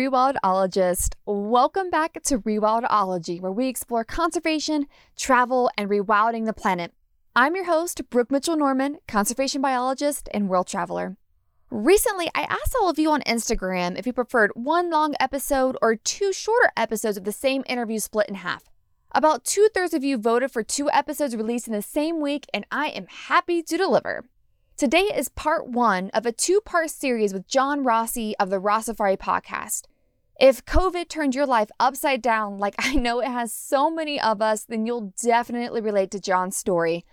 rewildologist. 0.00 1.12
Welcome 1.26 1.90
back 1.90 2.22
to 2.22 2.38
Rewildology, 2.38 3.38
where 3.38 3.52
we 3.52 3.68
explore 3.68 4.02
conservation, 4.02 4.86
travel, 5.14 5.70
and 5.76 5.90
rewilding 5.90 6.46
the 6.46 6.54
planet. 6.54 6.94
I'm 7.36 7.54
your 7.54 7.66
host, 7.66 8.08
Brooke 8.08 8.30
Mitchell 8.30 8.56
Norman, 8.56 8.96
conservation 9.06 9.60
biologist 9.60 10.30
and 10.32 10.48
world 10.48 10.68
traveler. 10.68 11.18
Recently, 11.70 12.30
I 12.34 12.44
asked 12.44 12.74
all 12.80 12.88
of 12.88 12.98
you 12.98 13.10
on 13.10 13.20
Instagram 13.22 13.98
if 13.98 14.06
you 14.06 14.14
preferred 14.14 14.52
one 14.54 14.88
long 14.88 15.14
episode 15.20 15.76
or 15.82 15.96
two 15.96 16.32
shorter 16.32 16.72
episodes 16.78 17.18
of 17.18 17.24
the 17.24 17.30
same 17.30 17.62
interview 17.68 17.98
split 17.98 18.30
in 18.30 18.36
half. 18.36 18.70
About 19.12 19.44
two 19.44 19.68
thirds 19.74 19.92
of 19.92 20.02
you 20.02 20.16
voted 20.16 20.50
for 20.50 20.62
two 20.62 20.90
episodes 20.90 21.36
released 21.36 21.66
in 21.66 21.74
the 21.74 21.82
same 21.82 22.22
week, 22.22 22.46
and 22.54 22.64
I 22.72 22.86
am 22.86 23.06
happy 23.06 23.62
to 23.64 23.76
deliver. 23.76 24.24
Today 24.80 25.10
is 25.14 25.28
part 25.28 25.68
one 25.68 26.08
of 26.14 26.24
a 26.24 26.32
two 26.32 26.62
part 26.62 26.88
series 26.88 27.34
with 27.34 27.46
John 27.46 27.84
Rossi 27.84 28.34
of 28.38 28.48
the 28.48 28.58
Rossifari 28.58 29.18
podcast. 29.18 29.82
If 30.40 30.64
COVID 30.64 31.10
turned 31.10 31.34
your 31.34 31.44
life 31.44 31.68
upside 31.78 32.22
down, 32.22 32.56
like 32.56 32.74
I 32.78 32.94
know 32.94 33.20
it 33.20 33.28
has 33.28 33.52
so 33.52 33.90
many 33.90 34.18
of 34.18 34.40
us, 34.40 34.64
then 34.64 34.86
you'll 34.86 35.12
definitely 35.22 35.82
relate 35.82 36.10
to 36.12 36.20
John's 36.20 36.56
story. 36.56 37.04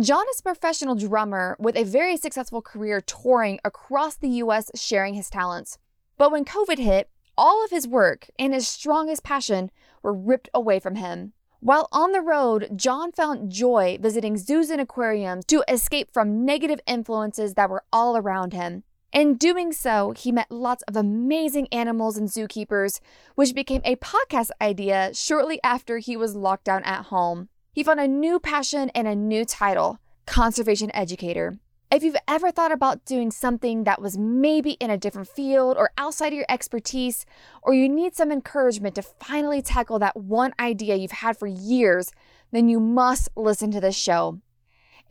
John 0.00 0.24
is 0.30 0.40
a 0.40 0.42
professional 0.42 0.94
drummer 0.94 1.54
with 1.58 1.76
a 1.76 1.84
very 1.84 2.16
successful 2.16 2.62
career 2.62 3.02
touring 3.02 3.60
across 3.62 4.16
the 4.16 4.30
US 4.30 4.70
sharing 4.74 5.12
his 5.12 5.28
talents. 5.28 5.78
But 6.16 6.32
when 6.32 6.46
COVID 6.46 6.78
hit, 6.78 7.10
all 7.36 7.62
of 7.62 7.70
his 7.70 7.86
work 7.86 8.30
and 8.38 8.54
his 8.54 8.66
strongest 8.66 9.22
passion 9.22 9.70
were 10.02 10.14
ripped 10.14 10.48
away 10.54 10.80
from 10.80 10.94
him. 10.94 11.34
While 11.60 11.88
on 11.92 12.12
the 12.12 12.22
road, 12.22 12.70
John 12.74 13.12
found 13.12 13.52
joy 13.52 13.98
visiting 14.00 14.38
zoos 14.38 14.70
and 14.70 14.80
aquariums 14.80 15.44
to 15.46 15.62
escape 15.68 16.10
from 16.10 16.46
negative 16.46 16.80
influences 16.86 17.52
that 17.54 17.68
were 17.68 17.84
all 17.92 18.16
around 18.16 18.54
him. 18.54 18.82
In 19.12 19.34
doing 19.34 19.72
so, 19.72 20.14
he 20.16 20.32
met 20.32 20.50
lots 20.50 20.82
of 20.84 20.96
amazing 20.96 21.68
animals 21.70 22.16
and 22.16 22.30
zookeepers, 22.30 22.98
which 23.34 23.54
became 23.54 23.82
a 23.84 23.96
podcast 23.96 24.48
idea 24.58 25.10
shortly 25.12 25.60
after 25.62 25.98
he 25.98 26.16
was 26.16 26.34
locked 26.34 26.64
down 26.64 26.82
at 26.84 27.06
home. 27.06 27.50
He 27.74 27.82
found 27.82 28.00
a 28.00 28.08
new 28.08 28.40
passion 28.40 28.90
and 28.94 29.06
a 29.06 29.14
new 29.14 29.44
title 29.44 29.98
conservation 30.24 30.90
educator. 30.94 31.58
If 31.90 32.02
you've 32.02 32.16
ever 32.26 32.50
thought 32.50 32.72
about 32.72 33.04
doing 33.04 33.30
something 33.30 33.84
that 33.84 34.00
was 34.00 34.16
maybe 34.16 34.72
in 34.72 34.88
a 34.88 34.96
different 34.96 35.28
field 35.28 35.76
or 35.76 35.90
outside 35.98 36.28
of 36.28 36.38
your 36.38 36.46
expertise, 36.48 37.26
or 37.62 37.74
you 37.74 37.90
need 37.90 38.16
some 38.16 38.32
encouragement 38.32 38.94
to 38.94 39.02
finally 39.02 39.60
tackle 39.60 39.98
that 39.98 40.16
one 40.16 40.54
idea 40.58 40.96
you've 40.96 41.10
had 41.10 41.36
for 41.36 41.46
years, 41.46 42.10
then 42.50 42.70
you 42.70 42.80
must 42.80 43.28
listen 43.36 43.70
to 43.72 43.80
this 43.80 43.94
show. 43.94 44.40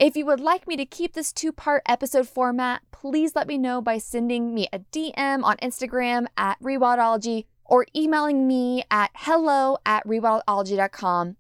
If 0.01 0.17
you 0.17 0.25
would 0.25 0.39
like 0.39 0.67
me 0.67 0.75
to 0.77 0.85
keep 0.85 1.13
this 1.13 1.31
two 1.31 1.51
part 1.51 1.83
episode 1.85 2.27
format, 2.27 2.81
please 2.89 3.35
let 3.35 3.45
me 3.45 3.59
know 3.59 3.83
by 3.83 3.99
sending 3.99 4.51
me 4.51 4.67
a 4.73 4.79
DM 4.79 5.43
on 5.43 5.57
Instagram 5.57 6.25
at 6.35 6.59
Rewildology 6.59 7.45
or 7.65 7.85
emailing 7.95 8.47
me 8.47 8.83
at 8.89 9.11
hello 9.13 9.77
at 9.85 10.03
rewildology.com. 10.07 11.35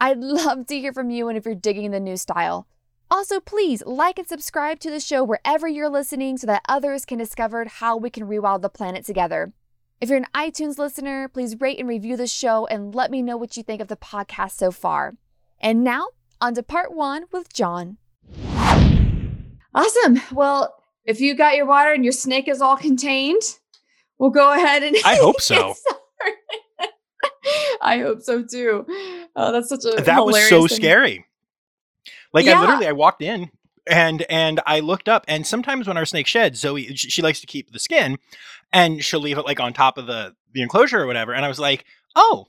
I'd 0.00 0.18
love 0.20 0.68
to 0.68 0.78
hear 0.78 0.92
from 0.92 1.10
you 1.10 1.26
and 1.26 1.36
if 1.36 1.44
you're 1.44 1.56
digging 1.56 1.90
the 1.90 1.98
new 1.98 2.16
style. 2.16 2.68
Also, 3.10 3.40
please 3.40 3.82
like 3.84 4.20
and 4.20 4.28
subscribe 4.28 4.78
to 4.78 4.92
the 4.92 5.00
show 5.00 5.24
wherever 5.24 5.66
you're 5.66 5.90
listening 5.90 6.38
so 6.38 6.46
that 6.46 6.62
others 6.68 7.04
can 7.04 7.18
discover 7.18 7.64
how 7.64 7.96
we 7.96 8.10
can 8.10 8.28
rewild 8.28 8.62
the 8.62 8.68
planet 8.68 9.04
together. 9.04 9.52
If 10.00 10.08
you're 10.08 10.18
an 10.18 10.26
iTunes 10.32 10.78
listener, 10.78 11.26
please 11.26 11.60
rate 11.60 11.80
and 11.80 11.88
review 11.88 12.16
the 12.16 12.28
show 12.28 12.64
and 12.66 12.94
let 12.94 13.10
me 13.10 13.22
know 13.22 13.36
what 13.36 13.56
you 13.56 13.64
think 13.64 13.82
of 13.82 13.88
the 13.88 13.96
podcast 13.96 14.52
so 14.52 14.70
far. 14.70 15.16
And 15.60 15.82
now, 15.82 16.10
on 16.40 16.54
to 16.54 16.62
part 16.62 16.94
one 16.94 17.24
with 17.32 17.52
John. 17.52 17.96
Awesome. 19.74 20.20
Well, 20.32 20.74
if 21.04 21.20
you 21.20 21.34
got 21.34 21.56
your 21.56 21.66
water 21.66 21.92
and 21.92 22.04
your 22.04 22.12
snake 22.12 22.48
is 22.48 22.60
all 22.60 22.76
contained, 22.76 23.42
we'll 24.18 24.30
go 24.30 24.52
ahead 24.52 24.82
and. 24.82 24.96
I 25.04 25.16
hope 25.16 25.40
so. 25.40 25.74
I 27.82 27.98
hope 27.98 28.22
so 28.22 28.42
too. 28.42 28.86
Oh, 29.36 29.52
that's 29.52 29.68
such 29.68 29.84
a 29.84 30.00
that 30.02 30.24
was 30.24 30.48
so 30.48 30.66
thing. 30.66 30.76
scary. 30.76 31.26
Like 32.32 32.46
Yeah. 32.46 32.58
I 32.58 32.60
literally, 32.60 32.86
I 32.86 32.92
walked 32.92 33.20
in 33.22 33.50
and 33.86 34.22
and 34.30 34.60
I 34.66 34.80
looked 34.80 35.08
up, 35.08 35.24
and 35.28 35.46
sometimes 35.46 35.86
when 35.86 35.96
our 35.98 36.06
snake 36.06 36.26
sheds, 36.26 36.60
Zoe 36.60 36.94
she, 36.96 37.10
she 37.10 37.20
likes 37.22 37.40
to 37.40 37.46
keep 37.46 37.70
the 37.72 37.78
skin, 37.78 38.18
and 38.72 39.04
she'll 39.04 39.20
leave 39.20 39.36
it 39.38 39.44
like 39.44 39.60
on 39.60 39.72
top 39.74 39.98
of 39.98 40.06
the 40.06 40.34
the 40.52 40.62
enclosure 40.62 41.00
or 41.00 41.06
whatever. 41.06 41.34
And 41.34 41.44
I 41.44 41.48
was 41.48 41.58
like, 41.60 41.84
oh, 42.16 42.46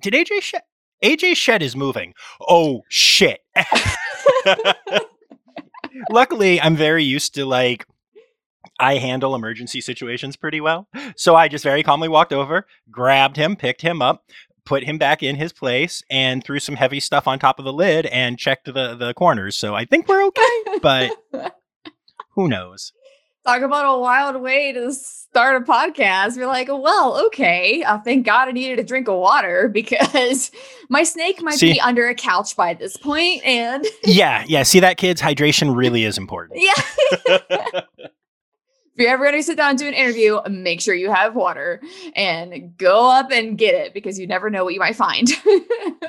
did 0.00 0.14
AJ 0.14 0.42
shed? 0.42 0.62
AJ 1.02 1.36
shed 1.36 1.62
is 1.62 1.74
moving. 1.74 2.14
Oh 2.48 2.82
shit. 2.88 3.40
Luckily, 6.10 6.60
I'm 6.60 6.76
very 6.76 7.04
used 7.04 7.34
to 7.34 7.44
like 7.44 7.86
I 8.78 8.96
handle 8.96 9.34
emergency 9.34 9.80
situations 9.80 10.36
pretty 10.36 10.60
well. 10.60 10.88
So 11.16 11.34
I 11.34 11.48
just 11.48 11.64
very 11.64 11.82
calmly 11.82 12.08
walked 12.08 12.32
over, 12.32 12.66
grabbed 12.90 13.36
him, 13.36 13.56
picked 13.56 13.82
him 13.82 14.02
up, 14.02 14.24
put 14.64 14.84
him 14.84 14.98
back 14.98 15.22
in 15.22 15.36
his 15.36 15.52
place, 15.52 16.02
and 16.10 16.44
threw 16.44 16.58
some 16.60 16.76
heavy 16.76 17.00
stuff 17.00 17.26
on 17.26 17.38
top 17.38 17.58
of 17.58 17.64
the 17.64 17.72
lid 17.72 18.06
and 18.06 18.38
checked 18.38 18.66
the, 18.66 18.94
the 18.94 19.14
corners. 19.14 19.56
So 19.56 19.74
I 19.74 19.84
think 19.84 20.08
we're 20.08 20.24
okay, 20.26 20.78
but 20.82 21.12
who 22.34 22.48
knows? 22.48 22.92
Talk 23.46 23.62
about 23.62 23.84
a 23.84 24.00
wild 24.00 24.42
way 24.42 24.72
to 24.72 24.92
start 24.92 25.62
a 25.62 25.64
podcast. 25.64 26.36
You're 26.36 26.48
like, 26.48 26.66
well, 26.66 27.24
okay. 27.26 27.84
Uh, 27.84 27.98
thank 28.00 28.26
God 28.26 28.48
I 28.48 28.50
needed 28.50 28.80
a 28.80 28.82
drink 28.82 29.06
of 29.06 29.20
water 29.20 29.68
because 29.72 30.50
my 30.88 31.04
snake 31.04 31.40
might 31.40 31.60
be 31.60 31.80
under 31.80 32.08
a 32.08 32.14
couch 32.14 32.56
by 32.56 32.74
this 32.74 32.96
point, 32.96 33.44
and 33.44 33.86
Yeah, 34.04 34.44
yeah. 34.48 34.64
See 34.64 34.80
that 34.80 34.96
kids, 34.96 35.22
hydration 35.22 35.76
really 35.76 36.02
is 36.02 36.18
important. 36.18 36.60
yeah. 36.60 37.80
If 38.98 39.02
you're 39.02 39.10
ever 39.12 39.24
going 39.26 39.36
to 39.36 39.42
sit 39.42 39.58
down 39.58 39.68
and 39.68 39.78
do 39.78 39.86
an 39.86 39.92
interview, 39.92 40.40
make 40.48 40.80
sure 40.80 40.94
you 40.94 41.10
have 41.10 41.34
water 41.34 41.82
and 42.14 42.74
go 42.78 43.10
up 43.10 43.30
and 43.30 43.58
get 43.58 43.74
it 43.74 43.92
because 43.92 44.18
you 44.18 44.26
never 44.26 44.48
know 44.48 44.64
what 44.64 44.72
you 44.72 44.80
might 44.80 44.96
find. 44.96 45.28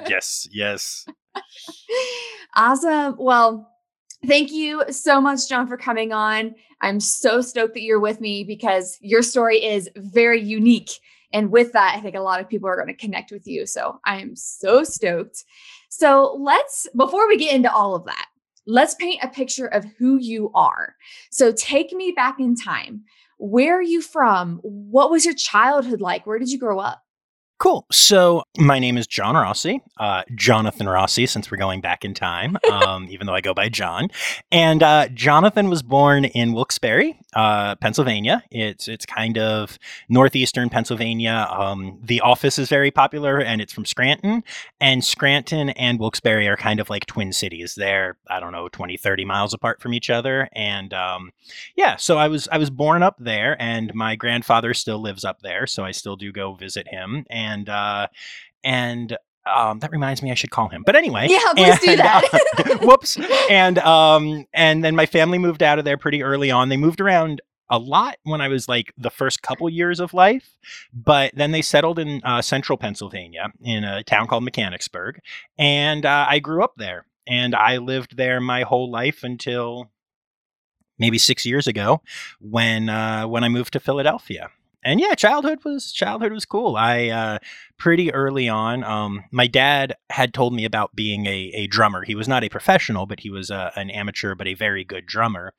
yes, 0.07 0.47
yes. 0.53 1.05
awesome. 2.55 3.17
Well, 3.19 3.69
thank 4.25 4.51
you 4.51 4.83
so 4.89 5.21
much, 5.21 5.47
John, 5.47 5.67
for 5.67 5.77
coming 5.77 6.11
on. 6.11 6.55
I'm 6.81 6.99
so 6.99 7.41
stoked 7.41 7.73
that 7.73 7.81
you're 7.81 7.99
with 7.99 8.21
me 8.21 8.43
because 8.43 8.97
your 9.01 9.21
story 9.21 9.63
is 9.63 9.89
very 9.95 10.41
unique. 10.41 10.91
And 11.33 11.51
with 11.51 11.73
that, 11.73 11.95
I 11.95 12.01
think 12.01 12.15
a 12.15 12.21
lot 12.21 12.39
of 12.39 12.47
people 12.47 12.69
are 12.69 12.75
going 12.75 12.87
to 12.87 12.93
connect 12.93 13.31
with 13.31 13.47
you. 13.47 13.65
So 13.65 13.99
I 14.05 14.21
am 14.21 14.35
so 14.35 14.83
stoked. 14.83 15.43
So 15.89 16.37
let's, 16.39 16.87
before 16.95 17.27
we 17.27 17.37
get 17.37 17.53
into 17.53 17.71
all 17.71 17.95
of 17.95 18.05
that, 18.05 18.27
let's 18.65 18.95
paint 18.95 19.23
a 19.23 19.27
picture 19.27 19.67
of 19.67 19.85
who 19.97 20.17
you 20.17 20.51
are. 20.53 20.95
So 21.31 21.51
take 21.51 21.91
me 21.91 22.13
back 22.15 22.39
in 22.39 22.55
time. 22.55 23.03
Where 23.39 23.77
are 23.77 23.83
you 23.83 24.01
from? 24.01 24.59
What 24.63 25.11
was 25.11 25.25
your 25.25 25.35
childhood 25.35 26.01
like? 26.01 26.25
Where 26.25 26.39
did 26.39 26.49
you 26.49 26.59
grow 26.59 26.79
up? 26.79 27.01
Cool. 27.59 27.87
So 27.91 28.43
my 28.59 28.77
name 28.77 28.99
is 28.99 29.07
John 29.07 29.33
Rossi, 29.33 29.81
uh, 29.99 30.21
Jonathan 30.35 30.87
Rossi, 30.87 31.25
since 31.25 31.49
we're 31.49 31.57
going 31.57 31.81
back 31.81 32.05
in 32.05 32.13
time, 32.13 32.55
um, 32.71 33.07
even 33.09 33.25
though 33.25 33.33
I 33.33 33.41
go 33.41 33.55
by 33.55 33.67
John. 33.67 34.09
And 34.51 34.83
uh, 34.83 35.07
Jonathan 35.07 35.67
was 35.67 35.81
born 35.81 36.25
in 36.25 36.53
Wilkes-Barre, 36.53 37.19
uh, 37.33 37.73
Pennsylvania. 37.77 38.43
It's 38.51 38.87
it's 38.87 39.07
kind 39.07 39.39
of 39.39 39.79
northeastern 40.07 40.69
Pennsylvania. 40.69 41.47
Um, 41.49 41.99
the 42.03 42.21
office 42.21 42.59
is 42.59 42.69
very 42.69 42.91
popular, 42.91 43.39
and 43.39 43.59
it's 43.59 43.73
from 43.73 43.85
Scranton. 43.85 44.43
And 44.79 45.03
Scranton 45.03 45.69
and 45.71 45.99
Wilkes-Barre 45.99 46.47
are 46.47 46.57
kind 46.57 46.79
of 46.79 46.91
like 46.91 47.07
twin 47.07 47.33
cities. 47.33 47.73
They're 47.73 48.17
I 48.29 48.39
don't 48.39 48.51
know 48.51 48.69
20, 48.69 48.97
30 48.97 49.25
miles 49.25 49.55
apart 49.55 49.81
from 49.81 49.95
each 49.95 50.11
other. 50.11 50.47
And 50.53 50.93
um, 50.93 51.31
yeah, 51.75 51.95
so 51.95 52.19
I 52.19 52.27
was 52.27 52.47
I 52.51 52.59
was 52.59 52.69
born 52.69 53.01
up 53.01 53.15
there, 53.17 53.59
and 53.59 53.95
my 53.95 54.15
grandfather 54.15 54.75
still 54.75 55.01
lives 55.01 55.25
up 55.25 55.39
there, 55.41 55.65
so 55.65 55.83
I 55.83 55.89
still 55.89 56.15
do 56.15 56.31
go 56.31 56.53
visit 56.53 56.87
him. 56.89 57.25
And 57.31 57.46
uh, 57.69 58.07
and 58.63 59.17
um, 59.45 59.79
that 59.79 59.91
reminds 59.91 60.21
me, 60.21 60.31
I 60.31 60.33
should 60.33 60.51
call 60.51 60.67
him. 60.67 60.83
But 60.85 60.95
anyway, 60.95 61.27
Yeah, 61.29 61.39
please 61.55 61.79
do 61.79 61.95
that. 61.95 62.23
uh, 62.33 62.77
whoops. 62.85 63.17
And 63.49 63.79
um, 63.79 64.45
and 64.53 64.83
then 64.83 64.95
my 64.95 65.05
family 65.05 65.37
moved 65.37 65.63
out 65.63 65.79
of 65.79 65.85
there 65.85 65.97
pretty 65.97 66.21
early 66.23 66.51
on. 66.51 66.69
They 66.69 66.77
moved 66.77 66.99
around 67.01 67.41
a 67.69 67.77
lot 67.77 68.15
when 68.23 68.39
I 68.39 68.47
was 68.47 68.67
like 68.69 68.93
the 68.97 69.09
first 69.09 69.41
couple 69.41 69.69
years 69.69 69.99
of 69.99 70.13
life, 70.13 70.57
but 70.93 71.33
then 71.35 71.51
they 71.51 71.61
settled 71.61 71.99
in 71.99 72.21
uh, 72.23 72.41
central 72.41 72.77
Pennsylvania 72.77 73.51
in 73.61 73.83
a 73.83 74.03
town 74.03 74.27
called 74.27 74.43
Mechanicsburg, 74.43 75.19
and 75.57 76.05
uh, 76.05 76.25
I 76.29 76.39
grew 76.39 76.63
up 76.63 76.73
there. 76.77 77.05
And 77.29 77.53
I 77.53 77.75
lived 77.77 78.15
there 78.15 78.39
my 78.39 78.61
whole 78.63 78.89
life 78.89 79.21
until 79.21 79.91
maybe 80.97 81.17
six 81.17 81.45
years 81.45 81.67
ago 81.67 82.01
when 82.39 82.87
uh, 82.87 83.27
when 83.27 83.43
I 83.43 83.49
moved 83.49 83.73
to 83.73 83.81
Philadelphia. 83.81 84.49
And 84.83 84.99
yeah, 84.99 85.15
childhood 85.15 85.59
was 85.65 85.91
childhood 85.91 86.31
was 86.31 86.45
cool. 86.45 86.75
I 86.75 87.07
uh, 87.07 87.39
pretty 87.77 88.13
early 88.13 88.47
on, 88.47 88.83
um, 88.83 89.23
my 89.31 89.47
dad 89.47 89.95
had 90.09 90.33
told 90.33 90.53
me 90.53 90.65
about 90.65 90.95
being 90.95 91.25
a, 91.25 91.51
a 91.53 91.67
drummer. 91.67 92.03
He 92.03 92.15
was 92.15 92.27
not 92.27 92.43
a 92.43 92.49
professional, 92.49 93.05
but 93.05 93.19
he 93.19 93.29
was 93.29 93.49
a, 93.49 93.71
an 93.75 93.89
amateur, 93.89 94.35
but 94.35 94.47
a 94.47 94.53
very 94.53 94.83
good 94.83 95.05
drummer, 95.05 95.53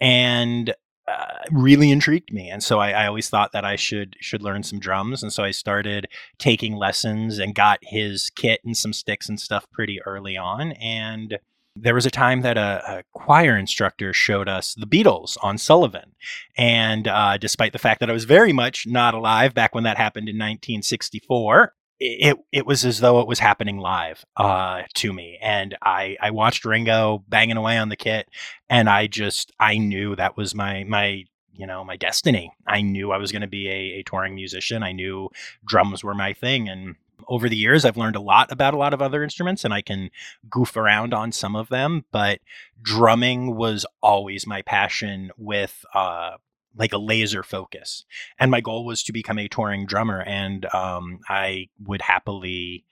and 0.00 0.74
uh, 1.08 1.38
really 1.50 1.90
intrigued 1.90 2.32
me. 2.32 2.48
And 2.48 2.62
so 2.62 2.78
I, 2.78 2.92
I 2.92 3.06
always 3.06 3.28
thought 3.28 3.52
that 3.52 3.64
I 3.64 3.76
should 3.76 4.16
should 4.20 4.42
learn 4.42 4.62
some 4.62 4.78
drums. 4.78 5.22
And 5.22 5.32
so 5.32 5.42
I 5.42 5.50
started 5.50 6.06
taking 6.38 6.76
lessons 6.76 7.38
and 7.38 7.54
got 7.54 7.80
his 7.82 8.30
kit 8.30 8.60
and 8.64 8.76
some 8.76 8.92
sticks 8.92 9.28
and 9.28 9.40
stuff 9.40 9.66
pretty 9.72 10.00
early 10.02 10.36
on. 10.36 10.72
And 10.72 11.38
there 11.74 11.94
was 11.94 12.06
a 12.06 12.10
time 12.10 12.42
that 12.42 12.58
a, 12.58 12.98
a, 12.98 13.02
choir 13.12 13.56
instructor 13.56 14.12
showed 14.12 14.48
us 14.48 14.74
the 14.74 14.86
Beatles 14.86 15.38
on 15.42 15.56
Sullivan. 15.56 16.12
And 16.56 17.08
uh, 17.08 17.38
despite 17.38 17.72
the 17.72 17.78
fact 17.78 18.00
that 18.00 18.10
I 18.10 18.12
was 18.12 18.24
very 18.24 18.52
much 18.52 18.86
not 18.86 19.14
alive 19.14 19.54
back 19.54 19.74
when 19.74 19.84
that 19.84 19.96
happened 19.96 20.28
in 20.28 20.36
1964, 20.36 21.72
it, 21.98 22.36
it 22.50 22.66
was 22.66 22.84
as 22.84 23.00
though 23.00 23.20
it 23.20 23.28
was 23.28 23.38
happening 23.38 23.78
live 23.78 24.24
uh, 24.36 24.82
to 24.94 25.12
me. 25.12 25.38
And 25.40 25.76
I, 25.82 26.16
I 26.20 26.30
watched 26.30 26.64
Ringo 26.64 27.24
banging 27.28 27.56
away 27.56 27.78
on 27.78 27.88
the 27.88 27.96
kit, 27.96 28.28
and 28.68 28.88
I 28.88 29.06
just, 29.06 29.52
I 29.60 29.78
knew 29.78 30.16
that 30.16 30.36
was 30.36 30.54
my, 30.54 30.84
my, 30.84 31.24
you 31.54 31.66
know, 31.66 31.84
my 31.84 31.96
destiny. 31.96 32.52
I 32.66 32.82
knew 32.82 33.12
I 33.12 33.18
was 33.18 33.30
going 33.30 33.42
to 33.42 33.48
be 33.48 33.68
a, 33.68 34.00
a 34.00 34.02
touring 34.02 34.34
musician. 34.34 34.82
I 34.82 34.92
knew 34.92 35.30
drums 35.64 36.02
were 36.02 36.14
my 36.14 36.32
thing. 36.32 36.68
And 36.68 36.96
over 37.28 37.48
the 37.48 37.56
years, 37.56 37.84
I've 37.84 37.96
learned 37.96 38.16
a 38.16 38.20
lot 38.20 38.50
about 38.52 38.74
a 38.74 38.78
lot 38.78 38.94
of 38.94 39.02
other 39.02 39.22
instruments 39.22 39.64
and 39.64 39.72
I 39.72 39.82
can 39.82 40.10
goof 40.48 40.76
around 40.76 41.14
on 41.14 41.32
some 41.32 41.56
of 41.56 41.68
them, 41.68 42.04
but 42.12 42.40
drumming 42.80 43.56
was 43.56 43.86
always 44.02 44.46
my 44.46 44.62
passion 44.62 45.30
with 45.36 45.84
uh, 45.94 46.32
like 46.76 46.92
a 46.92 46.98
laser 46.98 47.42
focus. 47.42 48.04
And 48.38 48.50
my 48.50 48.60
goal 48.60 48.84
was 48.84 49.02
to 49.04 49.12
become 49.12 49.38
a 49.38 49.48
touring 49.48 49.86
drummer, 49.86 50.22
and 50.22 50.66
um, 50.74 51.20
I 51.28 51.68
would 51.84 52.02
happily. 52.02 52.84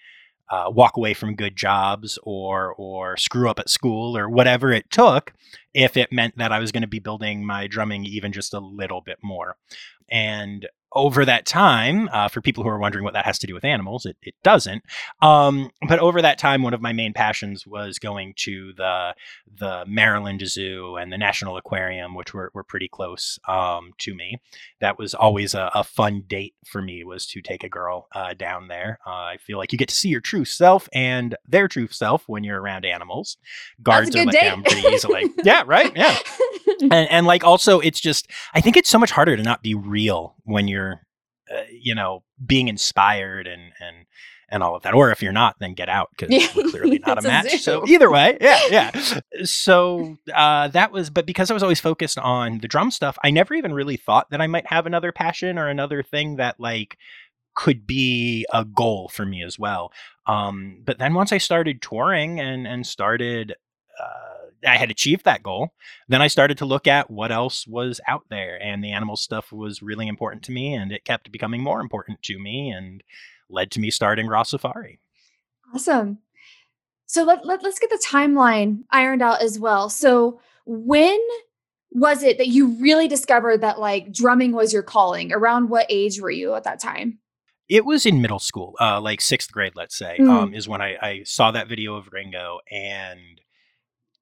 Uh, 0.52 0.68
walk 0.68 0.96
away 0.96 1.14
from 1.14 1.36
good 1.36 1.54
jobs 1.54 2.18
or 2.24 2.74
or 2.76 3.16
screw 3.16 3.48
up 3.48 3.60
at 3.60 3.70
school 3.70 4.16
or 4.16 4.28
whatever 4.28 4.72
it 4.72 4.90
took 4.90 5.32
if 5.74 5.96
it 5.96 6.10
meant 6.10 6.36
that 6.38 6.50
I 6.50 6.58
was 6.58 6.72
going 6.72 6.82
to 6.82 6.88
be 6.88 6.98
building 6.98 7.46
my 7.46 7.68
drumming 7.68 8.04
even 8.04 8.32
just 8.32 8.52
a 8.52 8.58
little 8.58 9.00
bit 9.00 9.18
more. 9.22 9.58
And 10.10 10.68
over 10.92 11.24
that 11.24 11.46
time, 11.46 12.08
uh, 12.12 12.28
for 12.28 12.40
people 12.40 12.64
who 12.64 12.70
are 12.70 12.78
wondering 12.78 13.04
what 13.04 13.14
that 13.14 13.24
has 13.24 13.38
to 13.38 13.46
do 13.46 13.54
with 13.54 13.64
animals, 13.64 14.06
it, 14.06 14.16
it 14.22 14.34
doesn't. 14.42 14.82
Um, 15.22 15.70
but 15.88 15.98
over 15.98 16.20
that 16.20 16.38
time, 16.38 16.62
one 16.62 16.74
of 16.74 16.80
my 16.80 16.92
main 16.92 17.12
passions 17.12 17.66
was 17.66 17.98
going 17.98 18.34
to 18.38 18.72
the 18.76 19.14
the 19.58 19.84
Maryland 19.86 20.42
Zoo 20.46 20.96
and 20.96 21.12
the 21.12 21.18
National 21.18 21.56
Aquarium, 21.56 22.14
which 22.14 22.32
were, 22.32 22.50
were 22.54 22.64
pretty 22.64 22.88
close 22.88 23.38
um, 23.46 23.92
to 23.98 24.14
me. 24.14 24.40
That 24.80 24.98
was 24.98 25.14
always 25.14 25.54
a, 25.54 25.70
a, 25.74 25.84
fun 25.84 26.22
date 26.26 26.54
for 26.64 26.80
me 26.80 27.04
was 27.04 27.26
to 27.26 27.42
take 27.42 27.64
a 27.64 27.68
girl 27.68 28.08
uh, 28.14 28.34
down 28.34 28.68
there. 28.68 28.98
Uh, 29.06 29.10
I 29.10 29.36
feel 29.38 29.58
like 29.58 29.72
you 29.72 29.78
get 29.78 29.88
to 29.88 29.94
see 29.94 30.08
your 30.08 30.20
true 30.20 30.44
self 30.44 30.88
and 30.92 31.36
their 31.46 31.68
true 31.68 31.88
self 31.88 32.28
when 32.28 32.44
you're 32.44 32.60
around 32.60 32.84
animals. 32.84 33.36
Guards 33.82 34.14
are 34.14 34.24
let 34.24 34.32
date. 34.32 34.40
down 34.42 34.62
pretty 34.62 34.86
easily. 34.88 35.30
yeah, 35.44 35.62
right. 35.66 35.94
Yeah. 35.96 36.16
and, 36.90 36.92
and 37.10 37.26
like 37.26 37.44
also 37.44 37.80
it's 37.80 38.00
just 38.00 38.30
i 38.54 38.60
think 38.60 38.76
it's 38.76 38.88
so 38.88 38.98
much 38.98 39.10
harder 39.10 39.36
to 39.36 39.42
not 39.42 39.62
be 39.62 39.74
real 39.74 40.34
when 40.44 40.68
you're 40.68 41.00
uh, 41.50 41.62
you 41.70 41.94
know 41.94 42.22
being 42.44 42.68
inspired 42.68 43.46
and 43.46 43.72
and 43.80 44.06
and 44.50 44.62
all 44.64 44.74
of 44.74 44.82
that. 44.82 44.94
Or 44.94 45.10
if 45.10 45.22
you're 45.22 45.32
not 45.32 45.56
then 45.60 45.74
get 45.74 45.88
out 45.88 46.10
because 46.10 46.28
yeah. 46.30 46.48
we're 46.54 46.70
clearly 46.70 46.98
not 47.06 47.18
a 47.18 47.22
match 47.22 47.54
a 47.54 47.58
so 47.58 47.86
either 47.86 48.10
way 48.10 48.36
yeah 48.40 48.60
yeah. 48.70 48.90
So 49.44 50.18
uh, 50.34 50.68
that 50.68 50.92
was 50.92 51.08
but 51.08 51.26
because 51.26 51.50
i 51.50 51.54
was 51.54 51.62
always 51.62 51.80
focused 51.80 52.18
on 52.18 52.58
the 52.58 52.68
drum 52.68 52.90
stuff 52.90 53.16
i 53.22 53.30
never 53.30 53.54
even 53.54 53.72
really 53.72 53.96
thought 53.96 54.30
that 54.30 54.40
i 54.40 54.46
might 54.46 54.66
have 54.66 54.86
another 54.86 55.12
passion 55.12 55.58
or 55.58 55.68
another 55.68 56.02
thing 56.02 56.36
that 56.36 56.58
like 56.58 56.96
could 57.54 57.86
be 57.86 58.46
a 58.52 58.64
goal 58.64 59.08
for 59.08 59.26
me 59.26 59.42
as 59.42 59.58
well. 59.58 59.92
Um, 60.26 60.82
but 60.84 60.98
then 60.98 61.14
once 61.14 61.32
i 61.32 61.38
started 61.38 61.82
touring 61.82 62.40
and 62.40 62.66
and 62.66 62.86
started 62.86 63.54
uh, 64.00 64.29
I 64.66 64.76
had 64.76 64.90
achieved 64.90 65.24
that 65.24 65.42
goal, 65.42 65.72
then 66.08 66.22
I 66.22 66.26
started 66.26 66.58
to 66.58 66.64
look 66.64 66.86
at 66.86 67.10
what 67.10 67.32
else 67.32 67.66
was 67.66 68.00
out 68.06 68.24
there, 68.30 68.60
and 68.62 68.82
the 68.82 68.92
animal 68.92 69.16
stuff 69.16 69.52
was 69.52 69.82
really 69.82 70.08
important 70.08 70.42
to 70.44 70.52
me, 70.52 70.74
and 70.74 70.92
it 70.92 71.04
kept 71.04 71.32
becoming 71.32 71.62
more 71.62 71.80
important 71.80 72.22
to 72.24 72.38
me, 72.38 72.70
and 72.70 73.02
led 73.48 73.70
to 73.72 73.80
me 73.80 73.90
starting 73.90 74.26
Rossifari. 74.26 74.98
Awesome. 75.74 76.18
So 77.06 77.24
let, 77.24 77.44
let 77.44 77.62
let's 77.62 77.78
get 77.78 77.90
the 77.90 78.04
timeline 78.06 78.84
ironed 78.90 79.22
out 79.22 79.42
as 79.42 79.58
well. 79.58 79.88
So 79.90 80.40
when 80.64 81.18
was 81.92 82.22
it 82.22 82.38
that 82.38 82.46
you 82.46 82.68
really 82.80 83.08
discovered 83.08 83.62
that 83.62 83.80
like 83.80 84.12
drumming 84.12 84.52
was 84.52 84.72
your 84.72 84.84
calling? 84.84 85.32
Around 85.32 85.70
what 85.70 85.86
age 85.88 86.20
were 86.20 86.30
you 86.30 86.54
at 86.54 86.64
that 86.64 86.80
time? 86.80 87.18
it 87.70 87.84
was 87.84 88.04
in 88.04 88.20
middle 88.20 88.40
school, 88.40 88.74
uh, 88.80 89.00
like 89.00 89.20
sixth 89.20 89.52
grade, 89.52 89.74
let's 89.76 89.96
say, 89.96 90.18
mm. 90.18 90.28
um, 90.28 90.52
is 90.52 90.68
when 90.68 90.82
I, 90.82 90.96
I, 91.00 91.22
saw 91.22 91.52
that 91.52 91.68
video 91.68 91.94
of 91.94 92.08
Ringo 92.12 92.58
and 92.68 93.40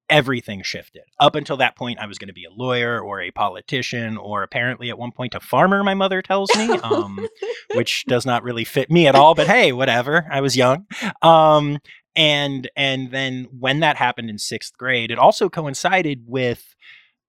everything 0.09 0.63
shifted. 0.63 1.03
Up 1.19 1.35
until 1.35 1.57
that 1.57 1.75
point, 1.75 1.99
I 1.99 2.07
was 2.07 2.17
going 2.17 2.27
to 2.27 2.33
be 2.33 2.45
a 2.45 2.51
lawyer 2.51 2.99
or 2.99 3.21
a 3.21 3.31
politician 3.31 4.17
or 4.17 4.43
apparently 4.43 4.89
at 4.89 4.97
one 4.97 5.11
point 5.11 5.35
a 5.35 5.39
farmer, 5.39 5.83
my 5.83 5.93
mother 5.93 6.21
tells 6.21 6.49
me, 6.55 6.69
um, 6.83 7.27
which 7.75 8.05
does 8.07 8.25
not 8.25 8.43
really 8.43 8.63
fit 8.63 8.89
me 8.89 9.07
at 9.07 9.15
all. 9.15 9.35
But 9.35 9.47
hey, 9.47 9.71
whatever. 9.71 10.27
I 10.31 10.41
was 10.41 10.57
young. 10.57 10.85
Um, 11.21 11.79
and 12.15 12.69
and 12.75 13.11
then 13.11 13.47
when 13.57 13.79
that 13.81 13.95
happened 13.95 14.29
in 14.29 14.37
sixth 14.37 14.77
grade, 14.77 15.11
it 15.11 15.19
also 15.19 15.47
coincided 15.47 16.23
with 16.27 16.75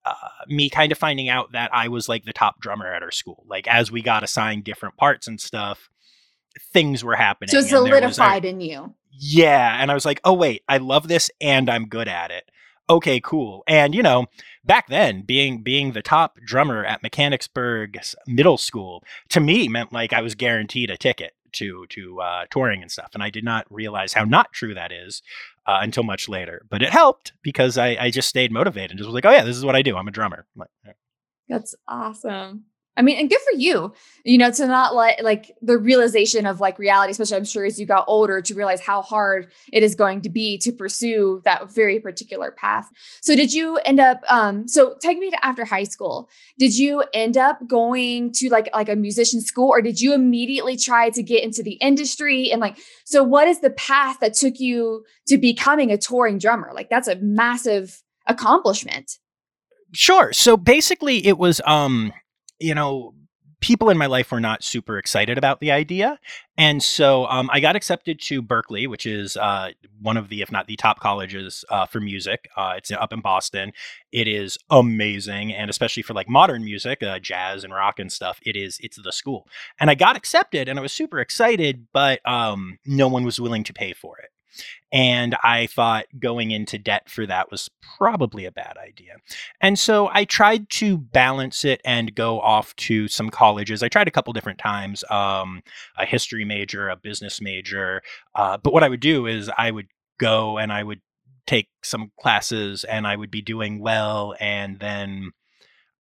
uh, 0.03 0.13
me 0.47 0.69
kind 0.69 0.91
of 0.91 0.97
finding 0.97 1.29
out 1.29 1.51
that 1.51 1.73
I 1.73 1.87
was 1.87 2.09
like 2.09 2.25
the 2.25 2.33
top 2.33 2.59
drummer 2.59 2.87
at 2.87 3.03
our 3.03 3.11
school. 3.11 3.45
Like 3.47 3.67
as 3.67 3.91
we 3.91 4.01
got 4.01 4.23
assigned 4.23 4.63
different 4.63 4.97
parts 4.97 5.27
and 5.27 5.39
stuff, 5.39 5.89
things 6.73 7.03
were 7.03 7.15
happening. 7.15 7.49
So 7.49 7.61
solidified 7.61 8.43
was, 8.43 8.51
in 8.51 8.61
you. 8.61 8.95
Yeah, 9.11 9.77
and 9.79 9.91
I 9.91 9.93
was 9.93 10.05
like, 10.05 10.19
"Oh 10.23 10.33
wait, 10.33 10.63
I 10.67 10.77
love 10.77 11.07
this 11.07 11.29
and 11.39 11.69
I'm 11.69 11.85
good 11.85 12.07
at 12.07 12.31
it." 12.31 12.49
Okay, 12.91 13.19
cool. 13.19 13.63
And 13.67 13.95
you 13.95 14.03
know, 14.03 14.25
back 14.63 14.87
then, 14.87 15.21
being 15.21 15.61
being 15.61 15.91
the 15.91 16.01
top 16.01 16.37
drummer 16.45 16.85
at 16.85 17.03
Mechanicsburg 17.03 17.99
Middle 18.27 18.57
School 18.57 19.03
to 19.29 19.39
me 19.39 19.67
meant 19.67 19.93
like 19.93 20.13
I 20.13 20.21
was 20.21 20.35
guaranteed 20.35 20.89
a 20.89 20.97
ticket 20.97 21.33
to 21.53 21.85
to 21.89 22.21
uh, 22.21 22.45
touring 22.49 22.81
and 22.81 22.91
stuff. 22.91 23.11
And 23.13 23.23
I 23.23 23.29
did 23.29 23.43
not 23.43 23.65
realize 23.69 24.13
how 24.13 24.23
not 24.23 24.51
true 24.53 24.73
that 24.73 24.91
is 24.91 25.21
uh, 25.65 25.79
until 25.81 26.03
much 26.03 26.29
later. 26.29 26.65
But 26.69 26.81
it 26.81 26.89
helped 26.89 27.33
because 27.41 27.77
I, 27.77 27.97
I 27.99 28.09
just 28.11 28.29
stayed 28.29 28.51
motivated 28.51 28.91
and 28.91 28.99
just 28.99 29.07
was 29.07 29.15
like, 29.15 29.25
oh 29.25 29.31
yeah, 29.31 29.43
this 29.43 29.57
is 29.57 29.65
what 29.65 29.75
I 29.75 29.81
do. 29.81 29.97
I'm 29.97 30.07
a 30.07 30.11
drummer. 30.11 30.45
Like, 30.55 30.69
That's 31.47 31.75
awesome. 31.87 32.65
I 33.01 33.03
mean, 33.03 33.17
and 33.17 33.31
good 33.31 33.39
for 33.39 33.57
you, 33.57 33.93
you 34.23 34.37
know, 34.37 34.51
to 34.51 34.67
not 34.67 34.93
let 34.93 35.23
like 35.23 35.55
the 35.59 35.75
realization 35.79 36.45
of 36.45 36.59
like 36.59 36.77
reality, 36.77 37.09
especially 37.09 37.37
I'm 37.37 37.45
sure 37.45 37.65
as 37.65 37.79
you 37.79 37.87
got 37.87 38.05
older, 38.07 38.43
to 38.43 38.53
realize 38.53 38.79
how 38.79 39.01
hard 39.01 39.51
it 39.73 39.81
is 39.81 39.95
going 39.95 40.21
to 40.21 40.29
be 40.29 40.59
to 40.59 40.71
pursue 40.71 41.41
that 41.43 41.73
very 41.73 41.99
particular 41.99 42.51
path. 42.51 42.91
So, 43.21 43.35
did 43.35 43.53
you 43.53 43.77
end 43.77 43.99
up? 43.99 44.21
Um, 44.29 44.67
so, 44.67 44.97
take 45.01 45.17
me 45.17 45.31
to 45.31 45.43
after 45.43 45.65
high 45.65 45.85
school. 45.85 46.29
Did 46.59 46.77
you 46.77 47.03
end 47.11 47.37
up 47.37 47.67
going 47.67 48.33
to 48.33 48.49
like 48.49 48.69
like 48.71 48.87
a 48.87 48.95
musician 48.95 49.41
school, 49.41 49.69
or 49.69 49.81
did 49.81 49.99
you 49.99 50.13
immediately 50.13 50.77
try 50.77 51.09
to 51.09 51.23
get 51.23 51.43
into 51.43 51.63
the 51.63 51.79
industry? 51.81 52.51
And 52.51 52.61
like, 52.61 52.77
so 53.03 53.23
what 53.23 53.47
is 53.47 53.61
the 53.61 53.71
path 53.71 54.19
that 54.19 54.35
took 54.35 54.59
you 54.59 55.05
to 55.27 55.39
becoming 55.39 55.89
a 55.89 55.97
touring 55.97 56.37
drummer? 56.37 56.69
Like, 56.71 56.91
that's 56.91 57.07
a 57.07 57.15
massive 57.15 58.03
accomplishment. 58.27 59.17
Sure. 59.91 60.31
So 60.33 60.55
basically, 60.55 61.25
it 61.25 61.39
was 61.39 61.61
um 61.65 62.13
you 62.61 62.75
know, 62.75 63.13
people 63.61 63.89
in 63.91 63.97
my 63.97 64.07
life 64.07 64.31
were 64.31 64.39
not 64.39 64.63
super 64.63 64.97
excited 64.97 65.37
about 65.37 65.59
the 65.59 65.71
idea. 65.71 66.19
And 66.57 66.81
so 66.81 67.27
um, 67.27 67.49
I 67.53 67.59
got 67.59 67.75
accepted 67.75 68.19
to 68.21 68.41
Berklee, 68.41 68.87
which 68.87 69.05
is 69.05 69.37
uh, 69.37 69.69
one 70.01 70.17
of 70.17 70.29
the, 70.29 70.41
if 70.41 70.51
not 70.51 70.67
the 70.67 70.75
top 70.75 70.99
colleges 70.99 71.63
uh, 71.69 71.85
for 71.85 71.99
music. 72.01 72.49
Uh, 72.57 72.73
it's 72.77 72.91
up 72.91 73.13
in 73.13 73.21
Boston. 73.21 73.71
It 74.11 74.27
is 74.27 74.57
amazing. 74.69 75.53
And 75.53 75.69
especially 75.69 76.03
for 76.03 76.13
like 76.13 76.27
modern 76.27 76.65
music, 76.65 77.03
uh, 77.03 77.19
jazz 77.19 77.63
and 77.63 77.73
rock 77.73 77.99
and 77.99 78.11
stuff, 78.11 78.39
it 78.43 78.55
is, 78.55 78.79
it's 78.81 79.01
the 79.01 79.11
school. 79.11 79.47
And 79.79 79.89
I 79.89 79.95
got 79.95 80.17
accepted 80.17 80.67
and 80.67 80.79
I 80.79 80.81
was 80.81 80.91
super 80.91 81.19
excited, 81.19 81.87
but 81.93 82.19
um, 82.27 82.79
no 82.85 83.07
one 83.07 83.23
was 83.23 83.39
willing 83.39 83.63
to 83.65 83.73
pay 83.73 83.93
for 83.93 84.17
it. 84.17 84.31
And 84.91 85.35
I 85.43 85.67
thought 85.67 86.05
going 86.19 86.51
into 86.51 86.77
debt 86.77 87.09
for 87.09 87.25
that 87.25 87.49
was 87.49 87.69
probably 87.97 88.45
a 88.45 88.51
bad 88.51 88.77
idea. 88.77 89.15
And 89.61 89.79
so 89.79 90.09
I 90.11 90.25
tried 90.25 90.69
to 90.71 90.97
balance 90.97 91.63
it 91.63 91.81
and 91.85 92.13
go 92.15 92.39
off 92.41 92.75
to 92.77 93.07
some 93.07 93.29
colleges. 93.29 93.83
I 93.83 93.89
tried 93.89 94.07
a 94.07 94.11
couple 94.11 94.33
different 94.33 94.59
times 94.59 95.03
um, 95.09 95.61
a 95.97 96.05
history 96.05 96.45
major, 96.45 96.89
a 96.89 96.95
business 96.95 97.41
major. 97.41 98.01
Uh, 98.35 98.57
but 98.57 98.73
what 98.73 98.83
I 98.83 98.89
would 98.89 98.99
do 98.99 99.27
is 99.27 99.49
I 99.57 99.71
would 99.71 99.87
go 100.19 100.57
and 100.57 100.71
I 100.71 100.83
would 100.83 101.01
take 101.47 101.69
some 101.83 102.11
classes 102.19 102.83
and 102.83 103.07
I 103.07 103.15
would 103.15 103.31
be 103.31 103.41
doing 103.41 103.79
well. 103.79 104.35
And 104.39 104.79
then 104.79 105.31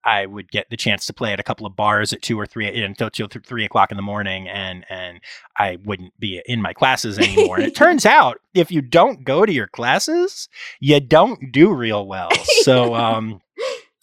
I 0.05 0.27
would 0.27 0.51
get 0.51 0.71
the 0.71 0.77
chance 0.77 1.07
to 1.07 1.13
play 1.13 1.33
at 1.33 1.41
a 1.41 1.43
couple 1.43 1.67
of 1.67 1.77
bars 1.77 2.13
at 2.13 2.23
two 2.23 2.39
or 2.39 2.47
three 2.47 2.83
until 2.83 3.11
two 3.11 3.29
three 3.29 3.65
o'clock 3.65 3.91
in 3.91 3.97
the 3.97 4.03
morning, 4.03 4.49
and 4.49 4.85
and 4.89 5.21
I 5.57 5.79
wouldn't 5.85 6.19
be 6.19 6.43
in 6.47 6.63
my 6.63 6.73
classes 6.73 7.19
anymore. 7.19 7.57
and 7.57 7.67
it 7.67 7.75
turns 7.77 8.07
out 8.07 8.39
if 8.55 8.71
you 8.71 8.83
don't 8.83 9.25
go 9.25 9.45
to 9.45 9.53
your 9.53 9.69
classes, 9.69 10.49
you 10.81 11.01
don't 11.01 11.53
do 11.53 11.73
real 11.73 12.07
well. 12.07 12.31
So 12.63 12.95
um, 12.95 13.41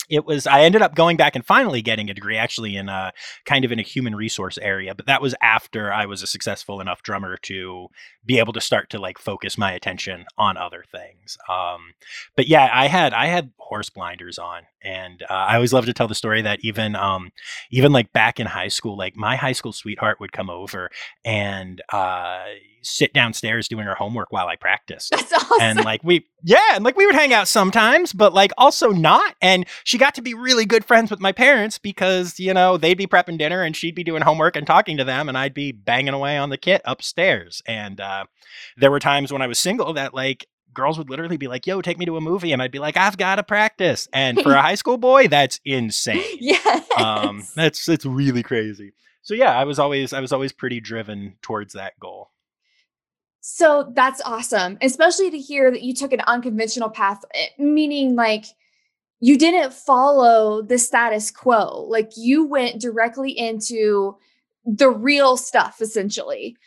it 0.09 0.25
was 0.25 0.47
i 0.47 0.61
ended 0.61 0.81
up 0.81 0.95
going 0.95 1.17
back 1.17 1.35
and 1.35 1.45
finally 1.45 1.81
getting 1.81 2.09
a 2.09 2.13
degree 2.13 2.37
actually 2.37 2.75
in 2.75 2.89
a 2.89 3.11
kind 3.45 3.65
of 3.65 3.71
in 3.71 3.79
a 3.79 3.83
human 3.83 4.15
resource 4.15 4.57
area 4.59 4.93
but 4.95 5.05
that 5.05 5.21
was 5.21 5.35
after 5.41 5.91
i 5.91 6.05
was 6.05 6.21
a 6.21 6.27
successful 6.27 6.79
enough 6.79 7.01
drummer 7.03 7.37
to 7.37 7.87
be 8.25 8.39
able 8.39 8.53
to 8.53 8.61
start 8.61 8.89
to 8.89 8.99
like 8.99 9.17
focus 9.17 9.57
my 9.57 9.71
attention 9.71 10.25
on 10.37 10.57
other 10.57 10.83
things 10.91 11.37
um, 11.49 11.93
but 12.35 12.47
yeah 12.47 12.69
i 12.73 12.87
had 12.87 13.13
i 13.13 13.25
had 13.25 13.51
horse 13.57 13.89
blinders 13.89 14.37
on 14.37 14.63
and 14.83 15.23
uh, 15.23 15.33
i 15.33 15.55
always 15.55 15.73
love 15.73 15.85
to 15.85 15.93
tell 15.93 16.07
the 16.07 16.15
story 16.15 16.41
that 16.41 16.59
even 16.63 16.95
um, 16.95 17.31
even 17.71 17.91
like 17.91 18.11
back 18.13 18.39
in 18.39 18.47
high 18.47 18.67
school 18.67 18.97
like 18.97 19.15
my 19.15 19.35
high 19.35 19.51
school 19.51 19.73
sweetheart 19.73 20.19
would 20.19 20.31
come 20.31 20.49
over 20.49 20.89
and 21.25 21.81
uh, 21.91 22.43
sit 22.87 23.13
downstairs 23.13 23.67
doing 23.67 23.85
her 23.85 23.95
homework 23.95 24.31
while 24.31 24.47
I 24.47 24.55
practiced. 24.55 25.11
That's 25.11 25.33
awesome. 25.33 25.57
And 25.61 25.83
like 25.83 26.03
we, 26.03 26.25
Yeah, 26.47 26.75
and 26.75 26.85
like 26.85 26.95
we 26.95 27.05
would 27.05 27.13
hang 27.13 27.33
out 27.33 27.49
sometimes, 27.49 28.13
but 28.13 28.33
like 28.33 28.53
also 28.57 28.91
not. 28.91 29.35
And 29.41 29.65
she 29.83 29.97
got 29.97 30.15
to 30.15 30.21
be 30.21 30.33
really 30.33 30.63
good 30.63 30.85
friends 30.85 31.11
with 31.11 31.19
my 31.19 31.33
parents 31.33 31.77
because, 31.77 32.39
you 32.39 32.53
know, 32.53 32.77
they'd 32.77 32.97
be 32.97 33.05
prepping 33.05 33.37
dinner 33.37 33.63
and 33.63 33.75
she'd 33.75 33.95
be 33.95 34.03
doing 34.05 34.21
homework 34.21 34.55
and 34.55 34.65
talking 34.65 34.95
to 34.95 35.03
them, 35.03 35.27
and 35.27 35.37
I'd 35.37 35.53
be 35.53 35.73
banging 35.73 36.13
away 36.13 36.37
on 36.37 36.49
the 36.49 36.57
kit 36.57 36.81
upstairs. 36.85 37.61
And 37.67 37.99
uh, 37.99 38.27
there 38.77 38.89
were 38.89 39.01
times 39.01 39.33
when 39.33 39.41
I 39.41 39.47
was 39.47 39.59
single 39.59 39.91
that 39.95 40.13
like 40.13 40.47
girls 40.73 40.97
would 40.97 41.09
literally 41.09 41.35
be 41.35 41.49
like, 41.49 41.67
"Yo, 41.67 41.81
take 41.81 41.97
me 41.97 42.05
to 42.05 42.15
a 42.15 42.21
movie," 42.21 42.53
and 42.53 42.61
I'd 42.61 42.71
be 42.71 42.79
like, 42.79 42.95
"I've 42.95 43.17
got 43.17 43.35
to 43.35 43.43
practice." 43.43 44.07
And 44.13 44.41
for 44.41 44.53
a 44.53 44.61
high 44.69 44.75
school 44.75 44.97
boy, 44.97 45.27
that's 45.27 45.59
insane. 45.65 46.23
Yeah, 46.39 46.81
Um, 46.95 47.43
that's 47.55 47.89
it's 47.89 48.05
really 48.05 48.41
crazy. 48.41 48.93
So 49.21 49.33
yeah, 49.33 49.53
I 49.53 49.65
was 49.65 49.79
always 49.79 50.13
I 50.13 50.21
was 50.21 50.31
always 50.31 50.53
pretty 50.53 50.79
driven 50.79 51.35
towards 51.41 51.73
that 51.73 51.99
goal. 51.99 52.31
So 53.49 53.93
that's 53.95 54.21
awesome, 54.25 54.77
especially 54.81 55.31
to 55.31 55.37
hear 55.37 55.71
that 55.71 55.81
you 55.81 55.93
took 55.93 56.11
an 56.11 56.19
unconventional 56.27 56.89
path, 56.89 57.23
eh, 57.33 57.47
meaning 57.57 58.13
like 58.13 58.43
you 59.21 59.37
didn't 59.37 59.73
follow 59.73 60.61
the 60.61 60.77
status 60.77 61.31
quo. 61.31 61.85
Like 61.87 62.11
you 62.17 62.45
went 62.45 62.81
directly 62.81 63.31
into 63.31 64.17
the 64.65 64.89
real 64.89 65.37
stuff, 65.37 65.77
essentially. 65.79 66.57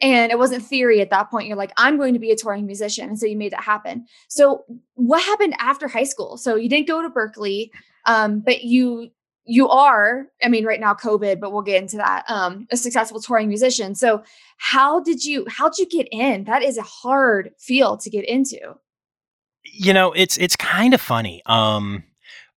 And 0.00 0.32
it 0.32 0.38
wasn't 0.38 0.64
theory 0.64 1.02
at 1.02 1.10
that 1.10 1.30
point. 1.30 1.48
You're 1.48 1.56
like, 1.58 1.74
I'm 1.76 1.98
going 1.98 2.14
to 2.14 2.18
be 2.18 2.30
a 2.30 2.36
touring 2.36 2.64
musician. 2.64 3.10
And 3.10 3.18
so 3.18 3.26
you 3.26 3.36
made 3.36 3.52
that 3.52 3.62
happen. 3.62 4.06
So 4.28 4.64
what 4.94 5.22
happened 5.22 5.54
after 5.58 5.86
high 5.86 6.02
school? 6.02 6.38
So 6.38 6.56
you 6.56 6.70
didn't 6.70 6.88
go 6.88 7.02
to 7.02 7.10
Berklee, 7.10 7.68
um, 8.06 8.40
but 8.40 8.64
you 8.64 9.10
you 9.44 9.68
are, 9.68 10.26
I 10.42 10.48
mean, 10.48 10.64
right 10.64 10.80
now 10.80 10.94
COVID, 10.94 11.40
but 11.40 11.52
we'll 11.52 11.62
get 11.62 11.82
into 11.82 11.96
that. 11.96 12.24
Um, 12.28 12.66
a 12.70 12.76
successful 12.76 13.20
touring 13.20 13.48
musician. 13.48 13.94
So 13.94 14.22
how 14.56 15.00
did 15.00 15.24
you 15.24 15.46
how 15.48 15.68
did 15.68 15.78
you 15.78 15.88
get 15.88 16.08
in? 16.12 16.44
That 16.44 16.62
is 16.62 16.78
a 16.78 16.82
hard 16.82 17.50
field 17.58 18.00
to 18.00 18.10
get 18.10 18.24
into. 18.24 18.74
You 19.64 19.92
know, 19.92 20.12
it's 20.12 20.38
it's 20.38 20.56
kind 20.56 20.94
of 20.94 21.00
funny. 21.00 21.42
Um, 21.46 22.04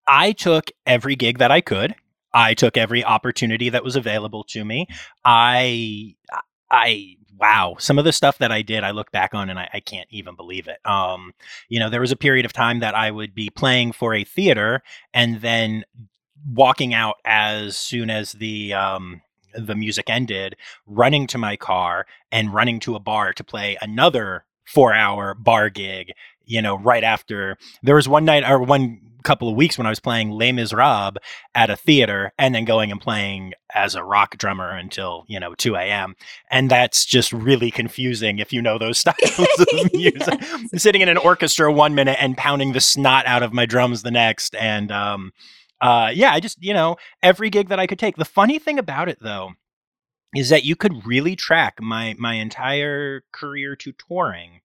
I 0.08 0.34
took 0.34 0.72
every 0.86 1.16
gig 1.16 1.38
that 1.38 1.52
I 1.52 1.62
could. 1.62 1.96
I 2.34 2.54
took 2.54 2.78
every 2.78 3.04
opportunity 3.04 3.70
that 3.70 3.84
was 3.84 3.96
available 3.96 4.44
to 4.46 4.66
me. 4.66 4.88
I 5.24 6.16
I 6.70 7.16
wow, 7.40 7.76
some 7.80 7.98
of 7.98 8.06
the 8.06 8.12
stuff 8.12 8.38
that 8.38 8.52
I 8.52 8.62
did, 8.62 8.84
I 8.84 8.92
look 8.92 9.12
back 9.12 9.34
on 9.34 9.50
and 9.50 9.60
I, 9.60 9.70
I, 9.74 9.80
can't 9.80 10.08
even 10.12 10.36
believe 10.36 10.68
it. 10.68 10.78
Um, 10.86 11.34
you 11.68 11.80
know, 11.80 11.90
there 11.90 12.00
was 12.00 12.12
a 12.12 12.16
period 12.16 12.46
of 12.46 12.54
time 12.54 12.80
that 12.80 12.96
I 12.96 13.12
would 13.12 13.34
be 13.34 13.50
playing 13.50 13.92
for 13.92 14.14
a 14.14 14.24
theater 14.24 14.82
and 15.14 15.42
then 15.42 15.84
walking 16.48 16.94
out 16.94 17.16
as 17.26 17.78
soon 17.78 18.10
as 18.10 18.34
the 18.34 18.74
um, 18.74 19.22
the 19.54 19.76
music 19.76 20.10
ended, 20.10 20.56
running 20.88 21.28
to 21.28 21.38
my 21.38 21.56
car 21.56 22.06
and 22.32 22.54
running 22.54 22.80
to 22.82 22.96
a 22.96 23.00
bar 23.00 23.34
to 23.34 23.44
play 23.44 23.78
another 23.82 24.46
four 24.66 24.94
hour 24.94 25.34
bar 25.34 25.70
gig. 25.70 26.14
You 26.46 26.62
know, 26.62 26.78
right 26.78 27.04
after 27.04 27.58
there 27.84 27.96
was 27.96 28.10
one 28.10 28.26
night 28.26 28.44
or 28.44 28.62
one 28.62 29.00
couple 29.24 29.50
of 29.50 29.56
weeks 29.56 29.78
when 29.78 29.88
I 29.88 29.90
was 29.90 30.00
playing 30.00 30.32
Les 30.32 30.52
Miserables 30.52 31.18
at 31.56 31.70
a 31.70 31.76
theater 31.76 32.32
and 32.38 32.54
then 32.54 32.66
going 32.66 32.92
and 32.92 33.02
playing 33.02 33.54
as 33.74 33.96
a 33.96 34.04
rock 34.04 34.38
drummer 34.38 34.70
until, 34.70 35.26
you 35.28 35.40
know, 35.40 35.56
2 35.56 35.76
a.m. 35.76 36.16
And 36.52 36.70
that's 36.70 37.06
just 37.06 37.32
really 37.34 37.72
confusing 37.72 38.40
if 38.40 38.54
you 38.54 38.62
know 38.62 38.78
those 38.78 38.98
styles 39.00 39.40
of 39.40 39.94
music. 39.94 40.40
yes. 40.42 40.82
Sitting 40.82 41.02
in 41.02 41.10
an 41.10 41.18
orchestra 41.18 41.72
one 41.72 41.96
minute 41.96 42.18
and 42.20 42.38
pounding 42.38 42.74
the 42.74 42.82
snot 42.82 43.26
out 43.26 43.44
of 43.44 43.54
my 43.54 43.66
drums 43.66 44.04
the 44.04 44.12
next. 44.12 44.56
And, 44.56 44.92
um, 44.92 45.32
uh, 45.84 46.10
yeah, 46.14 46.32
I 46.32 46.40
just, 46.40 46.64
you 46.64 46.74
know, 46.74 46.96
every 47.22 47.50
gig 47.50 47.68
that 47.68 47.80
I 47.80 47.88
could 47.88 48.00
take. 48.00 48.16
The 48.16 48.24
funny 48.24 48.58
thing 48.58 48.80
about 48.80 49.10
it, 49.10 49.18
though, 49.22 49.52
is 50.34 50.48
that 50.48 50.64
you 50.64 50.78
could 50.78 51.06
really 51.06 51.36
track 51.36 51.82
my 51.82 52.16
my 52.18 52.36
entire 52.36 53.24
career 53.34 53.76
to 53.76 53.92
touring 53.92 54.62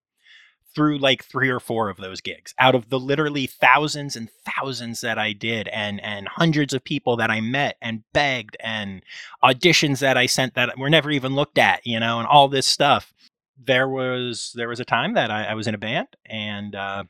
through 0.75 0.99
like 0.99 1.25
three 1.25 1.49
or 1.49 1.59
four 1.59 1.89
of 1.89 1.97
those 1.97 2.21
gigs 2.21 2.55
out 2.61 2.77
of 2.77 2.89
the 2.89 3.01
literally 3.01 3.49
thousands 3.49 4.15
and 4.15 4.31
thousands 4.47 5.01
that 5.01 5.19
I 5.19 5.33
did 5.33 5.67
and 5.69 6.01
and 6.03 6.29
hundreds 6.29 6.73
of 6.73 6.85
people 6.85 7.17
that 7.17 7.33
I 7.33 7.41
met 7.41 7.77
and 7.83 8.05
begged 8.13 8.57
and 8.61 9.03
auditions 9.43 9.99
that 9.99 10.17
I 10.17 10.27
sent 10.27 10.55
that 10.55 10.79
were 10.79 10.91
never 10.91 11.11
even 11.11 11.35
looked 11.35 11.59
at, 11.59 11.85
you 11.85 11.99
know, 11.99 12.21
and 12.21 12.29
all 12.29 12.47
this 12.47 12.67
stuff. 12.67 13.13
There 13.61 13.89
was 13.89 14.53
there 14.55 14.69
was 14.69 14.79
a 14.79 14.85
time 14.85 15.15
that 15.15 15.33
I, 15.33 15.47
I 15.47 15.55
was 15.55 15.67
in 15.67 15.75
a 15.75 15.79
band 15.79 16.09
and 16.27 16.77
uh, 16.77 17.05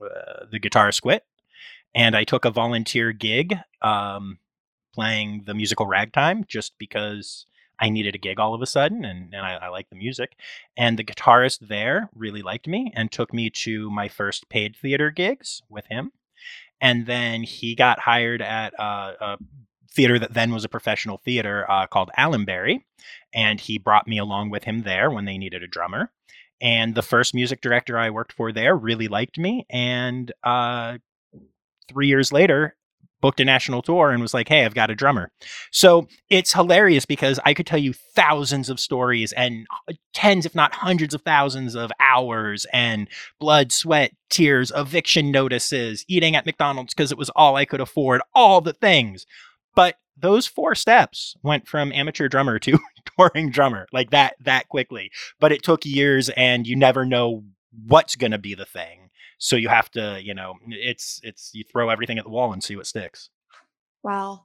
uh, 0.00 0.44
the 0.52 0.60
guitarist 0.60 1.02
quit 1.02 1.24
and 1.94 2.16
I 2.16 2.24
took 2.24 2.44
a 2.44 2.50
volunteer 2.50 3.12
gig 3.12 3.56
um, 3.82 4.38
playing 4.94 5.42
the 5.46 5.54
musical 5.54 5.86
ragtime 5.86 6.44
just 6.46 6.78
because 6.78 7.46
I 7.78 7.88
needed 7.88 8.14
a 8.14 8.18
gig 8.18 8.38
all 8.38 8.54
of 8.54 8.62
a 8.62 8.66
sudden 8.66 9.04
and, 9.04 9.34
and 9.34 9.44
I, 9.44 9.54
I 9.54 9.68
like 9.68 9.88
the 9.88 9.96
music. 9.96 10.36
And 10.76 10.98
the 10.98 11.04
guitarist 11.04 11.68
there 11.68 12.10
really 12.14 12.42
liked 12.42 12.68
me 12.68 12.92
and 12.94 13.10
took 13.10 13.32
me 13.32 13.50
to 13.50 13.90
my 13.90 14.08
first 14.08 14.48
paid 14.48 14.76
theater 14.76 15.10
gigs 15.10 15.62
with 15.68 15.86
him. 15.86 16.12
And 16.80 17.06
then 17.06 17.42
he 17.42 17.74
got 17.74 18.00
hired 18.00 18.42
at 18.42 18.72
a 18.78 19.38
theater 19.92 20.18
that 20.18 20.34
then 20.34 20.52
was 20.52 20.64
a 20.64 20.68
professional 20.68 21.18
theater 21.18 21.70
uh, 21.70 21.86
called 21.86 22.10
Allenberry. 22.16 22.84
And 23.34 23.60
he 23.60 23.78
brought 23.78 24.08
me 24.08 24.18
along 24.18 24.50
with 24.50 24.64
him 24.64 24.82
there 24.82 25.10
when 25.10 25.24
they 25.24 25.38
needed 25.38 25.62
a 25.62 25.68
drummer. 25.68 26.10
And 26.60 26.94
the 26.94 27.02
first 27.02 27.34
music 27.34 27.60
director 27.62 27.98
I 27.98 28.10
worked 28.10 28.32
for 28.32 28.52
there 28.52 28.76
really 28.76 29.08
liked 29.08 29.38
me 29.38 29.66
and 29.70 30.30
uh, 30.44 30.98
three 31.90 32.08
years 32.08 32.32
later 32.32 32.76
booked 33.20 33.40
a 33.40 33.44
national 33.44 33.82
tour 33.82 34.10
and 34.10 34.22
was 34.22 34.34
like, 34.34 34.48
"Hey, 34.48 34.64
I've 34.64 34.74
got 34.74 34.90
a 34.90 34.94
drummer." 34.94 35.30
So 35.70 36.08
it's 36.30 36.52
hilarious 36.52 37.04
because 37.04 37.38
I 37.44 37.54
could 37.54 37.66
tell 37.66 37.78
you 37.78 37.92
thousands 37.92 38.70
of 38.70 38.80
stories 38.80 39.32
and 39.32 39.66
uh, 39.88 39.92
tens, 40.14 40.46
if 40.46 40.54
not 40.54 40.74
hundreds 40.74 41.14
of 41.14 41.22
thousands 41.22 41.74
of 41.74 41.92
hours 42.00 42.66
and 42.72 43.08
blood, 43.38 43.72
sweat, 43.72 44.12
tears, 44.30 44.72
eviction 44.74 45.30
notices, 45.30 46.04
eating 46.08 46.34
at 46.34 46.46
McDonald's 46.46 46.94
because 46.94 47.12
it 47.12 47.18
was 47.18 47.30
all 47.30 47.56
I 47.56 47.64
could 47.64 47.80
afford, 47.80 48.22
all 48.34 48.60
the 48.60 48.72
things. 48.72 49.26
But 49.74 49.96
those 50.16 50.46
four 50.46 50.74
steps 50.74 51.36
went 51.42 51.66
from 51.66 51.92
amateur 51.92 52.28
drummer 52.28 52.58
to 52.60 52.78
touring 53.18 53.50
drummer 53.50 53.86
like 53.92 54.10
that 54.10 54.36
that 54.40 54.68
quickly. 54.68 55.10
But 55.38 55.52
it 55.52 55.62
took 55.62 55.84
years 55.84 56.28
and 56.30 56.66
you 56.66 56.76
never 56.76 57.04
know 57.04 57.44
what's 57.86 58.16
going 58.16 58.32
to 58.32 58.38
be 58.38 58.54
the 58.54 58.66
thing 58.66 59.09
so 59.40 59.56
you 59.56 59.68
have 59.70 59.90
to, 59.92 60.20
you 60.22 60.34
know, 60.34 60.54
it's 60.68 61.18
it's 61.24 61.50
you 61.54 61.64
throw 61.64 61.88
everything 61.88 62.18
at 62.18 62.24
the 62.24 62.30
wall 62.30 62.52
and 62.52 62.62
see 62.62 62.76
what 62.76 62.86
sticks. 62.86 63.30
Wow. 64.02 64.44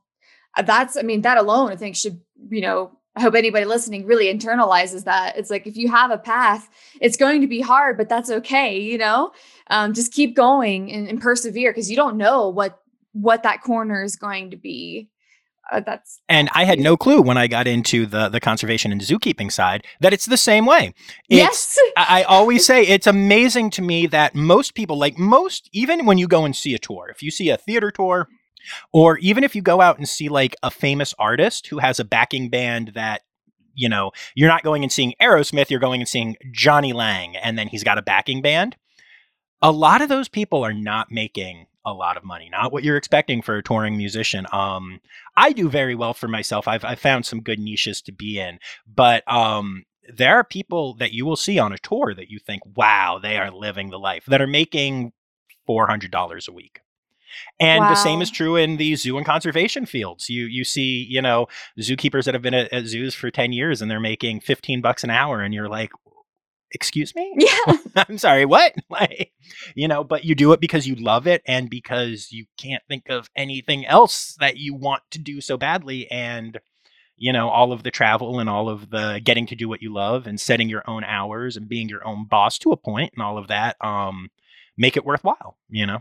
Uh, 0.58 0.62
that's 0.62 0.98
I 0.98 1.02
mean 1.02 1.22
that 1.22 1.38
alone 1.38 1.70
I 1.72 1.75
think 1.75 1.98
should, 1.98 2.22
you 2.50 2.62
know, 2.62 2.98
I 3.14 3.22
hope 3.22 3.36
anybody 3.36 3.66
listening 3.66 4.06
really 4.06 4.34
internalizes 4.34 5.04
that. 5.04 5.38
It's 5.38 5.50
like 5.50 5.68
if 5.68 5.75
you 5.75 5.90
have 5.90 6.12
a 6.12 6.18
path, 6.18 6.70
it's 7.02 7.18
going 7.18 7.42
to 7.42 7.48
be 7.48 7.60
hard, 7.60 7.98
but 7.98 8.08
that's 8.08 8.32
okay, 8.32 8.80
you 8.80 8.98
know? 8.98 9.34
Um, 9.68 9.94
just 9.94 10.14
keep 10.14 10.34
going 10.34 10.92
and, 10.92 11.10
and 11.10 11.22
persevere 11.22 11.72
because 11.72 11.90
you 11.90 11.98
don't 11.98 12.18
know 12.18 12.48
what 12.48 12.80
what 13.12 13.44
that 13.44 13.62
corner 13.62 14.02
is 14.02 14.16
going 14.16 14.52
to 14.52 14.58
be 14.58 15.10
uh, 15.72 15.79
that's 15.79 16.22
and 16.29 16.50
I 16.53 16.65
had 16.65 16.79
no 16.79 16.95
clue 16.95 17.22
when 17.22 17.38
I 17.38 17.48
got 17.48 17.67
into 17.67 18.05
the 18.05 18.29
the 18.29 18.39
conservation 18.39 18.91
and 18.91 19.01
zookeeping 19.01 19.51
side 19.51 19.86
that 20.00 20.13
it's 20.13 20.25
the 20.25 20.38
same 20.38 20.65
way. 20.65 20.93
It's, 21.29 21.77
yes, 21.77 21.79
I, 21.98 22.22
I 22.22 22.24
always 22.24 22.65
say 22.65 22.84
it's 22.84 23.07
amazing 23.07 23.72
to 23.72 23.81
me 23.81 24.05
that 24.07 24.36
most 24.36 24.75
people, 24.75 24.98
like 24.98 25.17
most, 25.17 25.69
even 25.74 26.05
when 26.05 26.17
you 26.17 26.27
go 26.27 26.45
and 26.45 26.55
see 26.55 26.75
a 26.75 26.79
tour, 26.79 27.10
if 27.10 27.24
you 27.24 27.31
see 27.31 27.50
a 27.50 27.57
theater 27.57 27.89
tour, 27.89 28.27
or 28.93 29.17
even 29.19 29.43
if 29.43 29.55
you 29.55 29.62
go 29.62 29.81
out 29.81 29.98
and 29.98 30.07
see 30.07 30.29
like 30.29 30.55
a 30.62 30.69
famous 30.69 31.13
artist 31.17 31.67
who 31.67 31.79
has 31.79 32.00
a 32.00 32.05
backing 32.05 32.50
band 32.50 32.91
that 32.93 33.22
you 33.74 33.89
know 33.89 34.12
you're 34.36 34.50
not 34.50 34.63
going 34.63 34.84
and 34.84 34.91
seeing 34.91 35.13
Aerosmith, 35.22 35.69
you're 35.72 35.79
going 35.79 36.01
and 36.01 36.10
seeing 36.10 36.36
Jonny 36.51 36.93
Lang, 36.93 37.36
and 37.38 37.57
then 37.57 37.67
he's 37.67 37.84
got 37.84 37.98
a 37.98 38.03
backing 38.03 38.41
band. 38.41 38.75
A 39.62 39.72
lot 39.72 40.01
of 40.01 40.10
those 40.10 40.29
people 40.29 40.63
are 40.63 40.74
not 40.74 41.12
making 41.12 41.65
a 41.86 41.94
lot 41.94 42.18
of 42.18 42.24
money, 42.24 42.50
not 42.50 42.72
what 42.72 42.84
you're 42.84 42.98
expecting 42.98 43.42
for 43.42 43.58
a 43.58 43.63
touring 43.63 43.98
musician. 43.98 44.46
Um, 44.51 45.00
I 45.38 45.51
do 45.51 45.70
very 45.70 45.96
well 45.96 46.13
for 46.13 46.27
myself. 46.27 46.68
I've, 46.68 46.84
I've 46.84 47.00
found 47.00 47.25
some 47.25 47.42
good 47.42 47.60
niches 47.60 48.01
to 48.04 48.12
be 48.12 48.39
in, 48.39 48.60
but 48.88 49.24
um, 49.32 49.86
there 50.13 50.36
are 50.36 50.44
people 50.44 50.96
that 50.96 51.13
you 51.13 51.25
will 51.25 51.36
see 51.36 51.60
on 51.60 51.74
a 51.74 51.77
tour 51.77 52.13
that 52.15 52.30
you 52.30 52.39
think, 52.39 52.63
wow, 52.75 53.20
they 53.22 53.38
are 53.38 53.51
living 53.51 53.89
the 53.89 54.00
life 54.00 54.25
that 54.27 54.42
are 54.42 54.48
making 54.48 55.13
$400 55.68 56.48
a 56.48 56.51
week. 56.51 56.82
And 57.60 57.84
wow. 57.84 57.89
the 57.89 57.96
same 57.96 58.22
is 58.22 58.32
true 58.32 58.56
in 58.56 58.77
the 58.77 58.96
zoo 58.96 59.18
and 59.18 59.25
conservation 59.25 59.86
fields. 59.86 60.30
You 60.30 60.46
you 60.46 60.63
see, 60.63 61.06
you 61.10 61.22
know, 61.22 61.48
zookeepers 61.80 62.25
that 62.25 62.34
have 62.34 62.42
been 62.42 62.54
at, 62.54 62.72
at 62.72 62.86
zoos 62.86 63.13
for 63.13 63.30
10 63.30 63.51
years 63.51 63.82
and 63.82 63.92
they're 63.92 64.00
making 64.00 64.39
15 64.39 64.82
bucks 64.82 65.04
an 65.04 65.10
hour 65.10 65.42
and 65.42 65.54
you're 65.54 65.68
like, 65.68 65.92
excuse 66.72 67.15
me? 67.15 67.34
Yeah. 67.38 67.77
I'm 68.10 68.17
sorry 68.17 68.45
what? 68.45 68.74
Like 68.89 69.31
you 69.75 69.88
know 69.88 70.03
but 70.03 70.25
you 70.25 70.36
do 70.36 70.53
it 70.53 70.60
because 70.60 70.88
you 70.88 70.95
love 70.95 71.27
it 71.27 71.41
and 71.45 71.69
because 71.69 72.31
you 72.31 72.45
can't 72.57 72.84
think 72.88 73.10
of 73.10 73.29
anything 73.36 73.86
else 73.86 74.36
that 74.39 74.57
you 74.57 74.74
want 74.74 75.03
to 75.12 75.19
do 75.19 75.41
so 75.41 75.57
badly 75.57 76.10
and 76.10 76.60
you 77.17 77.34
know 77.34 77.50
all 77.50 77.72
of 77.72 77.84
the 77.84 77.91
travel 77.91 78.39
and 78.39 78.50
all 78.50 78.69
of 78.69 78.89
the 78.89 79.19
getting 79.24 79.45
to 79.48 79.55
do 79.55 79.67
what 79.67 79.81
you 79.81 79.93
love 79.93 80.27
and 80.27 80.39
setting 80.39 80.69
your 80.69 80.84
own 80.88 81.03
hours 81.03 81.57
and 81.57 81.67
being 81.67 81.89
your 81.89 82.05
own 82.07 82.25
boss 82.25 82.57
to 82.60 82.72
a 82.72 82.77
point 82.77 83.12
and 83.15 83.24
all 83.24 83.38
of 83.38 83.48
that 83.48 83.75
um 83.84 84.29
make 84.77 84.95
it 84.95 85.05
worthwhile 85.05 85.57
you 85.69 85.86
know? 85.86 86.00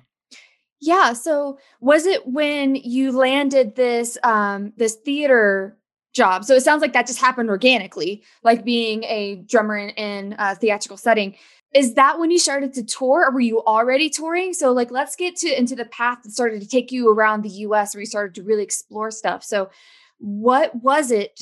Yeah 0.80 1.12
so 1.14 1.58
was 1.80 2.06
it 2.06 2.26
when 2.26 2.74
you 2.76 3.12
landed 3.12 3.76
this 3.76 4.18
um 4.22 4.72
this 4.76 4.94
theater 4.94 5.78
job. 6.14 6.44
So 6.44 6.54
it 6.54 6.62
sounds 6.62 6.80
like 6.80 6.92
that 6.94 7.06
just 7.06 7.20
happened 7.20 7.50
organically, 7.50 8.22
like 8.42 8.64
being 8.64 9.04
a 9.04 9.36
drummer 9.46 9.76
in, 9.76 9.90
in 9.90 10.36
a 10.38 10.54
theatrical 10.54 10.96
setting. 10.96 11.36
Is 11.74 11.94
that 11.94 12.20
when 12.20 12.30
you 12.30 12.38
started 12.38 12.72
to 12.74 12.84
tour 12.84 13.26
or 13.26 13.32
were 13.32 13.40
you 13.40 13.62
already 13.64 14.08
touring? 14.08 14.54
So 14.54 14.72
like 14.72 14.92
let's 14.92 15.16
get 15.16 15.36
to 15.36 15.58
into 15.58 15.74
the 15.74 15.86
path 15.86 16.18
that 16.22 16.30
started 16.30 16.62
to 16.62 16.68
take 16.68 16.92
you 16.92 17.10
around 17.10 17.42
the 17.42 17.48
US 17.48 17.94
where 17.94 18.00
you 18.00 18.06
started 18.06 18.34
to 18.36 18.44
really 18.44 18.62
explore 18.62 19.10
stuff. 19.10 19.42
So 19.42 19.70
what 20.18 20.74
was 20.76 21.10
it 21.10 21.40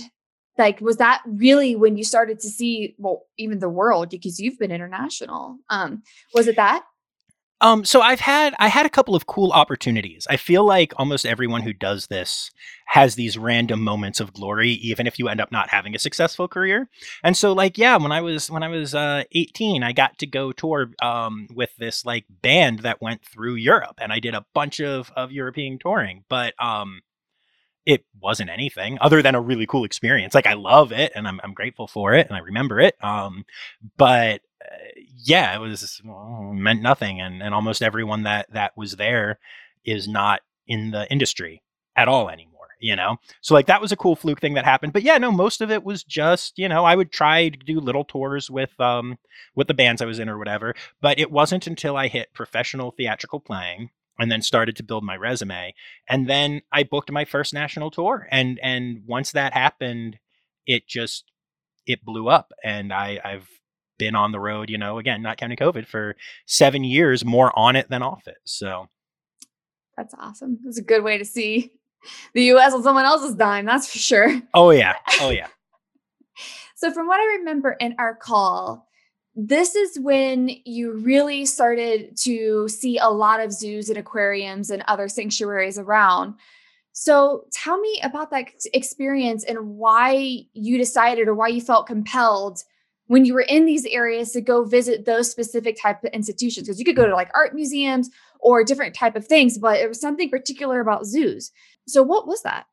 like 0.58 0.80
was 0.80 0.96
that 0.96 1.22
really 1.26 1.76
when 1.76 1.96
you 1.96 2.04
started 2.04 2.40
to 2.40 2.48
see 2.48 2.94
well 2.98 3.26
even 3.38 3.58
the 3.58 3.68
world 3.68 4.10
because 4.10 4.38
you've 4.38 4.58
been 4.58 4.70
international 4.70 5.58
um 5.70 6.02
was 6.34 6.46
it 6.46 6.56
that 6.56 6.84
um, 7.62 7.84
so 7.84 8.00
I've 8.00 8.20
had 8.20 8.54
I 8.58 8.66
had 8.66 8.86
a 8.86 8.90
couple 8.90 9.14
of 9.14 9.26
cool 9.26 9.52
opportunities. 9.52 10.26
I 10.28 10.36
feel 10.36 10.66
like 10.66 10.92
almost 10.96 11.24
everyone 11.24 11.62
who 11.62 11.72
does 11.72 12.08
this 12.08 12.50
has 12.86 13.14
these 13.14 13.38
random 13.38 13.80
moments 13.80 14.18
of 14.18 14.32
glory, 14.32 14.70
even 14.70 15.06
if 15.06 15.16
you 15.16 15.28
end 15.28 15.40
up 15.40 15.52
not 15.52 15.70
having 15.70 15.94
a 15.94 16.00
successful 16.00 16.48
career. 16.48 16.90
And 17.22 17.36
so, 17.36 17.52
like, 17.52 17.78
yeah, 17.78 17.96
when 17.96 18.10
I 18.10 18.20
was 18.20 18.50
when 18.50 18.64
I 18.64 18.68
was 18.68 18.96
uh, 18.96 19.22
18, 19.30 19.84
I 19.84 19.92
got 19.92 20.18
to 20.18 20.26
go 20.26 20.50
tour 20.50 20.90
um, 21.00 21.46
with 21.54 21.74
this 21.76 22.04
like 22.04 22.24
band 22.28 22.80
that 22.80 23.00
went 23.00 23.24
through 23.24 23.54
Europe, 23.54 23.98
and 23.98 24.12
I 24.12 24.18
did 24.18 24.34
a 24.34 24.44
bunch 24.54 24.80
of 24.80 25.12
of 25.16 25.30
European 25.30 25.78
touring. 25.78 26.24
But 26.28 26.54
um, 26.62 27.02
it 27.84 28.04
wasn't 28.20 28.50
anything 28.50 28.98
other 29.00 29.22
than 29.22 29.34
a 29.34 29.40
really 29.40 29.66
cool 29.66 29.84
experience. 29.84 30.34
Like 30.34 30.46
I 30.46 30.54
love 30.54 30.92
it 30.92 31.12
and 31.14 31.26
I'm, 31.26 31.40
I'm 31.42 31.54
grateful 31.54 31.86
for 31.86 32.14
it 32.14 32.28
and 32.28 32.36
I 32.36 32.40
remember 32.40 32.80
it. 32.80 32.94
Um, 33.02 33.44
but 33.96 34.40
uh, 34.64 34.76
yeah, 35.24 35.54
it 35.54 35.58
was 35.58 36.00
well, 36.04 36.52
meant 36.54 36.82
nothing. 36.82 37.20
And, 37.20 37.42
and 37.42 37.54
almost 37.54 37.82
everyone 37.82 38.22
that, 38.22 38.52
that 38.52 38.76
was 38.76 38.96
there 38.96 39.38
is 39.84 40.06
not 40.06 40.42
in 40.66 40.92
the 40.92 41.10
industry 41.10 41.62
at 41.96 42.06
all 42.06 42.30
anymore, 42.30 42.68
you 42.78 42.94
know? 42.94 43.16
So 43.40 43.54
like 43.54 43.66
that 43.66 43.80
was 43.80 43.90
a 43.90 43.96
cool 43.96 44.14
fluke 44.14 44.40
thing 44.40 44.54
that 44.54 44.64
happened. 44.64 44.92
But 44.92 45.02
yeah, 45.02 45.18
no, 45.18 45.32
most 45.32 45.60
of 45.60 45.70
it 45.70 45.82
was 45.82 46.04
just, 46.04 46.58
you 46.58 46.68
know, 46.68 46.84
I 46.84 46.94
would 46.94 47.10
try 47.10 47.48
to 47.48 47.58
do 47.58 47.80
little 47.80 48.04
tours 48.04 48.48
with, 48.48 48.78
um, 48.80 49.18
with 49.56 49.66
the 49.66 49.74
bands 49.74 50.00
I 50.00 50.06
was 50.06 50.20
in 50.20 50.28
or 50.28 50.38
whatever. 50.38 50.74
But 51.00 51.18
it 51.18 51.32
wasn't 51.32 51.66
until 51.66 51.96
I 51.96 52.06
hit 52.06 52.32
professional 52.32 52.92
theatrical 52.92 53.40
playing 53.40 53.90
and 54.18 54.30
then 54.30 54.42
started 54.42 54.76
to 54.76 54.82
build 54.82 55.04
my 55.04 55.16
resume 55.16 55.74
and 56.08 56.28
then 56.28 56.60
i 56.72 56.82
booked 56.82 57.10
my 57.10 57.24
first 57.24 57.54
national 57.54 57.90
tour 57.90 58.28
and 58.30 58.58
and 58.62 59.02
once 59.06 59.32
that 59.32 59.52
happened 59.52 60.18
it 60.66 60.86
just 60.86 61.24
it 61.86 62.04
blew 62.04 62.28
up 62.28 62.52
and 62.62 62.92
i 62.92 63.18
i've 63.24 63.48
been 63.98 64.14
on 64.14 64.32
the 64.32 64.40
road 64.40 64.68
you 64.70 64.78
know 64.78 64.98
again 64.98 65.22
not 65.22 65.36
counting 65.36 65.56
covid 65.56 65.86
for 65.86 66.16
seven 66.46 66.82
years 66.84 67.24
more 67.24 67.56
on 67.58 67.76
it 67.76 67.88
than 67.88 68.02
off 68.02 68.26
it 68.26 68.38
so. 68.44 68.88
That's 69.96 70.14
awesome. 70.18 70.58
It's 70.66 70.78
a 70.78 70.82
good 70.82 71.04
way 71.04 71.18
to 71.18 71.24
see 71.24 71.70
the 72.34 72.44
us 72.50 72.72
on 72.72 72.82
someone 72.82 73.04
else's 73.04 73.34
dime 73.34 73.66
that's 73.66 73.90
for 73.90 73.98
sure. 73.98 74.40
Oh 74.54 74.70
yeah. 74.70 74.94
Oh 75.20 75.30
yeah. 75.30 75.48
So 76.76 76.90
from 76.92 77.06
what 77.06 77.20
i 77.20 77.36
remember 77.38 77.72
in 77.72 77.94
our 77.98 78.14
call 78.14 78.88
this 79.34 79.74
is 79.74 79.98
when 79.98 80.50
you 80.64 80.92
really 80.92 81.46
started 81.46 82.16
to 82.18 82.68
see 82.68 82.98
a 82.98 83.08
lot 83.08 83.40
of 83.40 83.52
zoos 83.52 83.88
and 83.88 83.96
aquariums 83.96 84.70
and 84.70 84.84
other 84.86 85.08
sanctuaries 85.08 85.78
around. 85.78 86.34
So 86.92 87.46
tell 87.50 87.80
me 87.80 88.00
about 88.04 88.30
that 88.30 88.48
experience 88.74 89.44
and 89.44 89.76
why 89.76 90.40
you 90.52 90.76
decided 90.76 91.28
or 91.28 91.34
why 91.34 91.48
you 91.48 91.62
felt 91.62 91.86
compelled 91.86 92.62
when 93.06 93.24
you 93.24 93.32
were 93.32 93.40
in 93.40 93.64
these 93.64 93.86
areas 93.86 94.32
to 94.32 94.42
go 94.42 94.64
visit 94.64 95.06
those 95.06 95.30
specific 95.30 95.80
type 95.80 96.04
of 96.04 96.10
institutions. 96.12 96.66
Because 96.66 96.78
you 96.78 96.84
could 96.84 96.96
go 96.96 97.06
to 97.06 97.14
like 97.14 97.30
art 97.34 97.54
museums 97.54 98.10
or 98.38 98.64
different 98.64 98.94
type 98.94 99.16
of 99.16 99.26
things 99.26 99.56
but 99.56 99.80
it 99.80 99.88
was 99.88 100.00
something 100.00 100.28
particular 100.28 100.80
about 100.80 101.06
zoos. 101.06 101.50
So 101.86 102.02
what 102.02 102.26
was 102.26 102.42
that? 102.42 102.66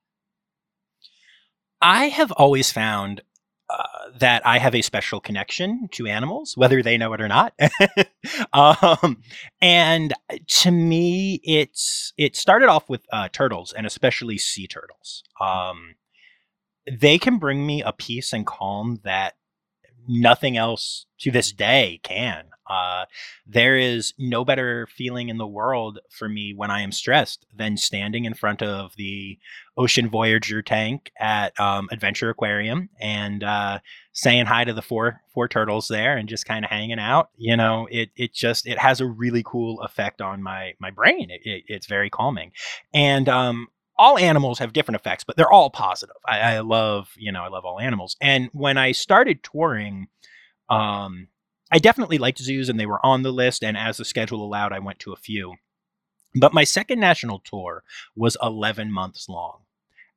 I 1.82 2.10
have 2.10 2.34
always 2.34 2.72
found 2.72 3.22
that 4.20 4.46
I 4.46 4.58
have 4.58 4.76
a 4.76 4.82
special 4.82 5.20
connection 5.20 5.88
to 5.92 6.08
animals, 6.08 6.56
whether 6.56 6.82
they 6.82 6.98
know 6.98 7.14
it 7.14 7.22
or 7.22 7.28
not. 7.28 7.54
um, 8.54 9.22
and 9.62 10.14
to 10.48 10.72
me, 10.72 11.42
it's 11.44 12.14
it 12.18 12.36
started 12.36 12.70
off 12.70 12.90
with 12.90 13.06
uh, 13.12 13.30
turtles, 13.32 13.74
and 13.74 13.86
especially 13.86 14.38
sea 14.38 14.68
turtles. 14.68 15.24
Um, 15.40 15.96
they 16.92 17.18
can 17.18 17.38
bring 17.38 17.66
me 17.66 17.82
a 17.82 17.94
peace 17.94 18.34
and 18.34 18.46
calm 18.46 19.00
that 19.04 19.36
nothing 20.10 20.58
else 20.58 21.06
to 21.20 21.32
this 21.32 21.52
day 21.52 22.00
can. 22.04 22.46
Uh, 22.70 23.06
there 23.48 23.78
is 23.78 24.14
no 24.20 24.46
better 24.46 24.88
feeling 24.88 25.30
in 25.30 25.38
the 25.38 25.48
world 25.48 26.00
for 26.10 26.30
me 26.30 26.54
when 26.56 26.70
I 26.70 26.82
am 26.82 26.92
stressed 26.92 27.46
than 27.56 27.78
standing 27.78 28.26
in 28.26 28.36
front 28.36 28.62
of 28.62 28.96
the 28.96 29.40
Ocean 29.76 30.08
Voyager 30.08 30.62
tank 30.62 31.12
at 31.20 31.60
um, 31.60 31.90
Adventure 31.92 32.30
Aquarium 32.30 32.90
and 33.00 33.44
uh, 33.44 33.80
saying 34.14 34.46
hi 34.46 34.66
to 34.66 34.74
the 34.74 34.84
four 34.84 35.22
four 35.34 35.48
turtles 35.48 35.88
there 35.88 36.16
and 36.16 36.30
just 36.30 36.46
kind 36.46 36.64
of 36.64 36.70
hanging 36.70 37.00
out. 37.00 37.30
You 37.38 37.58
know, 37.58 37.88
it 37.90 38.10
it 38.16 38.34
just 38.34 38.68
it 38.68 38.78
has 38.78 39.02
a 39.02 39.08
really 39.08 39.44
cool 39.44 39.82
effect 39.82 40.22
on 40.22 40.44
my 40.44 40.74
my 40.80 40.92
brain. 40.92 41.32
It, 41.32 41.42
it, 41.44 41.64
it's 41.68 41.88
very 41.88 42.12
calming, 42.12 42.52
and 42.94 43.28
um, 43.28 43.68
all 44.00 44.18
animals 44.18 44.60
have 44.60 44.72
different 44.72 44.96
effects, 44.96 45.26
but 45.26 45.36
they're 45.36 45.52
all 45.52 45.70
positive. 45.70 46.16
I, 46.26 46.40
I, 46.40 46.60
love, 46.62 47.12
you 47.18 47.34
know, 47.34 47.44
I 47.44 47.50
love 47.50 47.66
all 47.66 47.80
animals. 47.82 48.16
And 48.22 48.50
when 48.54 48.78
I 48.78 48.94
started 48.94 49.44
touring, 49.44 50.08
um, 50.70 51.28
I 51.70 51.80
definitely 51.80 52.18
liked 52.18 52.40
zoos 52.40 52.70
and 52.70 52.80
they 52.80 52.86
were 52.86 53.06
on 53.06 53.24
the 53.24 53.34
list. 53.34 53.62
And 53.62 53.78
as 53.78 53.98
the 53.98 54.06
schedule 54.06 54.42
allowed, 54.42 54.72
I 54.72 54.80
went 54.80 55.00
to 55.00 55.12
a 55.12 55.18
few. 55.18 55.56
But 56.34 56.54
my 56.54 56.64
second 56.64 57.02
national 57.02 57.40
tour 57.40 57.84
was 58.16 58.38
11 58.42 58.90
months 58.92 59.28
long. 59.28 59.60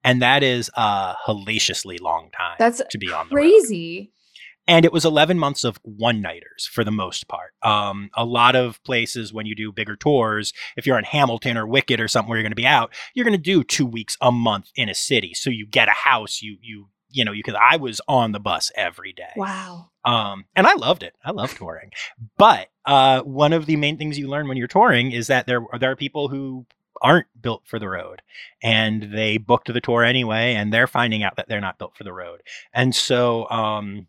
And 0.05 0.23
that 0.23 0.45
is 0.45 0.71
a 0.75 1.17
hellaciously 1.27 1.99
long 1.99 2.31
time 2.31 2.57
That's 2.59 2.83
to 2.89 2.99
be 2.99 3.13
on 3.13 3.29
the 3.29 3.35
crazy. 3.35 3.99
Road. 3.99 4.22
And 4.69 4.85
it 4.85 4.93
was 4.93 5.05
11 5.05 5.39
months 5.39 5.65
of 5.65 5.79
one 5.83 6.21
nighters 6.21 6.69
for 6.71 6.85
the 6.85 6.91
most 6.91 7.27
part. 7.27 7.53
Um, 7.63 8.11
a 8.15 8.25
lot 8.25 8.55
of 8.55 8.83
places, 8.85 9.33
when 9.33 9.47
you 9.47 9.55
do 9.55 9.73
bigger 9.73 9.97
tours, 9.97 10.53
if 10.77 10.87
you're 10.87 10.99
in 10.99 11.05
Hamilton 11.05 11.57
or 11.57 11.67
Wicked 11.67 12.01
or 12.01 12.09
something 12.09 12.29
where 12.29 12.39
you're 12.39 12.45
going 12.45 12.53
to 12.53 12.57
be 12.57 12.67
out, 12.67 12.95
you're 13.15 13.25
going 13.25 13.37
to 13.37 13.43
do 13.43 13.65
two 13.65 13.87
weeks 13.87 14.17
a 14.21 14.31
month 14.31 14.71
in 14.77 14.89
a 14.89 14.95
city. 14.95 15.35
So 15.35 15.51
you 15.51 15.67
get 15.67 15.89
a 15.89 15.93
house, 15.93 16.43
you, 16.43 16.59
you, 16.61 16.89
you 17.11 17.25
know, 17.25 17.33
you 17.33 17.43
could, 17.43 17.57
I 17.57 17.77
was 17.77 18.01
on 18.07 18.33
the 18.33 18.41
bus 18.41 18.71
every 18.77 19.13
day. 19.13 19.33
Wow. 19.37 19.91
Um, 20.05 20.47
and 20.55 20.67
I 20.67 20.75
loved 20.75 21.03
it. 21.03 21.15
I 21.25 21.33
love 21.33 21.55
touring. 21.57 21.91
But 22.39 22.69
uh, 22.85 23.23
one 23.23 23.53
of 23.53 23.67
the 23.67 23.77
main 23.77 23.99
things 23.99 24.19
you 24.19 24.29
learn 24.29 24.49
when 24.49 24.57
you're 24.57 24.69
touring 24.69 25.13
is 25.13 25.27
that 25.29 25.47
there 25.47 25.65
there 25.79 25.91
are 25.91 25.97
people 25.97 26.29
who 26.29 26.67
aren't 27.01 27.27
built 27.41 27.63
for 27.67 27.79
the 27.79 27.89
road 27.89 28.23
and 28.63 29.13
they 29.13 29.37
booked 29.37 29.73
the 29.73 29.81
tour 29.81 30.05
anyway 30.05 30.55
and 30.55 30.73
they're 30.73 30.87
finding 30.87 31.23
out 31.23 31.37
that 31.37 31.49
they're 31.49 31.61
not 31.61 31.79
built 31.79 31.97
for 31.97 32.05
the 32.05 32.13
road. 32.13 32.41
And 32.73 32.95
so 32.95 33.49
um, 33.51 34.07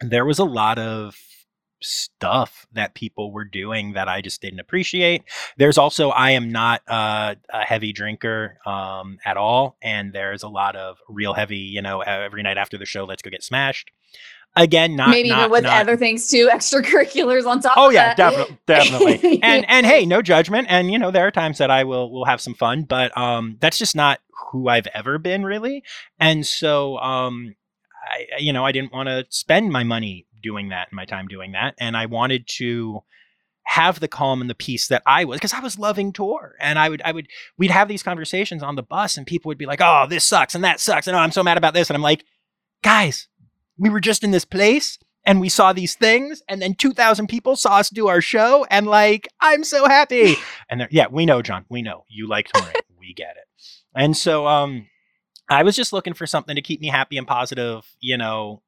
there 0.00 0.24
was 0.24 0.38
a 0.38 0.44
lot 0.44 0.78
of 0.78 1.16
stuff 1.82 2.66
that 2.72 2.94
people 2.94 3.32
were 3.32 3.44
doing 3.44 3.92
that 3.92 4.08
I 4.08 4.20
just 4.20 4.40
didn't 4.40 4.60
appreciate. 4.60 5.22
There's 5.56 5.78
also 5.78 6.10
I 6.10 6.30
am 6.30 6.50
not 6.50 6.82
uh, 6.88 7.34
a 7.50 7.64
heavy 7.64 7.92
drinker 7.92 8.58
um, 8.66 9.18
at 9.24 9.36
all, 9.36 9.76
and 9.82 10.12
there's 10.12 10.42
a 10.42 10.48
lot 10.48 10.76
of 10.76 10.98
real 11.08 11.34
heavy. 11.34 11.58
You 11.58 11.82
know, 11.82 12.00
every 12.00 12.42
night 12.42 12.58
after 12.58 12.78
the 12.78 12.86
show, 12.86 13.04
let's 13.04 13.22
go 13.22 13.30
get 13.30 13.42
smashed 13.42 13.90
again 14.56 14.96
not 14.96 15.10
maybe 15.10 15.28
not, 15.28 15.40
even 15.40 15.50
with 15.50 15.64
not, 15.64 15.82
other 15.82 15.96
things 15.96 16.28
too 16.28 16.48
extracurriculars 16.52 17.46
on 17.46 17.60
top 17.60 17.74
oh 17.76 17.90
yeah 17.90 18.14
definitely 18.14 18.58
definitely 18.66 19.38
and 19.42 19.68
and 19.68 19.84
hey 19.86 20.06
no 20.06 20.22
judgment 20.22 20.66
and 20.70 20.90
you 20.90 20.98
know 20.98 21.10
there 21.10 21.26
are 21.26 21.30
times 21.30 21.58
that 21.58 21.70
i 21.70 21.84
will 21.84 22.10
will 22.10 22.24
have 22.24 22.40
some 22.40 22.54
fun 22.54 22.82
but 22.82 23.16
um 23.18 23.56
that's 23.60 23.76
just 23.76 23.94
not 23.94 24.18
who 24.50 24.68
i've 24.68 24.86
ever 24.94 25.18
been 25.18 25.44
really 25.44 25.82
and 26.18 26.46
so 26.46 26.96
um 26.98 27.54
i 28.06 28.26
you 28.38 28.52
know 28.52 28.64
i 28.64 28.72
didn't 28.72 28.92
want 28.92 29.08
to 29.08 29.24
spend 29.30 29.70
my 29.70 29.84
money 29.84 30.26
doing 30.42 30.68
that 30.68 30.88
and 30.88 30.96
my 30.96 31.04
time 31.04 31.26
doing 31.26 31.52
that 31.52 31.74
and 31.78 31.96
i 31.96 32.06
wanted 32.06 32.46
to 32.46 33.02
have 33.66 33.98
the 33.98 34.08
calm 34.08 34.40
and 34.40 34.48
the 34.48 34.54
peace 34.54 34.86
that 34.88 35.02
I 35.06 35.24
was 35.24 35.38
because 35.38 35.52
I 35.52 35.58
was 35.58 35.76
loving 35.76 36.12
tour 36.12 36.54
and 36.60 36.78
I 36.78 36.88
would 36.88 37.02
I 37.04 37.10
would 37.10 37.26
we'd 37.58 37.72
have 37.72 37.88
these 37.88 38.02
conversations 38.02 38.62
on 38.62 38.76
the 38.76 38.82
bus 38.82 39.16
and 39.16 39.26
people 39.26 39.48
would 39.48 39.58
be 39.58 39.66
like 39.66 39.80
oh 39.82 40.06
this 40.08 40.24
sucks 40.24 40.54
and 40.54 40.62
that 40.62 40.78
sucks 40.78 41.08
and 41.08 41.16
oh 41.16 41.18
I'm 41.18 41.32
so 41.32 41.42
mad 41.42 41.58
about 41.58 41.74
this 41.74 41.90
and 41.90 41.96
I'm 41.96 42.02
like 42.02 42.24
guys 42.82 43.26
we 43.76 43.90
were 43.90 44.00
just 44.00 44.22
in 44.22 44.30
this 44.30 44.44
place 44.44 44.98
and 45.24 45.40
we 45.40 45.48
saw 45.48 45.72
these 45.72 45.96
things 45.96 46.42
and 46.48 46.62
then 46.62 46.74
2000 46.74 47.26
people 47.26 47.56
saw 47.56 47.78
us 47.78 47.90
do 47.90 48.06
our 48.06 48.20
show 48.20 48.64
and 48.70 48.86
like 48.86 49.28
i'm 49.40 49.64
so 49.64 49.86
happy. 49.86 50.36
And 50.70 50.86
yeah 50.90 51.06
we 51.10 51.26
know 51.26 51.42
john 51.42 51.64
we 51.68 51.82
know. 51.82 52.04
You 52.08 52.28
like 52.28 52.46
touring 52.54 52.74
we 52.98 53.14
get 53.14 53.34
it. 53.36 53.48
And 53.96 54.16
so 54.16 54.46
um 54.46 54.86
i 55.48 55.62
was 55.62 55.76
just 55.76 55.92
looking 55.92 56.14
for 56.14 56.26
something 56.26 56.56
to 56.56 56.62
keep 56.62 56.80
me 56.80 56.88
happy 56.88 57.18
and 57.18 57.26
positive 57.26 57.84
you 58.00 58.16
know 58.16 58.62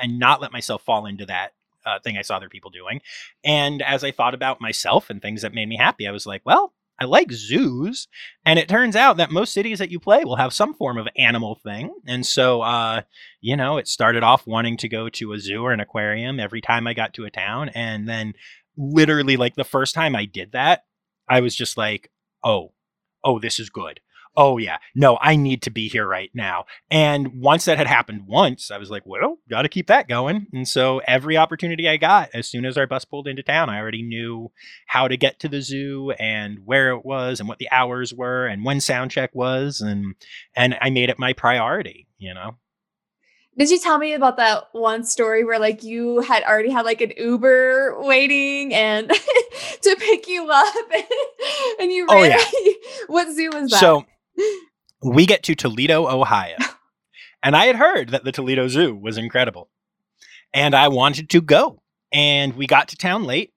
and 0.00 0.18
not 0.18 0.40
let 0.40 0.52
myself 0.52 0.82
fall 0.82 1.06
into 1.06 1.26
that 1.26 1.52
uh, 1.84 1.98
thing 2.00 2.16
i 2.16 2.22
saw 2.22 2.36
other 2.36 2.48
people 2.48 2.70
doing 2.70 3.00
and 3.44 3.82
as 3.82 4.04
i 4.04 4.10
thought 4.10 4.34
about 4.34 4.60
myself 4.60 5.10
and 5.10 5.20
things 5.20 5.42
that 5.42 5.54
made 5.54 5.68
me 5.68 5.76
happy 5.76 6.06
i 6.06 6.12
was 6.12 6.26
like 6.26 6.42
well 6.44 6.72
I 7.00 7.04
like 7.04 7.32
zoos. 7.32 8.06
And 8.44 8.60
it 8.60 8.68
turns 8.68 8.94
out 8.94 9.16
that 9.16 9.32
most 9.32 9.52
cities 9.52 9.80
that 9.80 9.90
you 9.90 9.98
play 9.98 10.24
will 10.24 10.36
have 10.36 10.52
some 10.52 10.72
form 10.72 10.98
of 10.98 11.08
animal 11.16 11.56
thing. 11.56 11.92
And 12.06 12.24
so, 12.24 12.62
uh, 12.62 13.02
you 13.40 13.56
know, 13.56 13.76
it 13.78 13.88
started 13.88 14.22
off 14.22 14.46
wanting 14.46 14.76
to 14.76 14.88
go 14.88 15.08
to 15.08 15.32
a 15.32 15.38
zoo 15.38 15.62
or 15.64 15.72
an 15.72 15.80
aquarium 15.80 16.38
every 16.38 16.60
time 16.60 16.86
I 16.86 16.94
got 16.94 17.12
to 17.14 17.24
a 17.24 17.30
town. 17.30 17.70
And 17.70 18.08
then, 18.08 18.34
literally, 18.76 19.36
like 19.36 19.56
the 19.56 19.64
first 19.64 19.94
time 19.94 20.14
I 20.14 20.26
did 20.26 20.52
that, 20.52 20.84
I 21.28 21.40
was 21.40 21.56
just 21.56 21.76
like, 21.76 22.10
oh, 22.44 22.72
oh, 23.24 23.40
this 23.40 23.58
is 23.58 23.68
good. 23.68 23.98
Oh 24.36 24.58
yeah, 24.58 24.78
no, 24.94 25.18
I 25.20 25.36
need 25.36 25.62
to 25.62 25.70
be 25.70 25.88
here 25.88 26.06
right 26.06 26.30
now. 26.34 26.64
And 26.90 27.40
once 27.40 27.64
that 27.66 27.78
had 27.78 27.86
happened 27.86 28.26
once, 28.26 28.70
I 28.70 28.78
was 28.78 28.90
like, 28.90 29.02
well, 29.04 29.38
got 29.48 29.62
to 29.62 29.68
keep 29.68 29.88
that 29.88 30.08
going. 30.08 30.46
And 30.52 30.66
so 30.66 31.00
every 31.06 31.36
opportunity 31.36 31.88
I 31.88 31.96
got, 31.96 32.30
as 32.32 32.48
soon 32.48 32.64
as 32.64 32.78
our 32.78 32.86
bus 32.86 33.04
pulled 33.04 33.28
into 33.28 33.42
town, 33.42 33.68
I 33.68 33.78
already 33.78 34.02
knew 34.02 34.50
how 34.86 35.08
to 35.08 35.16
get 35.16 35.40
to 35.40 35.48
the 35.48 35.60
zoo 35.60 36.12
and 36.18 36.60
where 36.64 36.90
it 36.90 37.04
was 37.04 37.40
and 37.40 37.48
what 37.48 37.58
the 37.58 37.70
hours 37.70 38.14
were 38.14 38.46
and 38.46 38.64
when 38.64 38.80
sound 38.80 39.10
check 39.10 39.30
was, 39.34 39.80
and 39.80 40.14
and 40.54 40.76
I 40.80 40.90
made 40.90 41.10
it 41.10 41.18
my 41.18 41.32
priority. 41.32 42.06
You 42.18 42.34
know. 42.34 42.56
Did 43.58 43.68
you 43.68 43.78
tell 43.78 43.98
me 43.98 44.14
about 44.14 44.38
that 44.38 44.68
one 44.72 45.04
story 45.04 45.44
where 45.44 45.58
like 45.58 45.82
you 45.82 46.20
had 46.20 46.42
already 46.42 46.70
had 46.70 46.86
like 46.86 47.02
an 47.02 47.12
Uber 47.18 48.00
waiting 48.00 48.72
and 48.72 49.10
to 49.82 49.96
pick 49.98 50.26
you 50.26 50.48
up 50.50 50.74
and 51.80 51.92
you 51.92 52.06
ran? 52.06 52.18
Oh, 52.18 52.22
yeah. 52.24 52.72
what 53.08 53.30
zoo 53.30 53.50
was 53.52 53.70
that? 53.70 53.78
So 53.78 54.06
we 55.02 55.26
get 55.26 55.42
to 55.44 55.54
Toledo, 55.54 56.08
Ohio. 56.08 56.56
and 57.42 57.56
I 57.56 57.66
had 57.66 57.76
heard 57.76 58.10
that 58.10 58.24
the 58.24 58.32
Toledo 58.32 58.68
Zoo 58.68 58.94
was 58.94 59.18
incredible. 59.18 59.68
And 60.54 60.74
I 60.74 60.88
wanted 60.88 61.30
to 61.30 61.40
go. 61.40 61.82
And 62.12 62.54
we 62.54 62.66
got 62.66 62.88
to 62.88 62.96
town 62.96 63.24
late. 63.24 63.52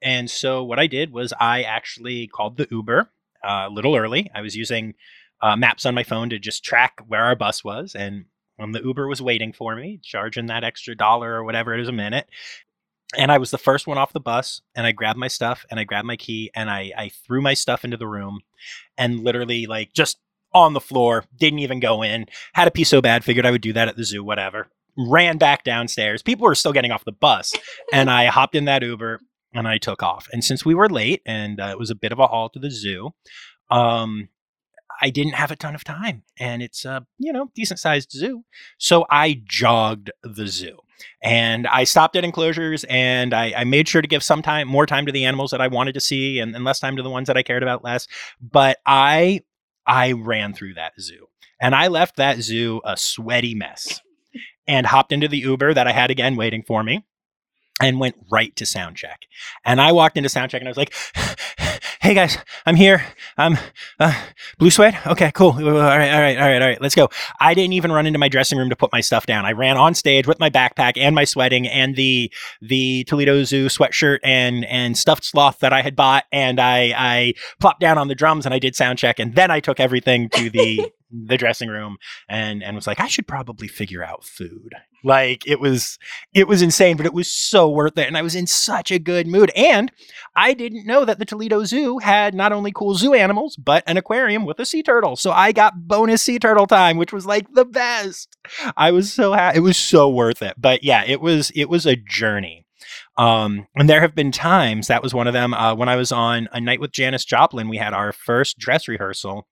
And 0.00 0.30
so 0.30 0.62
what 0.62 0.78
I 0.78 0.86
did 0.86 1.12
was 1.12 1.32
I 1.40 1.62
actually 1.62 2.28
called 2.28 2.56
the 2.56 2.68
Uber 2.70 3.10
uh, 3.42 3.66
a 3.68 3.70
little 3.70 3.96
early. 3.96 4.30
I 4.34 4.40
was 4.40 4.54
using 4.56 4.94
uh, 5.42 5.56
maps 5.56 5.84
on 5.84 5.94
my 5.94 6.04
phone 6.04 6.30
to 6.30 6.38
just 6.38 6.64
track 6.64 7.00
where 7.06 7.24
our 7.24 7.36
bus 7.36 7.64
was. 7.64 7.94
And 7.94 8.26
um, 8.58 8.72
the 8.72 8.82
Uber 8.82 9.08
was 9.08 9.20
waiting 9.20 9.52
for 9.52 9.74
me, 9.74 10.00
charging 10.02 10.46
that 10.46 10.64
extra 10.64 10.96
dollar 10.96 11.34
or 11.34 11.44
whatever 11.44 11.74
it 11.74 11.80
is 11.80 11.88
a 11.88 11.92
minute. 11.92 12.28
And 13.16 13.30
I 13.30 13.38
was 13.38 13.50
the 13.50 13.58
first 13.58 13.86
one 13.86 13.98
off 13.98 14.12
the 14.12 14.20
bus, 14.20 14.62
and 14.74 14.84
I 14.84 14.92
grabbed 14.92 15.18
my 15.18 15.28
stuff 15.28 15.64
and 15.70 15.78
I 15.78 15.84
grabbed 15.84 16.08
my 16.08 16.16
key 16.16 16.50
and 16.54 16.68
I, 16.68 16.92
I 16.96 17.08
threw 17.08 17.40
my 17.40 17.54
stuff 17.54 17.84
into 17.84 17.96
the 17.96 18.08
room 18.08 18.40
and 18.98 19.22
literally, 19.22 19.66
like, 19.66 19.92
just 19.92 20.18
on 20.62 20.72
the 20.72 20.80
floor, 20.80 21.24
didn't 21.36 21.60
even 21.60 21.80
go 21.80 22.02
in. 22.02 22.26
Had 22.54 22.68
a 22.68 22.70
pee 22.70 22.84
so 22.84 23.00
bad, 23.00 23.24
figured 23.24 23.46
I 23.46 23.50
would 23.50 23.62
do 23.62 23.72
that 23.72 23.88
at 23.88 23.96
the 23.96 24.04
zoo, 24.04 24.24
whatever. 24.24 24.68
Ran 24.96 25.38
back 25.38 25.64
downstairs. 25.64 26.22
People 26.22 26.46
were 26.46 26.54
still 26.54 26.72
getting 26.72 26.90
off 26.90 27.04
the 27.04 27.12
bus, 27.12 27.52
and 27.92 28.10
I 28.10 28.26
hopped 28.26 28.54
in 28.54 28.64
that 28.64 28.82
Uber 28.82 29.20
and 29.52 29.66
I 29.66 29.78
took 29.78 30.02
off. 30.02 30.28
And 30.32 30.44
since 30.44 30.64
we 30.64 30.74
were 30.74 30.88
late 30.88 31.22
and 31.26 31.60
uh, 31.60 31.68
it 31.70 31.78
was 31.78 31.90
a 31.90 31.94
bit 31.94 32.12
of 32.12 32.18
a 32.18 32.26
haul 32.26 32.48
to 32.50 32.58
the 32.58 32.70
zoo, 32.70 33.10
um, 33.70 34.28
I 35.00 35.10
didn't 35.10 35.34
have 35.34 35.50
a 35.50 35.56
ton 35.56 35.74
of 35.74 35.84
time 35.84 36.22
and 36.38 36.62
it's 36.62 36.84
a, 36.84 37.06
you 37.18 37.32
know, 37.32 37.50
decent 37.54 37.80
sized 37.80 38.12
zoo. 38.12 38.44
So 38.78 39.06
I 39.10 39.42
jogged 39.44 40.10
the 40.22 40.46
zoo 40.46 40.78
and 41.22 41.66
I 41.66 41.84
stopped 41.84 42.16
at 42.16 42.24
enclosures 42.24 42.84
and 42.84 43.34
I, 43.34 43.52
I, 43.56 43.64
made 43.64 43.88
sure 43.88 44.00
to 44.00 44.08
give 44.08 44.22
some 44.22 44.42
time, 44.42 44.68
more 44.68 44.86
time 44.86 45.04
to 45.06 45.12
the 45.12 45.24
animals 45.24 45.50
that 45.50 45.60
I 45.60 45.68
wanted 45.68 45.92
to 45.94 46.00
see 46.00 46.38
and, 46.38 46.54
and 46.54 46.64
less 46.64 46.80
time 46.80 46.96
to 46.96 47.02
the 47.02 47.10
ones 47.10 47.26
that 47.26 47.36
I 47.36 47.42
cared 47.42 47.62
about 47.62 47.84
less. 47.84 48.06
But 48.40 48.78
I, 48.86 49.42
I 49.86 50.12
ran 50.12 50.52
through 50.52 50.74
that 50.74 50.92
zoo 51.00 51.26
and 51.60 51.74
I 51.74 51.88
left 51.88 52.16
that 52.16 52.40
zoo 52.40 52.80
a 52.84 52.96
sweaty 52.96 53.54
mess 53.54 54.00
and 54.66 54.86
hopped 54.86 55.12
into 55.12 55.28
the 55.28 55.38
Uber 55.38 55.74
that 55.74 55.86
I 55.86 55.92
had 55.92 56.10
again 56.10 56.36
waiting 56.36 56.62
for 56.62 56.82
me 56.82 57.04
and 57.80 58.00
went 58.00 58.16
right 58.30 58.54
to 58.56 58.64
sound 58.64 58.96
check. 58.96 59.22
And 59.64 59.80
I 59.80 59.92
walked 59.92 60.16
into 60.16 60.28
sound 60.28 60.50
check 60.50 60.60
and 60.60 60.68
I 60.68 60.70
was 60.70 60.76
like, 60.76 60.94
hey 62.00 62.14
guys, 62.14 62.38
I'm 62.64 62.76
here. 62.76 63.04
I'm 63.36 63.58
uh, 63.98 64.14
blue 64.58 64.70
sweat. 64.70 65.06
Okay, 65.06 65.30
cool. 65.32 65.50
All 65.50 65.60
right, 65.60 66.12
all 66.12 66.20
right, 66.20 66.38
all 66.38 66.48
right, 66.48 66.62
all 66.62 66.68
right. 66.68 66.80
Let's 66.80 66.94
go. 66.94 67.08
I 67.40 67.52
didn't 67.52 67.74
even 67.74 67.92
run 67.92 68.06
into 68.06 68.18
my 68.18 68.28
dressing 68.28 68.58
room 68.58 68.70
to 68.70 68.76
put 68.76 68.92
my 68.92 69.00
stuff 69.00 69.26
down. 69.26 69.44
I 69.44 69.52
ran 69.52 69.76
on 69.76 69.94
stage 69.94 70.26
with 70.26 70.40
my 70.40 70.48
backpack 70.48 70.96
and 70.96 71.14
my 71.14 71.24
sweating 71.24 71.66
and 71.66 71.96
the 71.96 72.32
the 72.62 73.04
Toledo 73.04 73.44
Zoo 73.44 73.66
sweatshirt 73.66 74.18
and 74.24 74.64
and 74.66 74.96
stuffed 74.96 75.24
sloth 75.24 75.58
that 75.58 75.72
I 75.72 75.82
had 75.82 75.96
bought, 75.96 76.24
and 76.32 76.60
I 76.60 76.94
I 76.96 77.34
plopped 77.60 77.80
down 77.80 77.98
on 77.98 78.08
the 78.08 78.14
drums 78.14 78.46
and 78.46 78.54
I 78.54 78.58
did 78.58 78.74
sound 78.74 78.98
check, 78.98 79.18
and 79.18 79.34
then 79.34 79.50
I 79.50 79.60
took 79.60 79.80
everything 79.80 80.28
to 80.30 80.48
the 80.48 80.92
the 81.10 81.36
dressing 81.36 81.68
room 81.68 81.96
and 82.28 82.62
and 82.62 82.74
was 82.74 82.86
like, 82.86 83.00
I 83.00 83.06
should 83.06 83.26
probably 83.26 83.68
figure 83.68 84.04
out 84.04 84.24
food. 84.24 84.74
Like 85.04 85.46
it 85.46 85.60
was 85.60 85.98
it 86.34 86.48
was 86.48 86.62
insane, 86.62 86.96
but 86.96 87.06
it 87.06 87.14
was 87.14 87.32
so 87.32 87.68
worth 87.70 87.96
it. 87.96 88.06
And 88.06 88.16
I 88.16 88.22
was 88.22 88.34
in 88.34 88.46
such 88.46 88.90
a 88.90 88.98
good 88.98 89.26
mood. 89.26 89.50
And 89.54 89.92
I 90.34 90.52
didn't 90.52 90.86
know 90.86 91.04
that 91.04 91.18
the 91.18 91.24
Toledo 91.24 91.64
Zoo 91.64 91.98
had 91.98 92.34
not 92.34 92.52
only 92.52 92.72
cool 92.72 92.94
zoo 92.94 93.14
animals, 93.14 93.56
but 93.56 93.84
an 93.86 93.96
aquarium 93.96 94.44
with 94.44 94.58
a 94.58 94.66
sea 94.66 94.82
turtle. 94.82 95.16
So 95.16 95.30
I 95.30 95.52
got 95.52 95.86
bonus 95.86 96.22
sea 96.22 96.38
turtle 96.38 96.66
time, 96.66 96.96
which 96.96 97.12
was 97.12 97.26
like 97.26 97.46
the 97.52 97.64
best. 97.64 98.36
I 98.76 98.90
was 98.90 99.12
so 99.12 99.32
happy. 99.32 99.58
It 99.58 99.62
was 99.62 99.76
so 99.76 100.08
worth 100.08 100.42
it. 100.42 100.54
But 100.58 100.82
yeah, 100.82 101.04
it 101.06 101.20
was 101.20 101.50
it 101.54 101.68
was 101.68 101.86
a 101.86 101.96
journey. 101.96 102.66
Um, 103.16 103.66
and 103.74 103.88
there 103.88 104.00
have 104.00 104.14
been 104.14 104.32
times 104.32 104.88
that 104.88 105.02
was 105.02 105.14
one 105.14 105.26
of 105.26 105.32
them 105.32 105.54
uh, 105.54 105.74
when 105.74 105.88
I 105.88 105.96
was 105.96 106.12
on 106.12 106.48
a 106.52 106.60
night 106.60 106.80
with 106.80 106.92
Janis 106.92 107.24
Joplin. 107.24 107.68
We 107.68 107.78
had 107.78 107.94
our 107.94 108.12
first 108.12 108.58
dress 108.58 108.88
rehearsal 108.88 109.48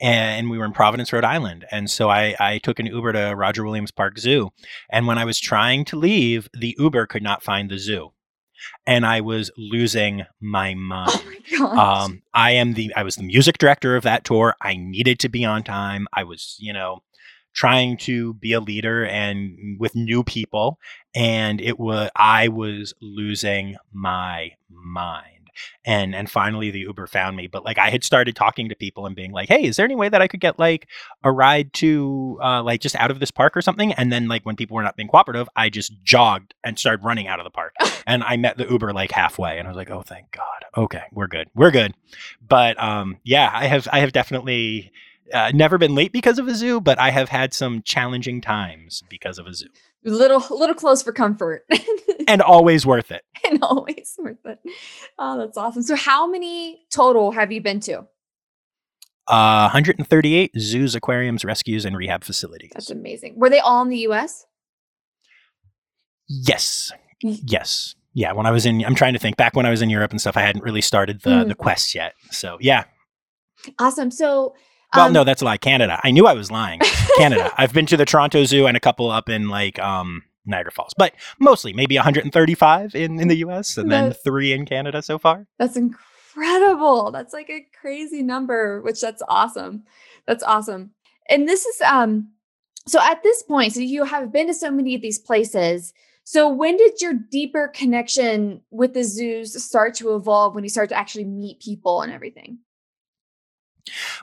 and 0.00 0.50
we 0.50 0.58
were 0.58 0.64
in 0.64 0.72
Providence, 0.72 1.12
Rhode 1.12 1.24
Island. 1.24 1.66
And 1.70 1.90
so 1.90 2.10
I, 2.10 2.34
I 2.38 2.58
took 2.58 2.78
an 2.78 2.86
Uber 2.86 3.12
to 3.12 3.34
Roger 3.36 3.64
Williams 3.64 3.90
Park 3.90 4.18
Zoo. 4.18 4.50
And 4.90 5.06
when 5.06 5.18
I 5.18 5.24
was 5.24 5.38
trying 5.38 5.84
to 5.86 5.96
leave, 5.96 6.48
the 6.52 6.74
Uber 6.78 7.06
could 7.06 7.22
not 7.22 7.42
find 7.42 7.70
the 7.70 7.78
zoo. 7.78 8.12
And 8.86 9.06
I 9.06 9.20
was 9.20 9.50
losing 9.56 10.24
my 10.40 10.74
mind. 10.74 11.10
Oh 11.60 11.74
my 11.74 12.02
um, 12.02 12.22
I 12.34 12.52
am 12.52 12.74
the 12.74 12.92
I 12.94 13.02
was 13.02 13.16
the 13.16 13.22
music 13.22 13.58
director 13.58 13.96
of 13.96 14.02
that 14.02 14.24
tour. 14.24 14.54
I 14.60 14.76
needed 14.76 15.18
to 15.20 15.28
be 15.28 15.44
on 15.44 15.62
time. 15.62 16.06
I 16.12 16.24
was, 16.24 16.56
you 16.58 16.72
know, 16.72 17.02
trying 17.54 17.96
to 17.96 18.34
be 18.34 18.52
a 18.52 18.60
leader 18.60 19.04
and 19.06 19.56
with 19.80 19.94
new 19.94 20.22
people 20.22 20.78
and 21.14 21.60
it 21.60 21.78
was 21.78 22.10
I 22.14 22.48
was 22.48 22.94
losing 23.00 23.76
my 23.92 24.52
mind 24.70 25.37
and 25.84 26.14
and 26.14 26.30
finally 26.30 26.70
the 26.70 26.80
uber 26.80 27.06
found 27.06 27.36
me 27.36 27.46
but 27.46 27.64
like 27.64 27.78
i 27.78 27.90
had 27.90 28.04
started 28.04 28.34
talking 28.36 28.68
to 28.68 28.74
people 28.74 29.06
and 29.06 29.16
being 29.16 29.32
like 29.32 29.48
hey 29.48 29.64
is 29.64 29.76
there 29.76 29.84
any 29.84 29.96
way 29.96 30.08
that 30.08 30.22
i 30.22 30.28
could 30.28 30.40
get 30.40 30.58
like 30.58 30.88
a 31.24 31.32
ride 31.32 31.72
to 31.72 32.38
uh, 32.42 32.62
like 32.62 32.80
just 32.80 32.96
out 32.96 33.10
of 33.10 33.20
this 33.20 33.30
park 33.30 33.56
or 33.56 33.62
something? 33.62 33.92
And 33.94 34.12
then 34.12 34.28
like 34.28 34.44
when 34.44 34.56
people 34.56 34.74
were 34.74 34.82
not 34.82 34.96
being 34.96 35.08
cooperative 35.08 35.48
i 35.56 35.68
just 35.68 35.92
jogged 36.02 36.54
and 36.64 36.78
started 36.78 37.04
running 37.04 37.26
out 37.26 37.40
of 37.40 37.44
the 37.44 37.50
park 37.50 37.74
and 38.06 38.22
i 38.24 38.36
met 38.36 38.56
the 38.58 38.68
uber 38.68 38.92
like 38.92 39.10
halfway 39.10 39.58
and 39.58 39.66
i 39.66 39.70
was 39.70 39.76
like 39.76 39.90
oh 39.90 40.02
thank 40.02 40.30
god. 40.30 40.64
Okay 40.76 41.02
we're 41.12 41.26
good 41.26 41.48
we're 41.54 41.70
good. 41.70 41.94
But 42.46 42.80
um 42.82 43.18
yeah 43.24 43.50
i 43.52 43.66
have 43.66 43.88
i 43.92 44.00
have 44.00 44.12
definitely 44.12 44.92
uh, 45.32 45.50
never 45.54 45.78
been 45.78 45.94
late 45.94 46.12
because 46.12 46.38
of 46.38 46.48
a 46.48 46.54
zoo, 46.54 46.80
but 46.80 46.98
I 46.98 47.10
have 47.10 47.28
had 47.28 47.52
some 47.52 47.82
challenging 47.82 48.40
times 48.40 49.02
because 49.08 49.38
of 49.38 49.46
a 49.46 49.54
zoo. 49.54 49.66
Little, 50.04 50.44
little 50.56 50.76
close 50.76 51.02
for 51.02 51.12
comfort, 51.12 51.66
and 52.28 52.40
always 52.40 52.86
worth 52.86 53.10
it. 53.10 53.22
And 53.44 53.62
always 53.62 54.14
worth 54.18 54.44
it. 54.44 54.60
Oh, 55.18 55.38
that's 55.38 55.56
awesome. 55.56 55.82
So, 55.82 55.96
how 55.96 56.30
many 56.30 56.86
total 56.90 57.32
have 57.32 57.50
you 57.50 57.60
been 57.60 57.80
to? 57.80 58.06
Uh, 59.26 59.68
138 59.68 60.52
zoos, 60.58 60.94
aquariums, 60.94 61.44
rescues, 61.44 61.84
and 61.84 61.96
rehab 61.96 62.24
facilities. 62.24 62.70
That's 62.72 62.90
amazing. 62.90 63.34
Were 63.36 63.50
they 63.50 63.58
all 63.58 63.82
in 63.82 63.88
the 63.88 63.98
U.S.? 63.98 64.46
Yes. 66.28 66.92
Yes. 67.20 67.94
Yeah. 68.14 68.32
When 68.32 68.46
I 68.46 68.50
was 68.50 68.64
in, 68.66 68.84
I'm 68.84 68.94
trying 68.94 69.12
to 69.12 69.18
think 69.18 69.36
back 69.36 69.54
when 69.54 69.66
I 69.66 69.70
was 69.70 69.82
in 69.82 69.90
Europe 69.90 70.12
and 70.12 70.20
stuff. 70.20 70.36
I 70.36 70.42
hadn't 70.42 70.62
really 70.62 70.80
started 70.80 71.22
the 71.22 71.30
mm. 71.30 71.48
the 71.48 71.54
quest 71.54 71.94
yet. 71.94 72.14
So 72.30 72.56
yeah. 72.60 72.84
Awesome. 73.78 74.10
So 74.10 74.54
well, 74.94 75.06
um, 75.06 75.12
no, 75.12 75.24
that's 75.24 75.42
a 75.42 75.44
lie. 75.44 75.56
Canada. 75.56 76.00
I 76.02 76.10
knew 76.10 76.26
I 76.26 76.34
was 76.34 76.50
lying. 76.50 76.80
Canada. 77.18 77.52
I've 77.58 77.72
been 77.72 77.86
to 77.86 77.96
the 77.96 78.04
Toronto 78.04 78.44
Zoo 78.44 78.66
and 78.66 78.76
a 78.76 78.80
couple 78.80 79.10
up 79.10 79.28
in 79.28 79.48
like 79.48 79.78
um, 79.78 80.22
Niagara 80.46 80.72
Falls, 80.72 80.94
but 80.96 81.14
mostly 81.38 81.72
maybe 81.72 81.96
135 81.96 82.94
in 82.94 83.20
in 83.20 83.28
the 83.28 83.36
U.S. 83.38 83.76
and 83.76 83.90
then 83.90 84.12
three 84.12 84.52
in 84.52 84.64
Canada 84.64 85.02
so 85.02 85.18
far. 85.18 85.46
That's 85.58 85.76
incredible. 85.76 87.10
That's 87.10 87.32
like 87.32 87.50
a 87.50 87.66
crazy 87.78 88.22
number, 88.22 88.80
which 88.82 89.00
that's 89.00 89.22
awesome. 89.28 89.84
That's 90.26 90.42
awesome. 90.42 90.92
And 91.28 91.46
this 91.48 91.66
is 91.66 91.80
um, 91.82 92.30
so 92.86 93.00
at 93.00 93.22
this 93.22 93.42
point, 93.42 93.74
so 93.74 93.80
you 93.80 94.04
have 94.04 94.32
been 94.32 94.46
to 94.46 94.54
so 94.54 94.70
many 94.70 94.94
of 94.94 95.02
these 95.02 95.18
places. 95.18 95.92
So 96.24 96.48
when 96.48 96.76
did 96.76 97.00
your 97.00 97.14
deeper 97.14 97.68
connection 97.68 98.62
with 98.70 98.94
the 98.94 99.02
zoos 99.02 99.62
start 99.62 99.94
to 99.94 100.14
evolve? 100.14 100.54
When 100.54 100.64
you 100.64 100.70
start 100.70 100.88
to 100.90 100.98
actually 100.98 101.24
meet 101.24 101.60
people 101.60 102.02
and 102.02 102.12
everything? 102.12 102.58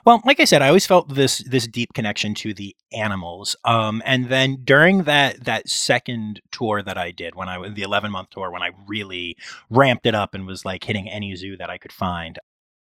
Well, 0.04 0.22
like 0.24 0.40
I 0.40 0.44
said, 0.44 0.62
I 0.62 0.68
always 0.68 0.86
felt 0.86 1.14
this 1.14 1.38
this 1.38 1.66
deep 1.66 1.92
connection 1.94 2.34
to 2.36 2.54
the 2.54 2.74
animals. 2.92 3.56
Um, 3.64 4.02
and 4.04 4.28
then 4.28 4.58
during 4.64 5.04
that 5.04 5.44
that 5.44 5.68
second 5.68 6.40
tour 6.50 6.82
that 6.82 6.98
I 6.98 7.10
did, 7.10 7.34
when 7.34 7.48
I 7.48 7.68
the 7.68 7.82
eleven 7.82 8.10
month 8.10 8.30
tour, 8.30 8.50
when 8.50 8.62
I 8.62 8.70
really 8.86 9.36
ramped 9.70 10.06
it 10.06 10.14
up 10.14 10.34
and 10.34 10.46
was 10.46 10.64
like 10.64 10.84
hitting 10.84 11.08
any 11.08 11.34
zoo 11.36 11.56
that 11.56 11.70
I 11.70 11.78
could 11.78 11.92
find, 11.92 12.38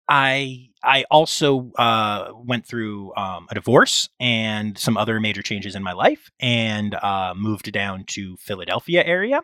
I 0.09 0.69
I 0.83 1.05
also 1.11 1.71
uh, 1.79 2.33
went 2.35 2.67
through 2.67 3.15
um, 3.17 3.47
a 3.51 3.55
divorce 3.55 4.09
and 4.19 4.77
some 4.77 4.97
other 4.97 5.21
major 5.21 5.43
changes 5.43 5.75
in 5.75 5.83
my 5.83 5.93
life, 5.93 6.31
and 6.41 6.95
uh, 6.95 7.35
moved 7.37 7.71
down 7.73 8.05
to 8.09 8.37
Philadelphia 8.39 9.05
area, 9.05 9.41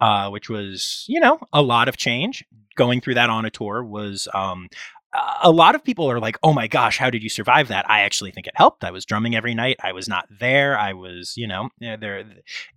uh, 0.00 0.28
which 0.30 0.48
was 0.48 1.04
you 1.08 1.20
know 1.20 1.40
a 1.52 1.62
lot 1.62 1.88
of 1.88 1.96
change. 1.96 2.44
Going 2.76 3.00
through 3.00 3.14
that 3.14 3.30
on 3.30 3.44
a 3.44 3.50
tour 3.50 3.84
was 3.84 4.28
um, 4.34 4.68
a 5.42 5.50
lot 5.50 5.74
of 5.74 5.84
people 5.84 6.10
are 6.10 6.20
like, 6.20 6.36
"Oh 6.42 6.52
my 6.52 6.66
gosh, 6.66 6.98
how 6.98 7.10
did 7.10 7.22
you 7.22 7.28
survive 7.28 7.68
that?" 7.68 7.88
I 7.90 8.00
actually 8.00 8.30
think 8.30 8.46
it 8.46 8.56
helped. 8.56 8.84
I 8.84 8.90
was 8.90 9.04
drumming 9.04 9.34
every 9.34 9.54
night. 9.54 9.76
I 9.82 9.92
was 9.92 10.08
not 10.08 10.26
there. 10.40 10.78
I 10.78 10.92
was, 10.92 11.36
you 11.36 11.46
know, 11.46 11.68
there. 11.80 12.18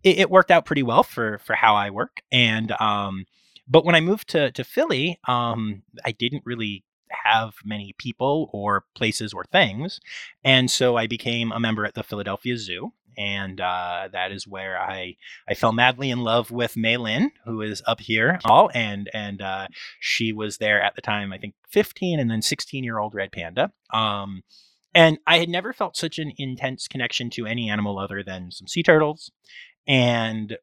It, 0.03 0.19
it, 0.19 0.29
worked 0.29 0.51
out 0.51 0.65
pretty 0.65 0.83
well 0.83 1.03
for 1.03 1.39
for 1.39 1.55
how 1.55 1.75
I 1.75 1.89
work. 1.89 2.21
And 2.31 2.71
um, 2.79 3.25
but 3.67 3.85
when 3.85 3.95
I 3.95 4.01
moved 4.01 4.29
to 4.29 4.51
to 4.51 4.63
Philly, 4.63 5.19
um, 5.27 5.83
I 6.05 6.11
didn't 6.11 6.43
really 6.45 6.83
have 7.11 7.55
many 7.63 7.93
people 7.97 8.49
or 8.53 8.85
places 8.95 9.33
or 9.33 9.45
things. 9.45 9.99
And 10.43 10.69
so 10.69 10.95
I 10.97 11.07
became 11.07 11.51
a 11.51 11.59
member 11.59 11.85
at 11.85 11.93
the 11.93 12.03
Philadelphia 12.03 12.57
Zoo. 12.57 12.93
And 13.17 13.59
uh, 13.59 14.09
that 14.11 14.31
is 14.31 14.47
where 14.47 14.79
I 14.79 15.15
I 15.49 15.55
fell 15.55 15.71
madly 15.71 16.11
in 16.11 16.19
love 16.19 16.51
with 16.51 16.77
Mei 16.77 16.97
Lin, 16.97 17.31
who 17.45 17.61
is 17.61 17.81
up 17.87 17.99
here, 17.99 18.39
all 18.45 18.69
and 18.75 19.09
and 19.11 19.41
uh, 19.41 19.67
she 19.99 20.31
was 20.31 20.59
there 20.59 20.79
at 20.79 20.95
the 20.95 21.01
time, 21.01 21.33
I 21.33 21.39
think 21.39 21.55
15 21.71 22.19
and 22.19 22.29
then 22.29 22.43
16 22.43 22.83
year 22.83 22.99
old 22.99 23.15
red 23.15 23.31
panda. 23.31 23.71
Um, 23.91 24.43
and 24.93 25.17
I 25.25 25.39
had 25.39 25.49
never 25.49 25.73
felt 25.73 25.97
such 25.97 26.19
an 26.19 26.31
intense 26.37 26.87
connection 26.87 27.31
to 27.31 27.47
any 27.47 27.69
animal 27.69 27.97
other 27.97 28.21
than 28.23 28.51
some 28.51 28.67
sea 28.67 28.83
turtles. 28.83 29.31
And 29.87 30.57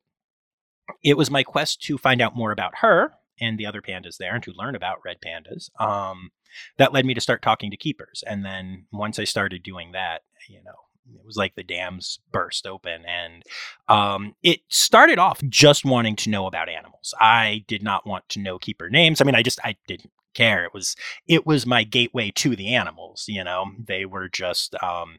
it 1.03 1.17
was 1.17 1.31
my 1.31 1.43
quest 1.43 1.83
to 1.85 1.99
find 1.99 2.21
out 2.21 2.37
more 2.37 2.53
about 2.53 2.79
her 2.79 3.15
and 3.41 3.59
the 3.59 3.67
other 3.67 3.83
pandas 3.83 4.17
there 4.19 4.35
and 4.35 4.43
to 4.45 4.53
learn 4.57 4.75
about 4.75 5.01
red 5.05 5.17
pandas 5.25 5.71
um, 5.81 6.31
that 6.79 6.93
led 6.93 7.05
me 7.05 7.15
to 7.15 7.21
start 7.21 7.43
talking 7.43 7.71
to 7.71 7.77
keepers. 7.77 8.23
And 8.27 8.45
then 8.45 8.87
once 8.93 9.19
i 9.19 9.25
started 9.25 9.63
doing 9.63 9.93
that 9.93 10.23
you 10.49 10.63
know 10.65 10.73
it 11.15 11.25
was 11.25 11.37
like 11.37 11.55
the 11.55 11.63
dams 11.63 12.19
burst 12.33 12.67
open 12.67 13.03
and 13.07 13.43
um, 13.89 14.35
it 14.43 14.61
started 14.69 15.19
off 15.19 15.43
just 15.49 15.85
wanting 15.85 16.17
to 16.17 16.31
know 16.31 16.47
about 16.47 16.71
animals. 16.71 17.13
I 17.21 17.65
did 17.69 17.83
not 17.83 18.07
want 18.07 18.27
to 18.31 18.41
know 18.41 18.59
keeper 18.59 18.89
names. 18.89 19.21
I 19.21 19.25
mean 19.25 19.35
i 19.35 19.43
just 19.43 19.61
i 19.65 19.77
didn't 19.87 20.11
care. 20.35 20.65
It 20.65 20.75
was 20.75 20.97
it 21.27 21.47
was 21.47 21.67
my 21.67 21.85
gateway 21.85 22.31
to 22.37 22.57
the 22.57 22.75
animals 22.75 23.25
you 23.29 23.45
know? 23.45 23.71
They 23.79 24.05
were 24.05 24.29
just 24.29 24.75
um, 24.83 25.19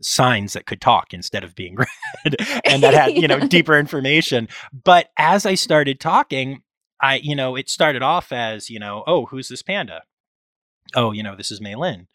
signs 0.00 0.52
that 0.52 0.66
could 0.66 0.80
talk 0.80 1.12
instead 1.12 1.44
of 1.44 1.54
being 1.54 1.76
read 2.24 2.36
and 2.64 2.82
that 2.82 2.94
had 2.94 3.14
you 3.14 3.28
know 3.28 3.40
deeper 3.48 3.78
information. 3.78 4.48
But 4.84 5.10
as 5.16 5.46
i 5.46 5.54
started 5.54 6.00
talking 6.00 6.62
I, 7.04 7.16
you 7.16 7.36
know, 7.36 7.54
it 7.54 7.68
started 7.68 8.02
off 8.02 8.32
as, 8.32 8.70
you 8.70 8.78
know, 8.78 9.04
oh, 9.06 9.26
who's 9.26 9.48
this 9.48 9.62
panda? 9.62 10.02
Oh, 10.94 11.12
you 11.12 11.22
know, 11.22 11.36
this 11.36 11.50
is 11.50 11.60
Mei 11.60 11.74
Lin. 11.74 12.06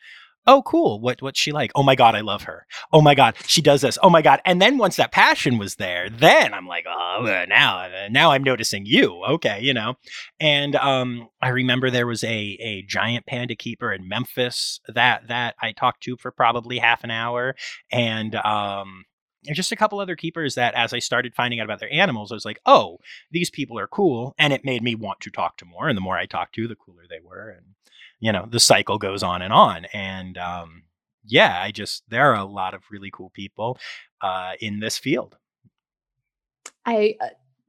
Oh, 0.47 0.63
cool. 0.63 0.99
What 0.99 1.21
what's 1.21 1.39
she 1.39 1.51
like? 1.51 1.69
Oh 1.75 1.83
my 1.83 1.93
god, 1.93 2.15
I 2.15 2.21
love 2.21 2.43
her. 2.43 2.65
Oh 2.91 3.01
my 3.01 3.13
god, 3.13 3.35
she 3.45 3.61
does 3.61 3.81
this. 3.81 3.99
Oh 4.01 4.09
my 4.09 4.23
god. 4.23 4.41
And 4.45 4.59
then 4.59 4.79
once 4.79 4.95
that 4.95 5.11
passion 5.11 5.59
was 5.59 5.75
there, 5.75 6.09
then 6.09 6.55
I'm 6.55 6.65
like, 6.65 6.85
oh, 6.87 7.25
uh, 7.27 7.45
now 7.47 7.81
uh, 7.81 8.07
now 8.09 8.31
I'm 8.31 8.41
noticing 8.41 8.85
you. 8.85 9.23
Okay, 9.25 9.59
you 9.61 9.75
know. 9.75 9.95
And 10.39 10.75
um, 10.77 11.27
I 11.39 11.49
remember 11.49 11.91
there 11.91 12.07
was 12.07 12.23
a 12.23 12.57
a 12.61 12.83
giant 12.87 13.27
panda 13.27 13.55
keeper 13.55 13.93
in 13.93 14.07
Memphis 14.07 14.79
that 14.87 15.27
that 15.27 15.53
I 15.61 15.71
talked 15.71 16.01
to 16.03 16.17
for 16.17 16.31
probably 16.31 16.79
half 16.79 17.03
an 17.03 17.11
hour, 17.11 17.55
and 17.91 18.33
um, 18.35 19.05
and 19.45 19.55
just 19.55 19.71
a 19.71 19.75
couple 19.75 19.99
other 19.99 20.15
keepers 20.15 20.55
that 20.55 20.73
as 20.73 20.93
I 20.93 20.99
started 20.99 21.33
finding 21.33 21.59
out 21.59 21.65
about 21.65 21.79
their 21.79 21.91
animals, 21.93 22.31
I 22.31 22.35
was 22.35 22.45
like, 22.45 22.59
oh, 22.65 22.99
these 23.31 23.49
people 23.49 23.79
are 23.79 23.87
cool. 23.87 24.35
And 24.37 24.51
it 24.51 24.65
made 24.65 24.83
me 24.83 24.95
want 24.95 25.21
to 25.21 25.31
talk 25.31 25.57
to 25.57 25.65
more. 25.65 25.87
And 25.87 25.97
the 25.97 26.01
more 26.01 26.17
I 26.17 26.25
talked 26.25 26.55
to, 26.55 26.67
the 26.67 26.75
cooler 26.75 27.03
they 27.09 27.19
were. 27.23 27.49
And, 27.49 27.65
you 28.19 28.31
know, 28.31 28.47
the 28.49 28.59
cycle 28.59 28.97
goes 28.97 29.23
on 29.23 29.41
and 29.41 29.53
on. 29.53 29.85
And 29.93 30.37
um, 30.37 30.83
yeah, 31.25 31.61
I 31.61 31.71
just, 31.71 32.03
there 32.09 32.31
are 32.31 32.37
a 32.39 32.43
lot 32.43 32.73
of 32.73 32.83
really 32.91 33.11
cool 33.11 33.29
people 33.29 33.77
uh, 34.21 34.53
in 34.59 34.79
this 34.79 34.97
field. 34.97 35.37
I 36.85 37.15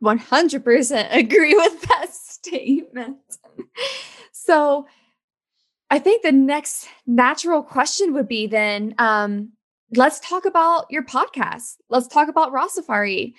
100% 0.02 1.04
uh, 1.04 1.09
agree 1.11 1.54
with 1.54 1.80
that 1.83 2.12
statement. 2.12 3.18
so, 4.33 4.87
I 5.92 5.98
think 5.98 6.22
the 6.22 6.30
next 6.30 6.87
natural 7.04 7.64
question 7.64 8.14
would 8.14 8.28
be 8.28 8.46
then 8.46 8.94
um, 8.98 9.52
let's 9.94 10.20
talk 10.20 10.44
about 10.44 10.87
your 10.90 11.05
podcast. 11.05 11.76
Let's 11.88 12.07
talk 12.07 12.29
about 12.29 12.53
Rossifari. 12.53 13.35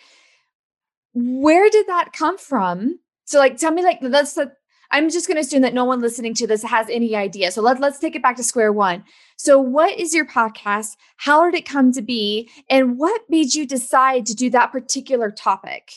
Where 1.14 1.70
did 1.70 1.88
that 1.88 2.14
come 2.14 2.38
from? 2.38 3.00
So, 3.26 3.40
like, 3.40 3.58
tell 3.58 3.72
me, 3.72 3.84
like, 3.84 4.00
let's. 4.02 4.38
Uh, 4.38 4.48
I'm 4.94 5.10
just 5.10 5.28
going 5.28 5.36
to 5.36 5.42
assume 5.42 5.62
that 5.62 5.74
no 5.74 5.86
one 5.86 6.02
listening 6.02 6.34
to 6.36 6.48
this 6.48 6.64
has 6.64 6.90
any 6.90 7.16
idea. 7.16 7.52
So 7.52 7.62
let, 7.62 7.80
let's 7.80 7.98
take 7.98 8.14
it 8.14 8.22
back 8.22 8.36
to 8.36 8.44
square 8.44 8.74
one. 8.74 9.06
So, 9.38 9.60
what 9.60 9.98
is 9.98 10.14
your 10.14 10.26
podcast? 10.26 10.98
How 11.18 11.46
did 11.46 11.56
it 11.56 11.66
come 11.66 11.92
to 11.94 12.02
be? 12.02 12.50
And 12.70 12.98
what 12.98 13.22
made 13.30 13.54
you 13.54 13.66
decide 13.66 14.26
to 14.26 14.36
do 14.36 14.50
that 14.50 14.72
particular 14.72 15.32
topic? 15.32 15.94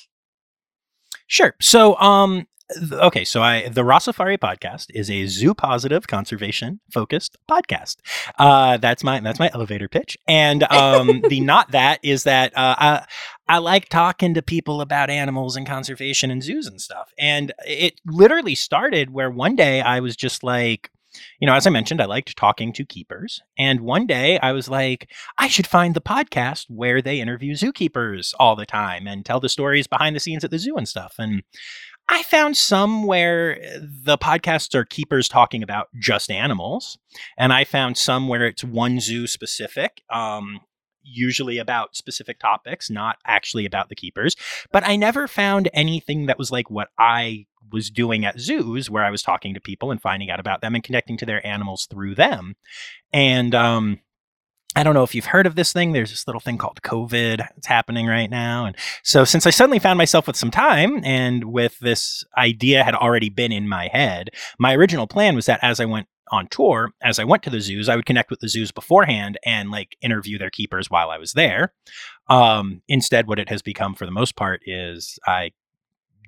Sure. 1.27 1.55
So, 1.61 1.97
um, 1.99 2.47
okay, 2.93 3.25
so 3.25 3.43
I 3.43 3.69
the 3.69 3.83
Rossifari 3.83 4.39
podcast 4.39 4.87
is 4.95 5.11
a 5.11 5.27
zoo 5.27 5.55
positive 5.55 6.07
conservation 6.07 6.81
focused 6.91 7.37
podcast. 7.51 7.97
Uh, 8.39 8.77
that's 8.79 9.05
my 9.05 9.21
that's 9.21 9.39
my 9.39 9.51
elevator 9.53 9.89
pitch. 9.89 10.17
And 10.27 10.63
um, 10.65 11.21
the 11.29 11.41
not 11.41 11.73
that 11.73 12.01
is 12.03 12.25
that 12.25 12.57
uh, 12.57 12.75
I 12.79 13.07
I 13.49 13.59
like 13.59 13.89
talking 13.89 14.35
to 14.35 14.43
people 14.43 14.81
about 14.81 15.11
animals 15.11 15.57
and 15.57 15.67
conservation 15.67 16.31
and 16.31 16.43
zoos 16.43 16.67
and 16.67 16.81
stuff. 16.81 17.13
And 17.19 17.53
it 17.67 18.01
literally 18.07 18.55
started 18.55 19.11
where 19.11 19.31
one 19.31 19.57
day 19.57 19.81
I 19.81 20.01
was 20.01 20.17
just 20.17 20.43
like. 20.43 20.91
You 21.39 21.47
know, 21.47 21.55
as 21.55 21.65
I 21.65 21.71
mentioned, 21.71 22.01
I 22.01 22.07
liked 22.07 22.37
talking 22.37 22.73
to 22.73 22.85
keepers. 22.85 23.41
And 23.57 23.83
one 23.83 24.05
day 24.05 24.37
I 24.41 24.51
was 24.51 24.69
like, 24.69 25.09
I 25.39 25.47
should 25.47 25.69
find 25.69 25.95
the 25.95 26.01
podcast 26.01 26.65
where 26.69 27.01
they 27.01 27.21
interview 27.21 27.55
zookeepers 27.55 28.35
all 28.41 28.57
the 28.57 28.67
time 28.67 29.07
and 29.07 29.25
tell 29.25 29.39
the 29.39 29.49
stories 29.49 29.87
behind 29.87 30.17
the 30.17 30.21
scenes 30.21 30.43
at 30.43 30.51
the 30.51 30.59
zoo 30.59 30.75
and 30.77 30.89
stuff. 30.89 31.15
And 31.17 31.45
I 32.09 32.23
found 32.23 32.57
some 32.57 33.05
where 33.05 33.63
eh, 33.63 33.79
the 33.81 34.19
podcasts 34.19 34.75
are 34.75 34.85
keepers 34.85 35.29
talking 35.29 35.63
about 35.63 35.89
just 35.99 36.31
animals, 36.31 36.99
and 37.39 37.53
I 37.53 37.65
found 37.65 37.97
some 37.97 38.29
where 38.29 38.47
it's 38.47 38.65
one 38.65 39.01
zoo 39.01 39.27
specific. 39.27 40.03
Um, 40.11 40.61
usually 41.05 41.59
about 41.59 41.95
specific 41.95 42.39
topics, 42.39 42.91
not 42.91 43.19
actually 43.27 43.67
about 43.67 43.91
the 43.91 43.95
keepers. 43.95 44.37
But 44.73 44.87
I 44.87 44.97
never 44.97 45.29
found 45.29 45.69
anything 45.75 46.27
that 46.27 46.39
was 46.39 46.51
like 46.51 46.71
what 46.71 46.89
I 46.99 47.47
was 47.71 47.91
doing 47.91 48.25
at 48.25 48.41
zoos, 48.41 48.91
where 48.91 49.05
I 49.05 49.11
was 49.11 49.23
talking 49.23 49.55
to 49.55 49.61
people 49.61 49.91
and 49.91 50.01
finding 50.01 50.31
out 50.31 50.41
about 50.41 50.61
them 50.61 50.75
and 50.75 50.83
connecting 50.83 51.17
to 51.19 51.27
their 51.27 51.47
animals 51.47 51.87
through 51.87 52.15
them. 52.15 52.55
And 53.13 53.55
um, 53.55 54.01
I 54.77 54.83
don't 54.83 54.95
know 54.95 55.05
if 55.05 55.15
you've 55.15 55.27
heard 55.27 55.47
of 55.47 55.55
this 55.55 55.73
thing. 55.73 55.93
There's 55.93 56.11
this 56.11 56.27
little 56.27 56.41
thing 56.41 56.59
called 56.59 56.83
COVID. 56.83 57.47
It's 57.57 57.67
happening 57.67 58.07
right 58.07 58.31
now. 58.31 58.67
And 58.67 58.77
so, 59.03 59.25
since 59.25 59.47
I 59.47 59.51
suddenly 59.51 59.79
found 59.79 59.99
myself 59.99 60.27
with 60.27 60.37
some 60.37 60.51
time 60.51 61.05
and 61.05 61.45
with 61.45 61.79
this 61.79 62.25
idea 62.37 62.85
had 62.85 62.95
already 62.95 63.29
been 63.29 63.53
in 63.53 63.69
my 63.69 63.89
head, 63.89 64.31
my 64.59 64.75
original 64.75 65.07
plan 65.07 65.37
was 65.37 65.47
that 65.47 65.61
as 65.63 65.81
I 65.81 65.85
went 65.85 66.09
on 66.31 66.49
tour, 66.49 66.91
as 67.03 67.19
I 67.19 67.25
went 67.25 67.43
to 67.45 67.51
the 67.51 67.61
zoos, 67.61 67.89
I 67.89 67.97
would 67.97 68.07
connect 68.07 68.31
with 68.31 68.41
the 68.41 68.49
zoos 68.49 68.73
beforehand 68.73 69.39
and 69.45 69.71
like 69.71 69.97
interview 70.01 70.39
their 70.39 70.51
keepers 70.51 70.91
while 70.91 71.11
I 71.11 71.19
was 71.19 71.33
there. 71.33 71.73
Um, 72.29 72.83
instead, 72.89 73.29
what 73.29 73.39
it 73.39 73.49
has 73.51 73.63
become 73.63 73.95
for 73.95 74.07
the 74.07 74.13
most 74.13 74.35
part 74.35 74.63
is 74.67 75.19
I 75.27 75.53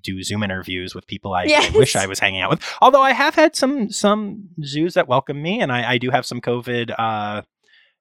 do 0.05 0.23
Zoom 0.23 0.45
interviews 0.45 0.95
with 0.95 1.07
people 1.09 1.35
I, 1.35 1.45
yes. 1.45 1.75
Wish 1.75 1.97
I 1.97 2.07
was 2.07 2.21
hanging 2.21 2.41
out 2.41 2.51
with. 2.51 2.63
Although 2.81 3.03
I 3.03 3.13
have 3.13 3.35
had 3.35 3.57
some 3.57 3.91
some 3.91 4.51
zoos 4.63 4.95
that 4.95 5.09
welcome 5.09 5.43
me, 5.43 5.61
and 5.61 5.73
I, 5.73 5.93
I 5.93 5.99
do 5.99 6.11
have 6.11 6.25
some 6.25 6.41
COVID 6.41 6.95
uh, 6.97 7.43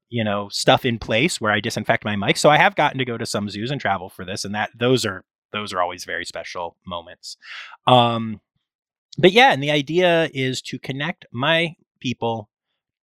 you 0.09 0.23
know 0.23 0.49
stuff 0.49 0.85
in 0.85 0.99
place 0.99 1.41
where 1.41 1.51
I 1.51 1.59
disinfect 1.59 2.05
my 2.05 2.15
mic. 2.15 2.37
So 2.37 2.49
I 2.49 2.57
have 2.57 2.75
gotten 2.75 2.99
to 2.99 3.05
go 3.05 3.17
to 3.17 3.25
some 3.25 3.49
zoos 3.49 3.71
and 3.71 3.81
travel 3.81 4.09
for 4.09 4.25
this, 4.25 4.45
and 4.45 4.53
that 4.55 4.71
those 4.77 5.05
are 5.05 5.23
those 5.51 5.73
are 5.73 5.81
always 5.81 6.05
very 6.05 6.25
special 6.25 6.77
moments. 6.85 7.37
Um, 7.87 8.41
but 9.17 9.31
yeah, 9.31 9.53
and 9.53 9.63
the 9.63 9.71
idea 9.71 10.29
is 10.33 10.61
to 10.63 10.79
connect 10.79 11.25
my 11.31 11.75
people 11.99 12.49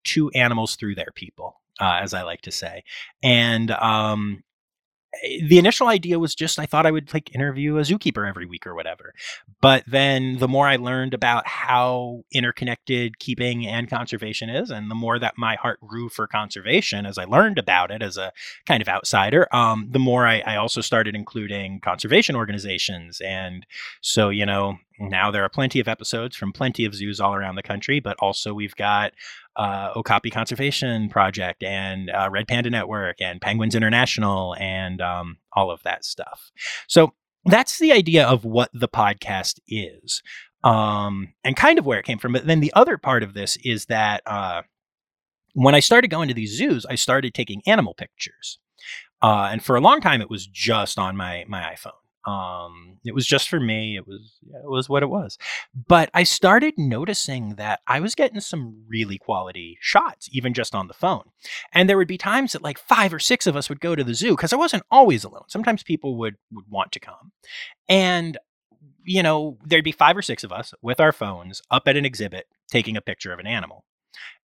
to 0.05 0.31
animals 0.31 0.77
through 0.77 0.95
their 0.95 1.13
people, 1.15 1.61
uh, 1.81 2.01
as 2.03 2.13
I 2.13 2.23
like 2.23 2.43
to 2.43 2.53
say, 2.53 2.85
and 3.23 3.71
um, 3.71 4.43
the 5.43 5.59
initial 5.59 5.89
idea 5.89 6.19
was 6.19 6.35
just 6.35 6.59
I 6.59 6.67
thought 6.67 6.87
I 6.87 6.91
would 6.91 7.13
like 7.13 7.35
interview 7.35 7.77
a 7.77 7.83
zookeeper 7.83 8.27
every 8.29 8.47
week 8.47 8.67
or 8.67 8.75
whatever. 8.75 9.15
But 9.61 9.85
then 9.87 10.39
the 10.39 10.49
more 10.49 10.67
I 10.67 10.77
learned 10.77 11.15
about 11.15 11.47
how 11.47 12.25
interconnected 12.33 13.19
keeping 13.19 13.67
and 13.67 13.91
conservation 13.91 14.49
is, 14.49 14.71
and 14.71 14.91
the 14.91 14.95
more 14.95 15.19
that 15.19 15.35
my 15.37 15.57
heart 15.57 15.81
grew 15.87 16.09
for 16.09 16.27
conservation 16.27 17.05
as 17.05 17.19
I 17.19 17.25
learned 17.25 17.59
about 17.59 17.91
it 17.91 18.03
as 18.03 18.17
a 18.17 18.33
kind 18.67 18.81
of 18.81 18.89
outsider, 18.89 19.55
um, 19.55 19.89
the 19.91 19.99
more 19.99 20.27
I, 20.27 20.41
I 20.41 20.57
also 20.57 20.81
started 20.81 21.15
including 21.15 21.81
conservation 21.81 22.35
organizations. 22.35 23.21
And 23.21 23.67
so, 24.01 24.31
you 24.31 24.47
know, 24.47 24.79
now 24.99 25.31
there 25.31 25.45
are 25.45 25.49
plenty 25.49 25.81
of 25.81 25.89
episodes 25.89 26.37
from 26.37 26.53
plenty 26.53 26.85
of 26.85 26.95
zoos 26.95 27.21
all 27.21 27.35
around 27.35 27.57
the 27.57 27.63
country, 27.63 28.01
but 28.01 28.17
also 28.21 28.55
we've 28.55 28.77
got 28.77 29.13
uh, 29.57 29.91
Okapi 29.95 30.31
Conservation 30.31 31.09
Project 31.09 31.63
and 31.63 32.11
uh, 32.11 32.29
Red 32.31 32.49
Panda 32.49 32.71
Network 32.71 33.21
and 33.21 33.41
Penguins 33.41 33.75
International 33.75 34.55
and 34.59 35.01
um, 35.01 35.39
all 35.53 35.71
of 35.71 35.83
that 35.83 36.05
stuff. 36.05 36.51
So 36.89 37.15
that's 37.45 37.79
the 37.79 37.93
idea 37.93 38.27
of 38.27 38.45
what 38.45 38.71
the 38.73 38.89
podcast 38.89 39.59
is 39.69 40.23
um, 40.65 41.35
and 41.45 41.57
kind 41.57 41.79
of 41.79 41.87
where 41.87 41.99
it 41.99 42.07
came 42.07 42.19
from. 42.19 42.33
But 42.33 42.47
then 42.47 42.61
the 42.61 42.73
other 42.75 42.97
part 42.97 43.23
of 43.23 43.35
this 43.35 43.57
is 43.65 43.87
that 43.87 44.23
uh, 44.27 44.63
when 45.55 45.75
I 45.75 45.81
started 45.81 46.09
going 46.09 46.29
to 46.29 46.35
these 46.35 46.57
zoos, 46.57 46.87
I 46.87 46.95
started 46.95 47.35
taking 47.35 47.63
animal 47.67 47.95
pictures. 47.95 48.59
Uh, 49.21 49.49
and 49.53 49.63
for 49.63 49.77
a 49.77 49.81
long 49.81 50.01
time, 50.01 50.21
it 50.21 50.31
was 50.31 50.47
just 50.47 50.99
on 50.99 51.17
my 51.17 51.45
my 51.47 51.61
iPhone. 51.61 52.02
Um, 52.27 52.99
it 53.05 53.15
was 53.15 53.27
just 53.27 53.49
for 53.49 53.59
me. 53.59 53.97
It 53.97 54.07
was 54.07 54.39
it 54.43 54.69
was 54.69 54.89
what 54.89 55.03
it 55.03 55.11
was. 55.11 55.39
But 55.89 56.11
I 56.15 56.23
started 56.23 56.75
noticing 56.77 57.57
that 57.57 57.81
I 57.87 58.01
was 58.01 58.15
getting 58.15 58.41
some 58.41 58.85
really 58.89 59.19
quality 59.19 59.79
shots, 59.81 60.29
even 60.33 60.55
just 60.55 60.75
on 60.75 60.89
the 60.89 60.95
phone. 60.95 61.25
And 61.73 61.89
there 61.89 61.97
would 61.97 62.09
be 62.09 62.19
times 62.19 62.53
that 62.53 62.63
like 62.63 62.79
five 62.79 63.13
or 63.13 63.19
six 63.19 63.47
of 63.47 63.57
us 63.57 63.69
would 63.69 63.81
go 63.81 63.95
to 63.95 64.05
the 64.05 64.15
zoo 64.15 64.37
because 64.37 64.53
I 64.53 64.57
wasn't 64.57 64.85
always 64.91 65.25
alone. 65.25 65.45
Sometimes 65.49 65.83
people 65.83 66.17
would 66.19 66.37
would 66.53 66.67
want 66.69 66.93
to 66.93 67.01
come, 67.01 67.33
and 67.89 68.39
you 69.05 69.23
know 69.23 69.59
there'd 69.65 69.85
be 69.85 69.93
five 69.93 70.17
or 70.17 70.23
six 70.23 70.45
of 70.45 70.53
us 70.53 70.75
with 70.83 71.01
our 71.01 71.13
phones 71.13 71.61
up 71.71 71.89
at 71.89 71.97
an 71.97 72.05
exhibit 72.05 72.47
taking 72.71 72.97
a 72.97 73.03
picture 73.03 73.33
of 73.33 73.39
an 73.39 73.47
animal. 73.47 73.85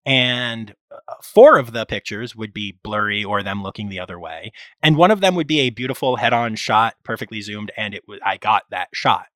And 0.09 0.75
uh, 0.91 0.97
four 1.23 1.59
of 1.59 1.73
the 1.73 1.85
pictures 1.85 2.35
would 2.35 2.55
be 2.55 2.79
blurry 2.83 3.23
or 3.23 3.43
them 3.43 3.63
looking 3.63 3.91
the 3.91 4.01
other 4.01 4.19
way. 4.19 4.53
And 4.83 4.97
one 4.97 5.11
of 5.11 5.21
them 5.21 5.35
would 5.35 5.47
be 5.47 5.61
a 5.61 5.71
beautiful 5.71 6.17
head 6.17 6.33
on 6.33 6.57
shot, 6.57 6.95
perfectly 7.05 7.43
zoomed. 7.43 7.71
And 7.77 7.95
it 7.95 8.05
was, 8.09 8.19
I 8.25 8.39
got 8.39 8.63
that 8.71 8.89
shot. 8.95 9.27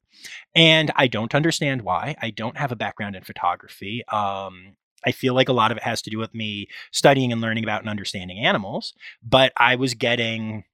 And 0.55 0.91
I 0.97 1.09
don't 1.09 1.35
understand 1.35 1.83
why. 1.83 2.17
I 2.23 2.31
don't 2.31 2.57
have 2.57 2.73
a 2.73 2.77
background 2.77 3.17
in 3.17 3.23
photography. 3.23 4.03
Um, 4.09 4.77
I 5.05 5.13
feel 5.13 5.35
like 5.35 5.51
a 5.51 5.53
lot 5.53 5.73
of 5.73 5.77
it 5.77 5.83
has 5.83 6.01
to 6.03 6.11
do 6.11 6.19
with 6.19 6.35
me 6.35 6.69
studying 6.91 7.33
and 7.33 7.41
learning 7.41 7.65
about 7.65 7.81
and 7.81 7.91
understanding 7.91 8.39
animals, 8.45 8.95
but 9.23 9.53
I 9.59 9.77
was 9.77 9.95
getting 9.95 10.65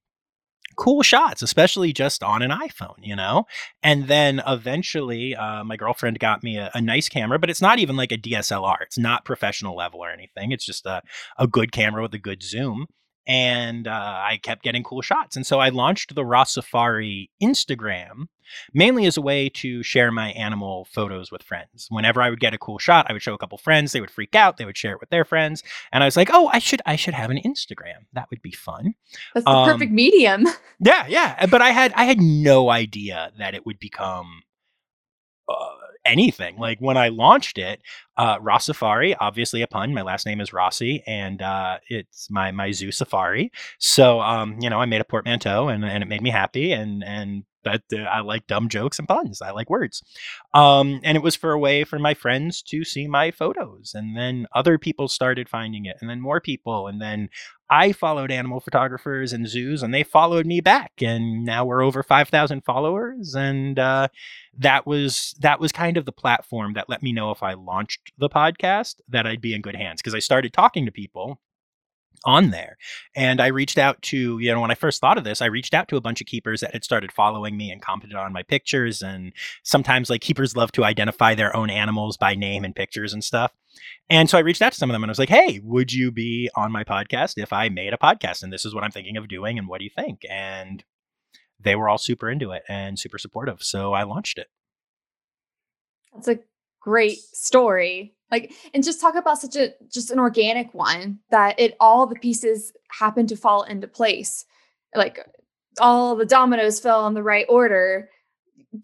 cool 0.75 1.03
shots, 1.03 1.41
especially 1.41 1.93
just 1.93 2.23
on 2.23 2.41
an 2.41 2.51
iPhone, 2.51 2.97
you 2.99 3.15
know? 3.15 3.45
And 3.83 4.07
then 4.07 4.41
eventually, 4.47 5.35
uh, 5.35 5.63
my 5.63 5.75
girlfriend 5.75 6.19
got 6.19 6.43
me 6.43 6.57
a, 6.57 6.71
a, 6.73 6.81
nice 6.81 7.09
camera, 7.09 7.39
but 7.39 7.49
it's 7.49 7.61
not 7.61 7.79
even 7.79 7.95
like 7.95 8.11
a 8.11 8.17
DSLR. 8.17 8.77
It's 8.81 8.97
not 8.97 9.25
professional 9.25 9.75
level 9.75 9.99
or 9.99 10.09
anything. 10.09 10.51
It's 10.51 10.65
just 10.65 10.85
a, 10.85 11.01
a 11.37 11.47
good 11.47 11.71
camera 11.71 12.01
with 12.01 12.13
a 12.13 12.19
good 12.19 12.41
zoom 12.41 12.87
and 13.29 13.87
uh, 13.87 13.91
I 13.91 14.39
kept 14.41 14.63
getting 14.63 14.83
cool 14.83 15.03
shots. 15.03 15.35
And 15.35 15.45
so 15.45 15.59
I 15.59 15.69
launched 15.69 16.15
the 16.15 16.23
Rossifari 16.23 17.29
Instagram 17.41 18.25
mainly 18.73 19.05
as 19.05 19.17
a 19.17 19.21
way 19.21 19.49
to 19.49 19.83
share 19.83 20.11
my 20.11 20.31
animal 20.31 20.85
photos 20.85 21.31
with 21.31 21.43
friends. 21.43 21.87
Whenever 21.89 22.21
I 22.21 22.29
would 22.29 22.39
get 22.39 22.53
a 22.53 22.57
cool 22.57 22.79
shot, 22.79 23.05
I 23.09 23.13
would 23.13 23.21
show 23.21 23.33
a 23.33 23.37
couple 23.37 23.57
friends. 23.57 23.91
They 23.91 24.01
would 24.01 24.11
freak 24.11 24.35
out. 24.35 24.57
They 24.57 24.65
would 24.65 24.77
share 24.77 24.93
it 24.93 24.99
with 24.99 25.09
their 25.09 25.25
friends, 25.25 25.63
and 25.91 26.03
I 26.03 26.07
was 26.07 26.17
like, 26.17 26.29
"Oh, 26.31 26.49
I 26.53 26.59
should, 26.59 26.81
I 26.85 26.95
should 26.95 27.13
have 27.13 27.29
an 27.29 27.39
Instagram. 27.45 28.05
That 28.13 28.29
would 28.29 28.41
be 28.41 28.51
fun." 28.51 28.95
That's 29.33 29.45
the 29.45 29.51
um, 29.51 29.69
perfect 29.69 29.91
medium. 29.91 30.45
Yeah, 30.81 31.07
yeah. 31.07 31.45
But 31.47 31.61
I 31.61 31.71
had, 31.71 31.91
I 31.93 32.05
had 32.05 32.21
no 32.21 32.69
idea 32.69 33.33
that 33.37 33.53
it 33.53 33.65
would 33.65 33.79
become. 33.79 34.43
Uh, 35.49 35.79
anything. 36.05 36.57
Like 36.57 36.79
when 36.79 36.97
I 36.97 37.09
launched 37.09 37.57
it, 37.57 37.81
uh, 38.17 38.39
Rossifari, 38.39 39.15
obviously 39.19 39.61
a 39.61 39.67
pun. 39.67 39.93
My 39.93 40.01
last 40.01 40.25
name 40.25 40.41
is 40.41 40.53
Rossi, 40.53 41.03
and 41.05 41.41
uh, 41.41 41.77
it's 41.87 42.29
my 42.29 42.51
my 42.51 42.71
zoo 42.71 42.91
safari. 42.91 43.51
So 43.77 44.19
um, 44.21 44.57
you 44.59 44.69
know, 44.69 44.79
I 44.79 44.85
made 44.85 45.01
a 45.01 45.05
portmanteau, 45.05 45.67
and 45.69 45.85
and 45.85 46.03
it 46.03 46.07
made 46.07 46.21
me 46.21 46.29
happy, 46.29 46.71
and 46.71 47.03
and 47.03 47.43
but 47.63 47.83
uh, 47.93 48.01
I 48.01 48.21
like 48.21 48.47
dumb 48.47 48.69
jokes 48.69 48.99
and 48.99 49.07
puns. 49.07 49.41
I 49.41 49.51
like 49.51 49.69
words. 49.69 50.03
Um, 50.53 50.99
and 51.03 51.15
it 51.15 51.23
was 51.23 51.35
for 51.35 51.51
a 51.51 51.59
way 51.59 51.83
for 51.83 51.99
my 51.99 52.13
friends 52.13 52.61
to 52.63 52.83
see 52.83 53.07
my 53.07 53.31
photos. 53.31 53.93
And 53.93 54.15
then 54.15 54.47
other 54.53 54.77
people 54.77 55.07
started 55.07 55.49
finding 55.49 55.85
it, 55.85 55.97
and 56.01 56.09
then 56.09 56.21
more 56.21 56.39
people. 56.39 56.87
And 56.87 57.01
then 57.01 57.29
I 57.69 57.91
followed 57.91 58.31
animal 58.31 58.59
photographers 58.59 59.31
and 59.31 59.47
zoos, 59.47 59.83
and 59.83 59.93
they 59.93 60.03
followed 60.03 60.45
me 60.45 60.59
back. 60.59 60.93
And 61.01 61.45
now 61.45 61.65
we're 61.65 61.83
over 61.83 62.01
5,000 62.01 62.61
followers. 62.65 63.35
And 63.35 63.77
uh, 63.77 64.07
that 64.57 64.87
was 64.87 65.35
that 65.39 65.59
was 65.59 65.71
kind 65.71 65.97
of 65.97 66.05
the 66.05 66.11
platform 66.11 66.73
that 66.73 66.89
let 66.89 67.03
me 67.03 67.13
know 67.13 67.31
if 67.31 67.43
I 67.43 67.53
launched 67.53 68.11
the 68.17 68.29
podcast 68.29 68.95
that 69.07 69.27
I'd 69.27 69.41
be 69.41 69.53
in 69.53 69.61
good 69.61 69.75
hands 69.75 70.01
because 70.01 70.15
I 70.15 70.19
started 70.19 70.53
talking 70.53 70.85
to 70.85 70.91
people 70.91 71.39
on 72.25 72.51
there. 72.51 72.77
And 73.15 73.41
I 73.41 73.47
reached 73.47 73.77
out 73.77 74.01
to, 74.03 74.39
you 74.39 74.53
know, 74.53 74.61
when 74.61 74.71
I 74.71 74.75
first 74.75 75.01
thought 75.01 75.17
of 75.17 75.23
this, 75.23 75.41
I 75.41 75.47
reached 75.47 75.73
out 75.73 75.87
to 75.89 75.97
a 75.97 76.01
bunch 76.01 76.21
of 76.21 76.27
keepers 76.27 76.61
that 76.61 76.73
had 76.73 76.83
started 76.83 77.11
following 77.11 77.57
me 77.57 77.71
and 77.71 77.81
commented 77.81 78.15
on 78.15 78.33
my 78.33 78.43
pictures. 78.43 79.01
And 79.01 79.33
sometimes, 79.63 80.09
like, 80.09 80.21
keepers 80.21 80.55
love 80.55 80.71
to 80.73 80.83
identify 80.83 81.35
their 81.35 81.55
own 81.55 81.69
animals 81.69 82.17
by 82.17 82.35
name 82.35 82.63
and 82.63 82.75
pictures 82.75 83.13
and 83.13 83.23
stuff. 83.23 83.51
And 84.09 84.29
so 84.29 84.37
I 84.37 84.41
reached 84.41 84.61
out 84.61 84.71
to 84.71 84.77
some 84.77 84.89
of 84.89 84.93
them 84.93 85.03
and 85.03 85.09
I 85.09 85.13
was 85.13 85.19
like, 85.19 85.29
hey, 85.29 85.61
would 85.63 85.93
you 85.93 86.11
be 86.11 86.49
on 86.55 86.71
my 86.71 86.83
podcast 86.83 87.33
if 87.37 87.53
I 87.53 87.69
made 87.69 87.93
a 87.93 87.97
podcast? 87.97 88.43
And 88.43 88.51
this 88.51 88.65
is 88.65 88.73
what 88.73 88.83
I'm 88.83 88.91
thinking 88.91 89.17
of 89.17 89.27
doing. 89.27 89.57
And 89.57 89.67
what 89.67 89.79
do 89.79 89.85
you 89.85 89.91
think? 89.95 90.21
And 90.29 90.83
they 91.59 91.75
were 91.75 91.89
all 91.89 91.97
super 91.97 92.29
into 92.29 92.51
it 92.51 92.63
and 92.67 92.97
super 92.97 93.17
supportive. 93.17 93.61
So 93.61 93.93
I 93.93 94.03
launched 94.03 94.37
it. 94.37 94.47
That's 96.13 96.27
a 96.27 96.39
great 96.81 97.19
story 97.19 98.15
like 98.31 98.53
and 98.73 98.83
just 98.83 99.01
talk 99.01 99.15
about 99.15 99.39
such 99.39 99.55
a 99.55 99.73
just 99.91 100.11
an 100.11 100.19
organic 100.19 100.73
one 100.73 101.19
that 101.31 101.59
it 101.59 101.75
all 101.79 102.05
the 102.05 102.15
pieces 102.15 102.71
happen 102.91 103.27
to 103.27 103.35
fall 103.35 103.63
into 103.63 103.87
place. 103.87 104.45
Like 104.95 105.19
all 105.79 106.15
the 106.15 106.25
dominoes 106.25 106.79
fell 106.79 107.07
in 107.07 107.13
the 107.13 107.23
right 107.23 107.45
order 107.49 108.09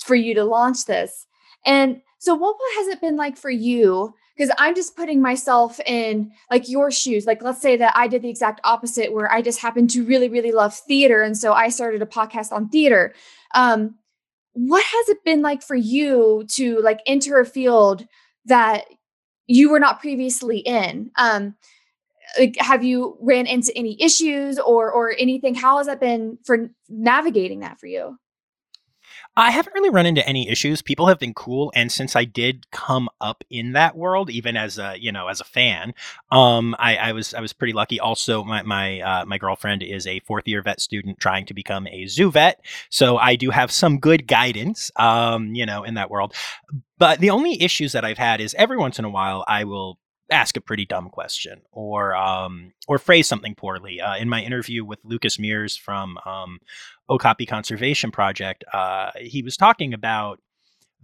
for 0.04 0.16
you 0.16 0.34
to 0.34 0.44
launch 0.44 0.86
this. 0.86 1.28
And 1.66 2.02
so 2.20 2.34
what 2.34 2.56
has 2.78 2.88
it 2.88 3.02
been 3.02 3.18
like 3.18 3.38
for 3.38 3.52
you? 3.52 4.14
Because 4.36 4.54
i'm 4.58 4.76
just 4.76 4.98
putting 4.98 5.22
myself 5.22 5.80
in 5.86 6.32
like 6.52 6.68
your 6.68 6.92
shoes. 6.92 7.26
Like 7.26 7.42
let's 7.44 7.62
say 7.62 7.78
that 7.78 7.94
i 7.96 8.08
did 8.08 8.22
the 8.22 8.30
exact 8.30 8.62
opposite 8.64 9.14
where 9.14 9.32
i 9.32 9.42
just 9.42 9.60
happened 9.60 9.90
to 9.92 10.04
really 10.04 10.28
really 10.28 10.52
love 10.52 10.74
theater 10.74 11.22
and 11.22 11.38
so 11.38 11.54
i 11.54 11.70
started 11.70 12.02
a 12.02 12.08
podcast 12.08 12.52
on 12.52 12.70
theater. 12.70 13.14
Um 13.54 13.96
what 14.54 14.84
has 14.84 15.10
it 15.10 15.24
been 15.26 15.42
like 15.42 15.62
for 15.62 15.76
you 15.76 16.46
to 16.48 16.80
like 16.80 17.02
enter 17.06 17.40
a 17.40 17.46
field 17.46 18.08
that 18.46 18.86
you 19.48 19.70
were 19.70 19.80
not 19.80 20.00
previously 20.00 20.60
in. 20.60 21.12
Um 21.18 21.56
have 22.60 22.84
you 22.84 23.18
ran 23.22 23.48
into 23.48 23.72
any 23.76 24.02
issues 24.02 24.60
or 24.60 24.92
or 24.92 25.16
anything? 25.18 25.56
How 25.56 25.78
has 25.78 25.88
that 25.88 26.00
been 26.00 26.38
for 26.44 26.70
navigating 26.90 27.62
that 27.62 27.80
for 27.80 27.88
you 27.88 28.18
I 29.38 29.52
haven't 29.52 29.74
really 29.74 29.90
run 29.90 30.06
into 30.06 30.26
any 30.26 30.48
issues. 30.50 30.82
People 30.82 31.08
have 31.08 31.20
been 31.20 31.34
cool, 31.34 31.72
and 31.76 31.92
since 31.92 32.16
I 32.16 32.24
did 32.24 32.72
come 32.72 33.10
up 33.20 33.44
in 33.50 33.74
that 33.74 33.98
world, 33.98 34.30
even 34.30 34.56
as 34.56 34.78
a 34.78 34.96
you 34.98 35.12
know 35.12 35.28
as 35.28 35.42
a 35.42 35.44
fan, 35.44 35.94
um, 36.32 36.74
I, 36.80 36.96
I 36.96 37.12
was 37.12 37.34
I 37.34 37.42
was 37.42 37.52
pretty 37.52 37.74
lucky. 37.74 38.00
Also, 38.00 38.44
my 38.46 38.62
my 38.64 39.02
uh, 39.02 39.26
my 39.26 39.38
girlfriend 39.38 39.84
is 39.84 40.08
a 40.08 40.22
fourth 40.22 40.48
year 40.48 40.62
vet 40.62 40.80
student 40.80 41.20
trying 41.20 41.46
to 41.48 41.54
become 41.54 41.86
a 41.88 42.08
zoo 42.08 42.32
vet, 42.32 42.62
so 42.90 43.18
I 43.18 43.36
do 43.36 43.50
have 43.50 43.72
some 43.72 44.00
good 44.00 44.26
guidance, 44.26 44.90
um, 44.96 45.54
you 45.54 45.66
know, 45.66 45.84
in 45.84 45.96
that 45.96 46.10
world. 46.10 46.34
But 46.98 47.20
the 47.20 47.30
only 47.32 47.62
issues 47.62 47.92
that 47.92 48.06
I've 48.06 48.18
had 48.18 48.40
is 48.40 48.56
every 48.58 48.78
once 48.78 49.00
in 49.00 49.06
a 49.06 49.10
while 49.10 49.44
I 49.50 49.66
will 49.66 50.00
ask 50.32 50.58
a 50.58 50.62
pretty 50.62 50.86
dumb 50.86 51.10
question 51.10 51.62
or 51.72 52.16
um, 52.16 52.74
or 52.88 52.98
phrase 52.98 53.28
something 53.28 53.56
poorly. 53.56 54.02
Uh, 54.02 54.18
in 54.18 54.30
my 54.30 54.42
interview 54.42 54.84
with 54.84 55.00
Lucas 55.04 55.38
Mears 55.40 55.76
from 55.76 56.18
um, 56.26 56.60
Okapi 57.10 57.46
Conservation 57.46 58.12
Project, 58.12 58.64
uh, 58.74 59.12
he 59.18 59.42
was 59.42 59.58
talking 59.58 59.94
about 59.94 60.40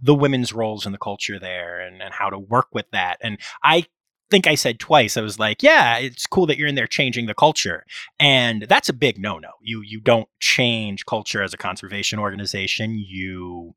the 0.00 0.14
women's 0.14 0.52
roles 0.52 0.84
in 0.84 0.92
the 0.92 0.98
culture 0.98 1.38
there 1.38 1.80
and, 1.80 2.02
and 2.02 2.12
how 2.12 2.28
to 2.28 2.38
work 2.38 2.68
with 2.72 2.86
that. 2.90 3.18
And 3.22 3.38
I 3.62 3.86
think 4.30 4.46
I 4.46 4.56
said 4.56 4.80
twice, 4.80 5.16
I 5.16 5.20
was 5.20 5.38
like, 5.38 5.62
yeah, 5.62 5.98
it's 5.98 6.26
cool 6.26 6.46
that 6.46 6.56
you're 6.56 6.66
in 6.66 6.74
there 6.74 6.86
changing 6.86 7.26
the 7.26 7.34
culture. 7.34 7.84
And 8.18 8.62
that's 8.62 8.88
a 8.88 8.94
big 8.94 9.18
no 9.18 9.38
no. 9.38 9.50
You 9.60 9.82
you 9.82 10.00
don't 10.00 10.28
change 10.40 11.06
culture 11.06 11.42
as 11.42 11.54
a 11.54 11.58
conservation 11.58 12.18
organization. 12.18 12.98
You 12.98 13.74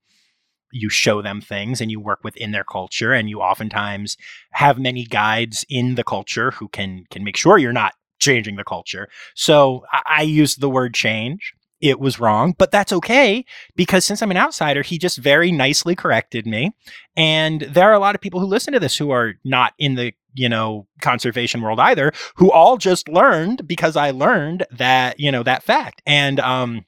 you 0.76 0.90
show 0.90 1.22
them 1.22 1.40
things 1.42 1.80
and 1.80 1.90
you 1.90 2.00
work 2.00 2.24
within 2.24 2.52
their 2.52 2.64
culture 2.64 3.14
and 3.14 3.30
you 3.30 3.42
oftentimes 3.42 4.18
have 4.52 4.78
many 4.78 5.06
guides 5.06 5.66
in 5.70 5.96
the 5.96 6.04
culture 6.04 6.52
who 6.52 6.68
can 6.68 7.06
can 7.10 7.24
make 7.24 7.38
sure 7.38 7.58
you're 7.58 7.74
not 7.74 7.94
changing 8.20 8.56
the 8.56 8.64
culture 8.64 9.08
so 9.36 9.86
i, 9.92 10.02
I 10.18 10.22
used 10.24 10.60
the 10.60 10.70
word 10.70 10.94
change 10.94 11.54
it 11.82 12.00
was 12.00 12.20
wrong, 12.20 12.56
but 12.58 12.72
that's 12.72 12.94
okay 12.94 13.46
because 13.76 14.06
since 14.06 14.22
I'm 14.22 14.32
an 14.32 14.38
outsider, 14.38 14.82
he 14.82 14.98
just 14.98 15.18
very 15.18 15.52
nicely 15.52 15.96
corrected 15.96 16.48
me. 16.48 16.72
And 17.16 17.62
there 17.62 17.90
are 17.90 17.94
a 17.94 18.00
lot 18.00 18.16
of 18.16 18.22
people 18.22 18.40
who 18.40 18.46
listen 18.46 18.74
to 18.74 18.80
this 18.80 18.98
who 18.98 19.12
are 19.12 19.34
not 19.44 19.74
in 19.78 19.96
the, 19.96 20.14
you 20.34 20.48
know, 20.50 20.88
conservation 21.02 21.62
world 21.62 21.80
either, 21.80 22.14
who 22.36 22.52
all 22.52 22.78
just 22.78 23.10
learned 23.10 23.68
because 23.68 23.96
I 23.96 24.12
learned 24.12 24.66
that, 24.72 25.20
you 25.20 25.32
know, 25.32 25.44
that 25.44 25.64
fact. 25.64 26.02
And 26.06 26.40
um 26.40 26.86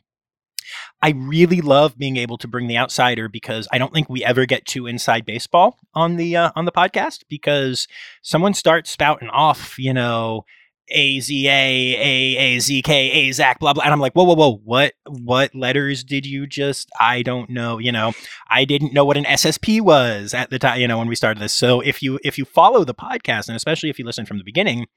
I 1.02 1.10
really 1.12 1.62
love 1.62 1.98
being 1.98 2.18
able 2.18 2.38
to 2.40 2.48
bring 2.48 2.68
the 2.68 2.78
outsider 2.78 3.30
because 3.30 3.68
I 3.72 3.78
don't 3.78 3.94
think 3.94 4.10
we 4.10 4.26
ever 4.26 4.46
get 4.46 4.66
too 4.66 4.88
inside 4.88 5.26
baseball 5.26 5.78
on 5.94 6.16
the 6.16 6.36
uh, 6.36 6.52
on 6.56 6.66
the 6.66 6.72
podcast 6.72 7.24
because 7.30 7.88
someone 8.24 8.54
starts 8.56 8.90
spouting 8.90 9.30
off, 9.30 9.78
you 9.78 9.94
know, 9.94 10.44
a 10.90 11.20
Z 11.20 11.48
A 11.48 11.52
A 11.52 12.38
A 12.38 12.60
Z 12.60 12.82
K 12.82 13.12
A 13.12 13.32
Zach 13.32 13.60
blah 13.60 13.74
blah, 13.74 13.84
and 13.84 13.94
I'm 13.94 14.00
like, 14.00 14.14
whoa 14.14 14.24
whoa 14.24 14.36
whoa, 14.36 14.62
what 14.64 14.94
what 15.06 15.54
letters 15.54 16.04
did 16.04 16.26
you 16.26 16.48
just? 16.48 16.90
I 17.00 17.22
don't 17.22 17.50
know. 17.50 17.78
You 17.78 17.92
know, 17.92 18.14
I 18.50 18.66
didn't 18.66 18.94
know 18.94 19.06
what 19.06 19.18
an 19.18 19.26
SSP 19.26 19.82
was 19.82 20.34
at 20.34 20.50
the 20.50 20.58
time. 20.60 20.82
You 20.82 20.88
know, 20.88 20.98
when 20.98 21.08
we 21.08 21.16
started 21.16 21.42
this. 21.42 21.54
So 21.54 21.82
if 21.82 22.02
you 22.02 22.20
if 22.24 22.38
you 22.38 22.46
follow 22.46 22.84
the 22.84 22.96
podcast 22.96 23.48
and 23.48 23.56
especially 23.56 23.90
if 23.90 24.00
you 24.00 24.06
listen 24.06 24.26
from 24.26 24.38
the 24.38 24.44
beginning, 24.44 24.88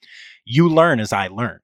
you 0.44 0.68
learn 0.68 1.00
as 1.00 1.12
I 1.12 1.28
learn, 1.28 1.60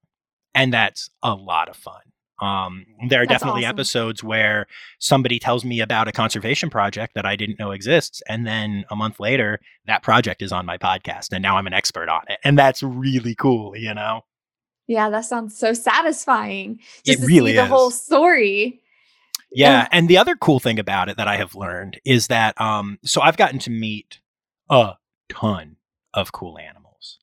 and 0.55 0.73
that's 0.73 1.09
a 1.23 1.35
lot 1.35 1.69
of 1.69 1.77
fun. 1.77 2.01
Um, 2.41 2.85
there 3.09 3.23
are 3.23 3.27
That's 3.27 3.41
definitely 3.41 3.65
awesome. 3.65 3.77
episodes 3.77 4.23
where 4.23 4.67
somebody 4.99 5.39
tells 5.39 5.65
me 5.65 5.81
about 5.81 6.09
a 6.09 6.13
conservation 6.13 6.71
project 6.71 7.15
that 7.15 7.25
I 7.25 7.37
didn't 7.37 7.59
know 7.59 7.71
exists, 7.71 8.23
and 8.29 8.47
then 8.47 8.85
a 8.91 8.97
month 8.97 9.19
later, 9.21 9.61
that 9.87 10.03
project 10.03 10.43
is 10.43 10.53
on 10.53 10.67
my 10.67 10.79
podcast, 10.79 11.33
and 11.33 11.43
now 11.43 11.57
I'm 11.57 11.67
an 11.67 11.73
expert 11.73 12.09
on 12.09 12.23
it, 12.29 12.39
and 12.45 12.59
that's 12.59 12.83
really 12.83 13.35
cool, 13.35 13.77
you 13.77 13.95
know. 13.95 14.25
Yeah, 14.87 15.11
that 15.11 15.25
sounds 15.25 15.57
so 15.59 15.73
satisfying. 15.73 16.81
Just 17.05 17.23
it 17.23 17.27
really 17.27 17.53
the 17.53 17.65
is. 17.65 17.69
whole 17.69 17.91
story. 17.91 18.81
Yeah, 19.51 19.89
and 19.91 20.09
the 20.09 20.19
other 20.19 20.37
cool 20.37 20.61
thing 20.61 20.79
about 20.79 21.09
it 21.09 21.17
that 21.17 21.29
I 21.29 21.37
have 21.37 21.55
learned 21.55 22.01
is 22.05 22.27
that 22.27 22.61
um, 22.61 22.99
so 23.05 23.21
I've 23.23 23.37
gotten 23.37 23.59
to 23.61 23.71
meet 23.71 24.21
a 24.69 24.95
ton 25.29 25.77
of 26.13 26.33
cool 26.33 26.59
animals 26.59 27.19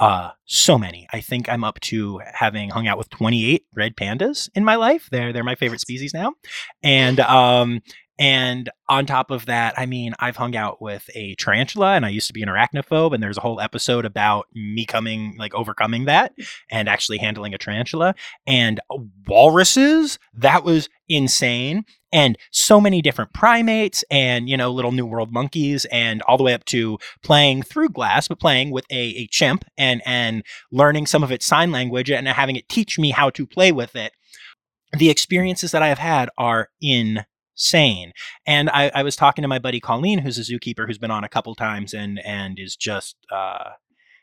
uh, 0.00 0.30
so 0.44 0.78
many. 0.78 1.06
I 1.12 1.20
think 1.20 1.48
I'm 1.48 1.64
up 1.64 1.80
to 1.80 2.20
having 2.32 2.70
hung 2.70 2.86
out 2.86 2.98
with 2.98 3.10
28 3.10 3.64
red 3.74 3.96
pandas 3.96 4.48
in 4.54 4.64
my 4.64 4.76
life. 4.76 5.08
They're 5.10 5.32
they're 5.32 5.44
my 5.44 5.56
favorite 5.56 5.80
species 5.80 6.14
now, 6.14 6.34
and 6.82 7.20
um, 7.20 7.80
And 8.18 8.68
on 8.88 9.06
top 9.06 9.30
of 9.30 9.46
that, 9.46 9.78
I 9.78 9.86
mean, 9.86 10.14
I've 10.18 10.36
hung 10.36 10.56
out 10.56 10.82
with 10.82 11.08
a 11.14 11.36
tarantula 11.36 11.94
and 11.94 12.04
I 12.04 12.08
used 12.08 12.26
to 12.26 12.32
be 12.32 12.42
an 12.42 12.48
arachnophobe. 12.48 13.14
And 13.14 13.22
there's 13.22 13.38
a 13.38 13.42
whole 13.42 13.60
episode 13.60 14.04
about 14.04 14.46
me 14.54 14.84
coming, 14.84 15.36
like 15.38 15.54
overcoming 15.54 16.06
that 16.06 16.32
and 16.68 16.88
actually 16.88 17.18
handling 17.18 17.54
a 17.54 17.58
tarantula. 17.58 18.14
And 18.46 18.80
walruses, 19.26 20.18
that 20.34 20.64
was 20.64 20.88
insane. 21.08 21.84
And 22.10 22.36
so 22.50 22.80
many 22.80 23.02
different 23.02 23.34
primates 23.34 24.02
and, 24.10 24.48
you 24.48 24.56
know, 24.56 24.72
little 24.72 24.92
New 24.92 25.06
World 25.06 25.32
monkeys 25.32 25.84
and 25.86 26.20
all 26.22 26.38
the 26.38 26.42
way 26.42 26.54
up 26.54 26.64
to 26.66 26.98
playing 27.22 27.62
through 27.62 27.90
glass, 27.90 28.26
but 28.26 28.40
playing 28.40 28.70
with 28.70 28.86
a, 28.90 28.96
a 28.96 29.26
chimp 29.28 29.64
and, 29.76 30.02
and 30.04 30.42
learning 30.72 31.06
some 31.06 31.22
of 31.22 31.30
its 31.30 31.46
sign 31.46 31.70
language 31.70 32.10
and 32.10 32.26
having 32.26 32.56
it 32.56 32.68
teach 32.68 32.98
me 32.98 33.10
how 33.10 33.30
to 33.30 33.46
play 33.46 33.70
with 33.70 33.94
it. 33.94 34.12
The 34.96 35.10
experiences 35.10 35.70
that 35.72 35.82
I 35.82 35.88
have 35.88 35.98
had 35.98 36.30
are 36.38 36.70
in 36.80 37.24
sane. 37.58 38.12
And 38.46 38.70
I, 38.70 38.90
I 38.94 39.02
was 39.02 39.16
talking 39.16 39.42
to 39.42 39.48
my 39.48 39.58
buddy 39.58 39.80
Colleen, 39.80 40.20
who's 40.20 40.38
a 40.38 40.52
zookeeper 40.52 40.86
who's 40.86 40.98
been 40.98 41.10
on 41.10 41.24
a 41.24 41.28
couple 41.28 41.54
times 41.54 41.92
and 41.92 42.20
and 42.24 42.58
is 42.58 42.76
just 42.76 43.16
uh, 43.30 43.70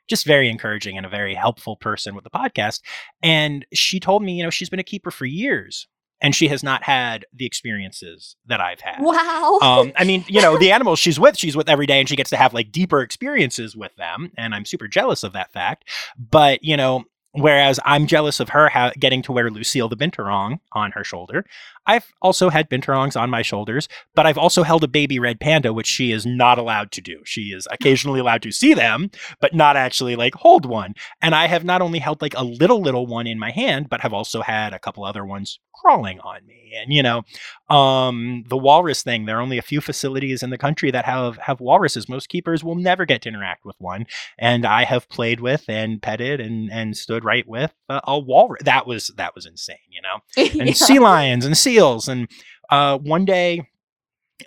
just 0.08 0.26
very 0.26 0.50
encouraging 0.50 0.98
and 0.98 1.06
a 1.06 1.10
very 1.10 1.36
helpful 1.36 1.76
person 1.76 2.16
with 2.16 2.24
the 2.24 2.30
podcast. 2.30 2.82
And 3.22 3.66
she 3.74 4.00
told 4.00 4.24
me, 4.24 4.38
you 4.38 4.44
know, 4.44 4.50
she's 4.50 4.70
been 4.70 4.80
a 4.80 4.84
keeper 4.84 5.12
for 5.12 5.26
years 5.26 5.88
and 6.22 6.34
she 6.34 6.48
has 6.48 6.64
not 6.64 6.84
had 6.84 7.26
the 7.34 7.46
experiences 7.46 8.36
that 8.46 8.62
I've 8.62 8.80
had. 8.80 9.02
Wow. 9.02 9.60
Um, 9.62 9.92
I 9.98 10.06
mean, 10.06 10.24
you 10.28 10.42
know, 10.42 10.58
the 10.58 10.72
animals 10.74 11.00
she's 11.00 11.20
with, 11.20 11.38
she's 11.38 11.56
with 11.56 11.70
every 11.70 11.86
day, 11.86 12.00
and 12.00 12.08
she 12.08 12.16
gets 12.16 12.30
to 12.30 12.38
have 12.38 12.54
like 12.54 12.72
deeper 12.72 13.02
experiences 13.02 13.76
with 13.76 13.96
them, 13.96 14.32
and 14.38 14.56
I'm 14.56 14.66
super 14.66 14.88
jealous 14.88 15.24
of 15.24 15.34
that 15.34 15.52
fact. 15.52 15.90
But 16.18 16.64
you 16.64 16.78
know, 16.78 17.04
Whereas 17.38 17.80
I'm 17.84 18.08
jealous 18.08 18.40
of 18.40 18.50
her 18.50 18.70
ha- 18.70 18.94
getting 18.98 19.22
to 19.24 19.32
wear 19.32 19.50
Lucille 19.50 19.90
the 19.90 19.98
Binturong 19.98 20.60
on 20.72 20.92
her 20.92 21.04
shoulder. 21.04 21.46
I've 21.86 22.14
also 22.22 22.50
had 22.50 22.70
Binturongs 22.70 23.20
on 23.20 23.30
my 23.30 23.42
shoulders, 23.42 23.88
but 24.16 24.26
I've 24.26 24.38
also 24.38 24.64
held 24.64 24.84
a 24.84 24.88
baby 24.88 25.20
red 25.20 25.40
panda, 25.40 25.74
which 25.74 25.88
she 25.88 26.12
is 26.12 26.26
not 26.26 26.58
allowed 26.58 26.92
to 26.94 27.02
do. 27.02 27.22
She 27.26 27.52
is 27.52 27.68
occasionally 27.72 28.20
allowed 28.20 28.42
to 28.44 28.52
see 28.52 28.74
them, 28.74 29.12
but 29.42 29.54
not 29.54 29.76
actually 29.76 30.16
like 30.16 30.36
hold 30.36 30.66
one. 30.66 30.96
And 31.22 31.36
I 31.36 31.48
have 31.48 31.64
not 31.66 31.82
only 31.82 32.00
held 32.00 32.22
like 32.22 32.36
a 32.38 32.44
little, 32.44 32.82
little 32.82 33.06
one 33.06 33.28
in 33.28 33.38
my 33.38 33.52
hand, 33.52 33.90
but 33.90 34.02
have 34.02 34.14
also 34.14 34.42
had 34.42 34.74
a 34.74 34.80
couple 34.80 35.04
other 35.04 35.26
ones 35.26 35.60
crawling 35.74 36.20
on 36.22 36.46
me. 36.48 36.65
And, 36.76 36.94
you 36.94 37.04
know, 37.04 37.24
um, 37.70 38.44
the 38.48 38.58
walrus 38.58 39.04
thing, 39.04 39.26
there 39.26 39.38
are 39.38 39.42
only 39.42 39.58
a 39.58 39.64
few 39.64 39.82
facilities 39.82 40.44
in 40.44 40.50
the 40.50 40.58
country 40.58 40.92
that 40.92 41.06
have, 41.06 41.38
have 41.38 41.60
walruses. 41.60 42.10
Most 42.10 42.30
keepers 42.30 42.64
will 42.64 42.76
never 42.76 43.06
get 43.06 43.22
to 43.24 43.30
interact 43.30 43.66
with 43.66 43.76
one. 43.80 44.06
And 44.38 44.66
I 44.66 44.84
have 44.84 45.10
played 45.10 45.40
with 45.40 45.66
and 45.68 46.02
petted 46.02 46.40
and, 46.40 46.72
and 46.72 46.96
stood 46.96 47.24
right 47.24 47.48
with 47.48 47.74
a, 47.90 48.02
a 48.06 48.20
walrus. 48.20 48.64
That 48.64 48.88
was, 48.88 49.12
that 49.18 49.36
was 49.36 49.46
insane, 49.46 49.78
you 49.90 50.02
know, 50.02 50.20
and 50.60 50.70
yeah. 50.70 50.74
sea 50.74 51.00
lions 51.00 51.46
and 51.46 51.58
seals. 51.58 52.08
And 52.08 52.28
uh, 52.70 52.98
one 52.98 53.26
day, 53.26 53.68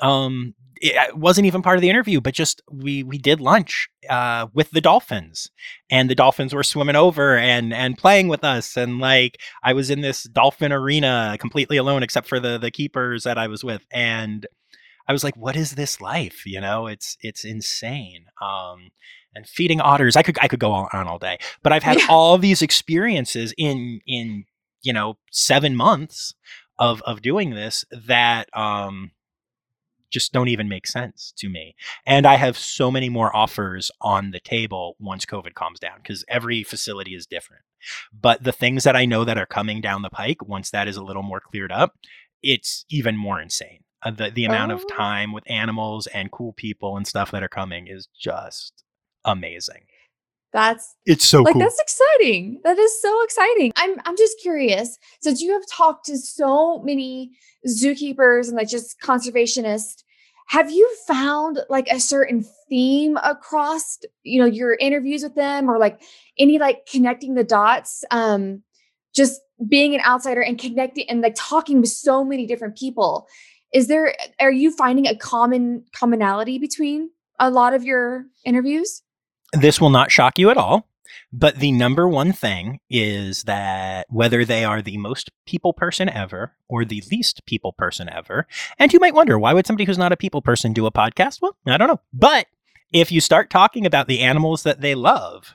um, 0.01 0.55
it 0.81 1.17
wasn't 1.17 1.47
even 1.47 1.63
part 1.63 1.77
of 1.77 1.83
the 1.83 1.91
interview, 1.91 2.21
but 2.21 2.35
just 2.35 2.63
we 2.71 3.03
we 3.03 3.19
did 3.19 3.41
lunch 3.41 3.89
uh, 4.09 4.47
with 4.53 4.71
the 4.71 4.81
dolphins, 4.81 5.51
and 5.91 6.09
the 6.09 6.15
dolphins 6.15 6.55
were 6.55 6.63
swimming 6.63 6.97
over 6.97 7.37
and 7.37 7.73
and 7.73 7.99
playing 7.99 8.29
with 8.29 8.45
us, 8.45 8.77
and 8.77 8.99
like 8.99 9.41
I 9.63 9.73
was 9.73 9.91
in 9.91 10.01
this 10.01 10.25
dolphin 10.25 10.73
arena 10.73 11.37
completely 11.41 11.77
alone, 11.77 12.03
except 12.03 12.29
for 12.29 12.41
the 12.41 12.59
the 12.59 12.71
keepers 12.71 13.25
that 13.25 13.39
I 13.39 13.47
was 13.47 13.65
with, 13.65 13.87
and 13.91 14.47
I 15.07 15.13
was 15.13 15.25
like, 15.25 15.37
"What 15.37 15.57
is 15.57 15.73
this 15.73 16.01
life?" 16.01 16.47
You 16.47 16.61
know, 16.61 16.87
it's 16.87 17.17
it's 17.21 17.45
insane. 17.45 18.27
Um, 18.41 18.91
and 19.35 19.47
feeding 19.47 19.81
otters, 19.81 20.17
I 20.17 20.23
could 20.23 20.39
I 20.41 20.49
could 20.49 20.61
go 20.61 20.73
on 20.73 21.07
all 21.07 21.19
day, 21.19 21.39
but 21.63 21.73
I've 21.73 21.83
had 21.83 21.99
yeah. 21.99 22.07
all 22.09 22.39
these 22.39 22.63
experiences 22.63 23.55
in 23.57 24.01
in 24.07 24.45
you 24.83 24.93
know 24.93 25.19
seven 25.31 25.77
months 25.77 26.35
of 26.79 27.03
of 27.03 27.23
doing 27.23 27.51
this 27.51 27.85
that 28.07 28.49
um 28.57 29.11
just 30.11 30.33
don't 30.33 30.49
even 30.49 30.69
make 30.69 30.87
sense 30.87 31.33
to 31.39 31.49
me. 31.49 31.75
And 32.07 32.27
I 32.27 32.37
have 32.37 32.57
so 32.57 32.91
many 32.91 33.09
more 33.09 33.35
offers 33.35 33.91
on 34.01 34.31
the 34.31 34.41
table 34.41 34.97
once 34.99 35.25
COVID 35.25 35.55
calms 35.55 35.81
down 35.81 35.99
because 36.03 36.25
every 36.29 36.63
facility 36.63 37.15
is 37.15 37.27
different. 37.27 37.63
But 38.13 38.43
the 38.43 38.53
things 38.53 38.85
that 38.85 38.97
I 38.97 39.05
know 39.05 39.25
that 39.25 39.39
are 39.39 39.47
coming 39.47 39.81
down 39.81 40.03
the 40.03 40.11
pike, 40.11 40.47
once 40.47 40.71
that 40.71 40.89
is 40.89 40.97
a 40.97 41.05
little 41.05 41.23
more 41.23 41.41
cleared 41.41 41.73
up, 41.73 41.95
it's 42.43 42.85
even 42.89 43.17
more 43.17 43.41
insane. 43.41 43.85
Uh, 44.03 44.13
the 44.13 44.31
the 44.31 44.45
amount 44.45 44.73
oh. 44.73 44.77
of 44.77 44.89
time 44.89 45.33
with 45.33 45.49
animals 45.51 46.07
and 46.09 46.31
cool 46.31 46.53
people 46.53 46.97
and 46.97 47.07
stuff 47.07 47.31
that 47.33 47.43
are 47.43 47.49
coming 47.49 47.89
is 47.89 48.09
just 48.19 48.85
amazing. 49.25 49.83
That's 50.53 50.95
it's 51.05 51.27
so 51.27 51.43
like 51.43 51.53
cool. 51.53 51.61
that's 51.61 51.79
exciting. 51.81 52.61
That 52.65 52.79
is 52.79 53.03
so 53.03 53.23
exciting. 53.23 53.73
I'm 53.77 53.97
I'm 54.05 54.17
just 54.17 54.41
curious 54.41 54.99
since 55.21 55.41
you 55.41 55.53
have 55.53 55.63
talked 55.71 56.07
to 56.07 56.17
so 56.17 56.83
many 56.83 57.33
zookeepers 57.67 58.49
and 58.49 58.57
like 58.57 58.69
just 58.69 59.01
conservationists. 59.03 60.03
Have 60.49 60.71
you 60.71 60.91
found 61.07 61.61
like 61.69 61.89
a 61.89 62.01
certain 62.01 62.47
theme 62.69 63.19
across 63.19 63.99
you 64.23 64.41
know 64.41 64.47
your 64.47 64.75
interviews 64.77 65.23
with 65.23 65.35
them 65.35 65.69
or 65.69 65.79
like 65.79 66.01
any 66.39 66.59
like 66.59 66.87
connecting 66.91 67.35
the 67.35 67.45
dots? 67.45 68.05
Um, 68.11 68.63
just 69.15 69.41
being 69.67 69.95
an 69.95 70.01
outsider 70.07 70.41
and 70.41 70.59
connecting 70.59 71.09
and 71.11 71.21
like 71.21 71.35
talking 71.37 71.81
with 71.81 71.91
so 71.91 72.25
many 72.25 72.47
different 72.47 72.79
people. 72.79 73.27
Is 73.75 73.89
there 73.89 74.15
are 74.41 74.53
you 74.53 74.71
finding 74.71 75.07
a 75.07 75.15
common 75.15 75.85
commonality 75.95 76.59
between 76.59 77.11
a 77.39 77.51
lot 77.51 77.75
of 77.75 77.85
your 77.85 78.25
interviews? 78.47 79.03
This 79.53 79.81
will 79.81 79.91
not 79.91 80.11
shock 80.11 80.39
you 80.39 80.51
at 80.51 80.57
all. 80.57 80.89
But 81.33 81.57
the 81.57 81.73
number 81.73 82.09
one 82.09 82.33
thing 82.33 82.81
is 82.89 83.45
that 83.45 84.07
whether 84.09 84.45
they 84.45 84.65
are 84.65 84.81
the 84.81 84.97
most 84.97 85.31
people 85.47 85.73
person 85.73 86.09
ever 86.09 86.55
or 86.69 86.85
the 86.85 87.03
least 87.11 87.45
people 87.45 87.73
person 87.73 88.09
ever, 88.09 88.47
and 88.79 88.93
you 88.93 89.01
might 89.01 89.15
wonder, 89.15 89.39
why 89.39 89.53
would 89.53 89.67
somebody 89.67 89.85
who's 89.85 89.99
not 89.99 90.13
a 90.13 90.17
people 90.17 90.41
person 90.41 90.73
do 90.73 90.87
a 90.87 90.93
podcast? 90.93 91.43
Well, 91.43 91.57
I 91.67 91.77
don't 91.77 91.89
know. 91.89 92.01
But 92.13 92.47
if 92.93 93.13
you 93.13 93.21
start 93.21 93.51
talking 93.51 93.85
about 93.85 94.07
the 94.07 94.21
animals 94.21 94.63
that 94.63 94.81
they 94.81 94.95
love, 94.95 95.55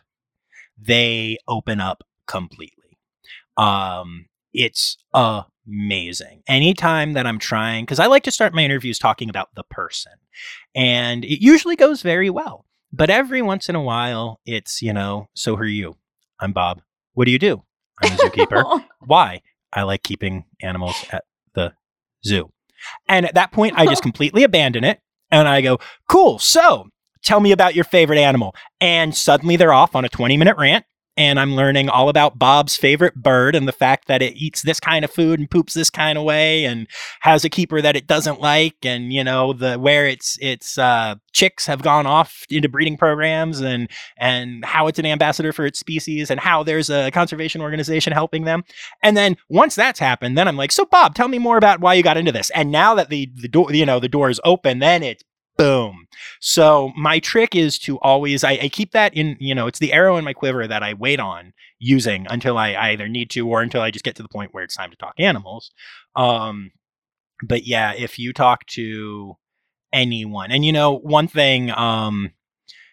they 0.77 1.37
open 1.47 1.79
up 1.79 2.03
completely. 2.27 2.99
Um, 3.57 4.27
it's 4.53 4.97
amazing. 5.13 6.43
Anytime 6.47 7.13
that 7.13 7.25
I'm 7.25 7.39
trying, 7.39 7.85
because 7.85 7.99
I 7.99 8.07
like 8.07 8.23
to 8.23 8.31
start 8.31 8.53
my 8.53 8.63
interviews 8.63 8.99
talking 8.99 9.29
about 9.29 9.55
the 9.55 9.63
person, 9.63 10.13
and 10.75 11.25
it 11.25 11.43
usually 11.43 11.75
goes 11.75 12.01
very 12.01 12.29
well. 12.29 12.65
But 12.95 13.09
every 13.09 13.41
once 13.41 13.69
in 13.69 13.75
a 13.75 13.81
while, 13.81 14.39
it's, 14.45 14.83
you 14.83 14.93
know, 14.93 15.27
so 15.33 15.55
who 15.55 15.63
are 15.63 15.65
you? 15.65 15.97
I'm 16.39 16.53
Bob. 16.53 16.81
What 17.13 17.25
do 17.25 17.31
you 17.31 17.39
do? 17.39 17.63
I'm 18.03 18.13
a 18.13 18.15
zookeeper. 18.15 18.83
Why? 18.99 19.41
I 19.73 19.81
like 19.81 20.03
keeping 20.03 20.45
animals 20.61 21.03
at 21.11 21.23
the 21.55 21.73
zoo. 22.23 22.51
And 23.07 23.25
at 23.25 23.33
that 23.33 23.51
point, 23.51 23.73
I 23.77 23.87
just 23.87 24.03
completely 24.03 24.43
abandon 24.43 24.83
it 24.83 24.99
and 25.31 25.47
I 25.47 25.61
go, 25.61 25.79
cool. 26.07 26.37
So 26.37 26.89
tell 27.23 27.39
me 27.39 27.51
about 27.51 27.73
your 27.73 27.85
favorite 27.85 28.19
animal. 28.19 28.55
And 28.79 29.17
suddenly 29.17 29.55
they're 29.55 29.73
off 29.73 29.95
on 29.95 30.05
a 30.05 30.09
20 30.09 30.37
minute 30.37 30.57
rant 30.57 30.85
and 31.15 31.39
I'm 31.39 31.55
learning 31.55 31.89
all 31.89 32.09
about 32.09 32.39
Bob's 32.39 32.75
favorite 32.75 33.15
bird 33.15 33.55
and 33.55 33.67
the 33.67 33.71
fact 33.71 34.07
that 34.07 34.21
it 34.21 34.33
eats 34.35 34.63
this 34.63 34.79
kind 34.79 35.05
of 35.05 35.11
food 35.11 35.39
and 35.39 35.49
poops 35.49 35.73
this 35.73 35.89
kind 35.89 36.17
of 36.17 36.23
way 36.23 36.65
and 36.65 36.87
has 37.21 37.45
a 37.45 37.49
keeper 37.49 37.81
that 37.81 37.95
it 37.95 38.07
doesn't 38.07 38.41
like 38.41 38.77
and 38.83 39.13
you 39.13 39.23
know 39.23 39.53
the 39.53 39.77
where 39.77 40.07
its 40.07 40.37
its 40.41 40.77
uh, 40.77 41.15
chicks 41.31 41.65
have 41.65 41.81
gone 41.81 42.07
off 42.07 42.45
into 42.49 42.69
breeding 42.69 42.97
programs 42.97 43.61
and 43.61 43.89
and 44.17 44.65
how 44.65 44.87
it's 44.87 44.99
an 44.99 45.05
ambassador 45.05 45.53
for 45.53 45.65
its 45.65 45.79
species 45.79 46.31
and 46.31 46.39
how 46.39 46.63
there's 46.63 46.89
a 46.89 47.11
conservation 47.11 47.61
organization 47.61 48.13
helping 48.13 48.45
them. 48.45 48.63
And 49.01 49.15
then 49.15 49.37
once 49.49 49.75
that's 49.75 49.99
happened 49.99 50.37
then 50.37 50.47
I'm 50.47 50.57
like 50.57 50.71
so 50.71 50.85
Bob 50.85 51.15
tell 51.15 51.27
me 51.27 51.39
more 51.39 51.57
about 51.57 51.79
why 51.79 51.93
you 51.93 52.03
got 52.03 52.17
into 52.17 52.31
this. 52.31 52.49
And 52.51 52.71
now 52.71 52.95
that 52.95 53.09
the 53.09 53.29
the 53.35 53.47
door 53.47 53.71
you 53.71 53.85
know 53.85 53.99
the 53.99 54.09
door 54.09 54.29
is 54.29 54.41
open 54.43 54.79
then 54.79 55.03
it's 55.03 55.23
boom. 55.57 56.07
So 56.39 56.91
my 56.97 57.19
trick 57.19 57.55
is 57.55 57.77
to 57.79 57.99
always 57.99 58.43
I, 58.43 58.53
I, 58.53 58.69
keep 58.69 58.91
that 58.91 59.13
in, 59.13 59.37
you 59.39 59.53
know, 59.53 59.67
it's 59.67 59.79
the 59.79 59.93
arrow 59.93 60.17
in 60.17 60.25
my 60.25 60.33
quiver 60.33 60.67
that 60.67 60.83
I 60.83 60.93
wait 60.93 61.19
on 61.19 61.53
using 61.79 62.25
until 62.29 62.57
I, 62.57 62.73
I, 62.73 62.89
either 62.89 63.07
need 63.07 63.29
to 63.31 63.47
or 63.47 63.61
until 63.61 63.81
I 63.81 63.91
just 63.91 64.05
get 64.05 64.15
to 64.15 64.23
the 64.23 64.29
point 64.29 64.53
where 64.53 64.63
it's 64.63 64.75
time 64.75 64.89
to 64.89 64.97
talk 64.97 65.13
animals. 65.19 65.71
Um, 66.15 66.71
but 67.43 67.67
yeah, 67.67 67.93
if 67.93 68.17
you 68.17 68.33
talk 68.33 68.65
to 68.67 69.35
anyone, 69.91 70.51
and 70.51 70.65
you 70.65 70.71
know, 70.71 70.97
one 70.97 71.27
thing 71.27 71.71
um, 71.71 72.31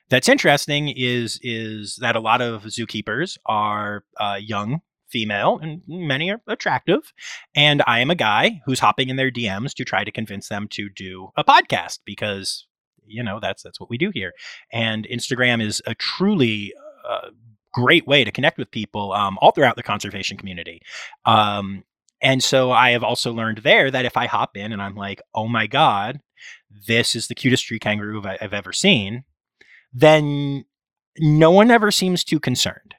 that's 0.08 0.28
interesting 0.28 0.88
is 0.88 1.38
is 1.42 1.96
that 2.00 2.16
a 2.16 2.20
lot 2.20 2.40
of 2.40 2.64
zookeepers 2.64 3.38
are 3.46 4.04
uh, 4.18 4.38
young 4.40 4.80
female 5.10 5.58
and 5.60 5.82
many 5.86 6.30
are 6.30 6.40
attractive. 6.46 7.12
And 7.54 7.82
I 7.86 8.00
am 8.00 8.10
a 8.10 8.14
guy 8.14 8.60
who's 8.64 8.80
hopping 8.80 9.08
in 9.08 9.16
their 9.16 9.30
DMs 9.30 9.74
to 9.74 9.84
try 9.84 10.04
to 10.04 10.10
convince 10.10 10.48
them 10.48 10.68
to 10.72 10.88
do 10.88 11.30
a 11.36 11.44
podcast 11.44 12.00
because 12.04 12.66
you 13.06 13.22
know 13.22 13.40
that's 13.40 13.62
that's 13.62 13.80
what 13.80 13.90
we 13.90 13.98
do 13.98 14.10
here. 14.12 14.32
And 14.72 15.06
Instagram 15.06 15.62
is 15.62 15.82
a 15.86 15.94
truly 15.94 16.72
uh, 17.08 17.30
great 17.72 18.06
way 18.06 18.24
to 18.24 18.32
connect 18.32 18.58
with 18.58 18.70
people 18.70 19.12
um, 19.12 19.38
all 19.40 19.52
throughout 19.52 19.76
the 19.76 19.82
conservation 19.82 20.36
community. 20.36 20.80
Um, 21.24 21.84
and 22.22 22.42
so 22.42 22.70
I 22.70 22.90
have 22.90 23.02
also 23.02 23.32
learned 23.32 23.58
there 23.58 23.90
that 23.90 24.04
if 24.04 24.16
I 24.16 24.26
hop 24.26 24.56
in 24.56 24.72
and 24.72 24.82
I'm 24.82 24.94
like, 24.94 25.22
oh 25.34 25.48
my 25.48 25.66
God, 25.66 26.20
this 26.86 27.16
is 27.16 27.28
the 27.28 27.34
cutest 27.34 27.64
tree 27.64 27.78
kangaroo 27.78 28.22
I've 28.24 28.52
ever 28.52 28.72
seen, 28.72 29.24
then 29.92 30.64
no 31.18 31.50
one 31.50 31.70
ever 31.70 31.90
seems 31.90 32.22
too 32.22 32.38
concerned 32.38 32.94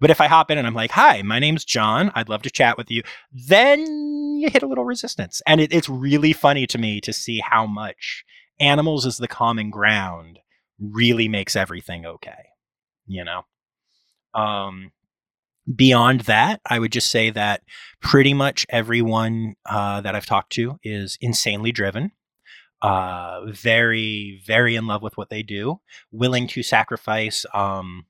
But 0.00 0.10
if 0.10 0.20
I 0.20 0.26
hop 0.26 0.50
in 0.50 0.58
and 0.58 0.66
I'm 0.66 0.74
like, 0.74 0.90
"Hi, 0.92 1.22
my 1.22 1.38
name's 1.38 1.64
John. 1.64 2.10
I'd 2.14 2.28
love 2.28 2.42
to 2.42 2.50
chat 2.50 2.76
with 2.76 2.90
you," 2.90 3.02
then 3.32 3.80
you 4.40 4.50
hit 4.50 4.62
a 4.62 4.66
little 4.66 4.84
resistance, 4.84 5.40
and 5.46 5.60
it, 5.60 5.72
it's 5.72 5.88
really 5.88 6.32
funny 6.32 6.66
to 6.68 6.78
me 6.78 7.00
to 7.00 7.12
see 7.12 7.40
how 7.40 7.66
much 7.66 8.24
animals 8.60 9.06
as 9.06 9.18
the 9.18 9.28
common 9.28 9.70
ground 9.70 10.38
really 10.78 11.28
makes 11.28 11.56
everything 11.56 12.06
okay. 12.06 12.50
You 13.06 13.24
know. 13.24 13.42
Um, 14.34 14.90
beyond 15.72 16.22
that, 16.22 16.60
I 16.68 16.78
would 16.78 16.92
just 16.92 17.10
say 17.10 17.30
that 17.30 17.62
pretty 18.00 18.34
much 18.34 18.66
everyone 18.68 19.54
uh, 19.66 20.00
that 20.02 20.14
I've 20.14 20.26
talked 20.26 20.52
to 20.54 20.78
is 20.82 21.16
insanely 21.20 21.72
driven, 21.72 22.12
uh, 22.82 23.46
very, 23.46 24.42
very 24.46 24.76
in 24.76 24.86
love 24.86 25.02
with 25.02 25.16
what 25.16 25.30
they 25.30 25.42
do, 25.42 25.80
willing 26.12 26.46
to 26.48 26.62
sacrifice, 26.62 27.46
um, 27.54 28.04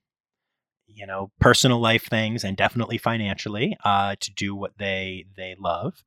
you 0.95 1.05
know, 1.05 1.31
personal 1.39 1.79
life 1.79 2.05
things 2.05 2.43
and 2.43 2.55
definitely 2.55 2.97
financially 2.97 3.77
uh, 3.83 4.15
to 4.19 4.33
do 4.33 4.55
what 4.55 4.77
they 4.77 5.25
they 5.35 5.55
love. 5.59 6.03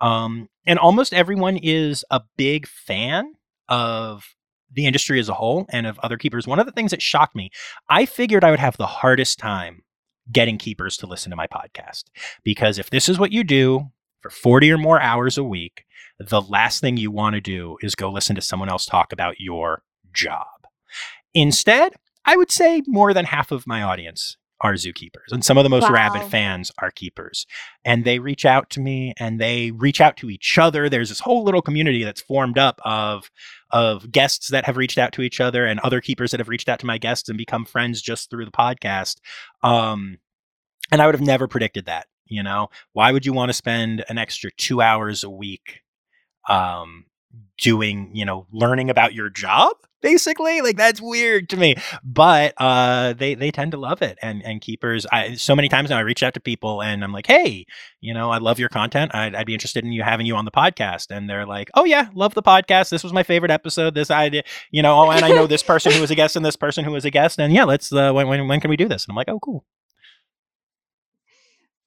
Um, 0.00 0.48
and 0.66 0.78
almost 0.78 1.12
everyone 1.12 1.58
is 1.58 2.04
a 2.10 2.22
big 2.36 2.66
fan 2.66 3.34
of 3.68 4.24
the 4.72 4.86
industry 4.86 5.20
as 5.20 5.28
a 5.28 5.34
whole 5.34 5.66
and 5.70 5.86
of 5.86 5.98
other 5.98 6.16
keepers. 6.16 6.46
One 6.46 6.58
of 6.58 6.66
the 6.66 6.72
things 6.72 6.90
that 6.92 7.02
shocked 7.02 7.36
me, 7.36 7.50
I 7.88 8.06
figured 8.06 8.44
I 8.44 8.50
would 8.50 8.60
have 8.60 8.76
the 8.76 8.86
hardest 8.86 9.38
time 9.38 9.82
getting 10.32 10.58
keepers 10.58 10.96
to 10.98 11.06
listen 11.06 11.30
to 11.30 11.36
my 11.36 11.46
podcast. 11.46 12.04
Because 12.44 12.78
if 12.78 12.90
this 12.90 13.08
is 13.08 13.18
what 13.18 13.32
you 13.32 13.44
do 13.44 13.90
for 14.20 14.30
40 14.30 14.72
or 14.72 14.78
more 14.78 15.00
hours 15.00 15.36
a 15.36 15.44
week, 15.44 15.84
the 16.18 16.40
last 16.40 16.80
thing 16.80 16.96
you 16.96 17.10
want 17.10 17.34
to 17.34 17.40
do 17.40 17.76
is 17.82 17.94
go 17.94 18.10
listen 18.10 18.36
to 18.36 18.42
someone 18.42 18.68
else 18.68 18.86
talk 18.86 19.12
about 19.12 19.40
your 19.40 19.82
job. 20.12 20.46
Instead, 21.34 21.92
I 22.24 22.36
would 22.36 22.50
say 22.50 22.82
more 22.86 23.12
than 23.14 23.24
half 23.24 23.50
of 23.50 23.66
my 23.66 23.82
audience 23.82 24.36
are 24.62 24.74
zookeepers 24.74 25.32
and 25.32 25.42
some 25.42 25.56
of 25.56 25.64
the 25.64 25.70
most 25.70 25.84
wow. 25.84 25.92
rabid 25.92 26.22
fans 26.30 26.70
are 26.78 26.90
keepers 26.90 27.46
and 27.82 28.04
they 28.04 28.18
reach 28.18 28.44
out 28.44 28.68
to 28.68 28.78
me 28.78 29.14
and 29.18 29.40
they 29.40 29.70
reach 29.70 30.02
out 30.02 30.18
to 30.18 30.28
each 30.28 30.58
other 30.58 30.90
there's 30.90 31.08
this 31.08 31.20
whole 31.20 31.42
little 31.44 31.62
community 31.62 32.04
that's 32.04 32.20
formed 32.20 32.58
up 32.58 32.78
of 32.84 33.30
of 33.70 34.10
guests 34.10 34.48
that 34.48 34.64
have 34.64 34.76
reached 34.76 34.98
out 34.98 35.12
to 35.12 35.22
each 35.22 35.40
other 35.40 35.64
and 35.64 35.80
other 35.80 36.00
keepers 36.00 36.30
that 36.30 36.40
have 36.40 36.48
reached 36.48 36.68
out 36.68 36.78
to 36.80 36.86
my 36.86 36.98
guests 36.98 37.28
and 37.28 37.38
become 37.38 37.64
friends 37.64 38.02
just 38.02 38.30
through 38.30 38.44
the 38.44 38.50
podcast. 38.50 39.16
Um, 39.62 40.18
and 40.90 41.00
I 41.00 41.06
would 41.06 41.14
have 41.14 41.26
never 41.26 41.46
predicted 41.46 41.86
that. 41.86 42.06
You 42.26 42.42
know, 42.42 42.70
why 42.92 43.10
would 43.10 43.26
you 43.26 43.32
want 43.32 43.48
to 43.48 43.54
spend 43.54 44.04
an 44.08 44.18
extra 44.18 44.50
two 44.56 44.80
hours 44.80 45.24
a 45.24 45.30
week 45.30 45.80
um, 46.48 47.06
doing, 47.58 48.10
you 48.14 48.24
know, 48.24 48.46
learning 48.52 48.88
about 48.88 49.14
your 49.14 49.30
job? 49.30 49.72
Basically 50.00 50.60
like 50.60 50.76
that's 50.76 51.00
weird 51.00 51.48
to 51.50 51.56
me. 51.56 51.74
But 52.04 52.54
uh 52.58 53.12
they 53.14 53.34
they 53.34 53.50
tend 53.50 53.72
to 53.72 53.78
love 53.78 54.02
it 54.02 54.18
and 54.22 54.44
and 54.44 54.60
keepers 54.60 55.06
i 55.12 55.34
so 55.34 55.54
many 55.54 55.68
times 55.68 55.90
now 55.90 55.98
i 55.98 56.00
reach 56.00 56.22
out 56.22 56.34
to 56.34 56.40
people 56.40 56.82
and 56.82 57.04
i'm 57.04 57.12
like 57.12 57.26
hey 57.26 57.66
you 58.00 58.12
know 58.14 58.30
i 58.30 58.38
love 58.38 58.58
your 58.58 58.68
content. 58.68 59.14
I'd, 59.14 59.34
I'd 59.34 59.46
be 59.46 59.54
interested 59.54 59.84
in 59.84 59.92
you 59.92 60.02
having 60.02 60.26
you 60.26 60.36
on 60.36 60.44
the 60.44 60.50
podcast. 60.50 61.06
And 61.10 61.28
they're 61.28 61.46
like 61.46 61.70
oh 61.74 61.84
yeah 61.84 62.08
love 62.14 62.34
the 62.34 62.42
podcast. 62.42 62.90
This 62.90 63.02
was 63.02 63.12
my 63.12 63.22
favorite 63.22 63.50
episode. 63.50 63.94
This 63.94 64.10
idea 64.10 64.42
you 64.70 64.82
know 64.82 64.98
oh 64.98 65.10
and 65.10 65.24
i 65.24 65.28
know 65.28 65.46
this 65.46 65.62
person 65.62 65.92
who 65.92 66.00
was 66.00 66.10
a 66.10 66.14
guest 66.14 66.36
and 66.36 66.44
this 66.44 66.56
person 66.56 66.84
who 66.84 66.92
was 66.92 67.04
a 67.04 67.10
guest. 67.10 67.38
And 67.38 67.52
yeah 67.52 67.64
let's 67.64 67.92
uh 67.92 68.12
when 68.12 68.28
when, 68.28 68.48
when 68.48 68.60
can 68.60 68.70
we 68.70 68.76
do 68.76 68.88
this? 68.88 69.04
And 69.04 69.12
i'm 69.12 69.16
like 69.16 69.28
oh 69.28 69.40
cool. 69.40 69.64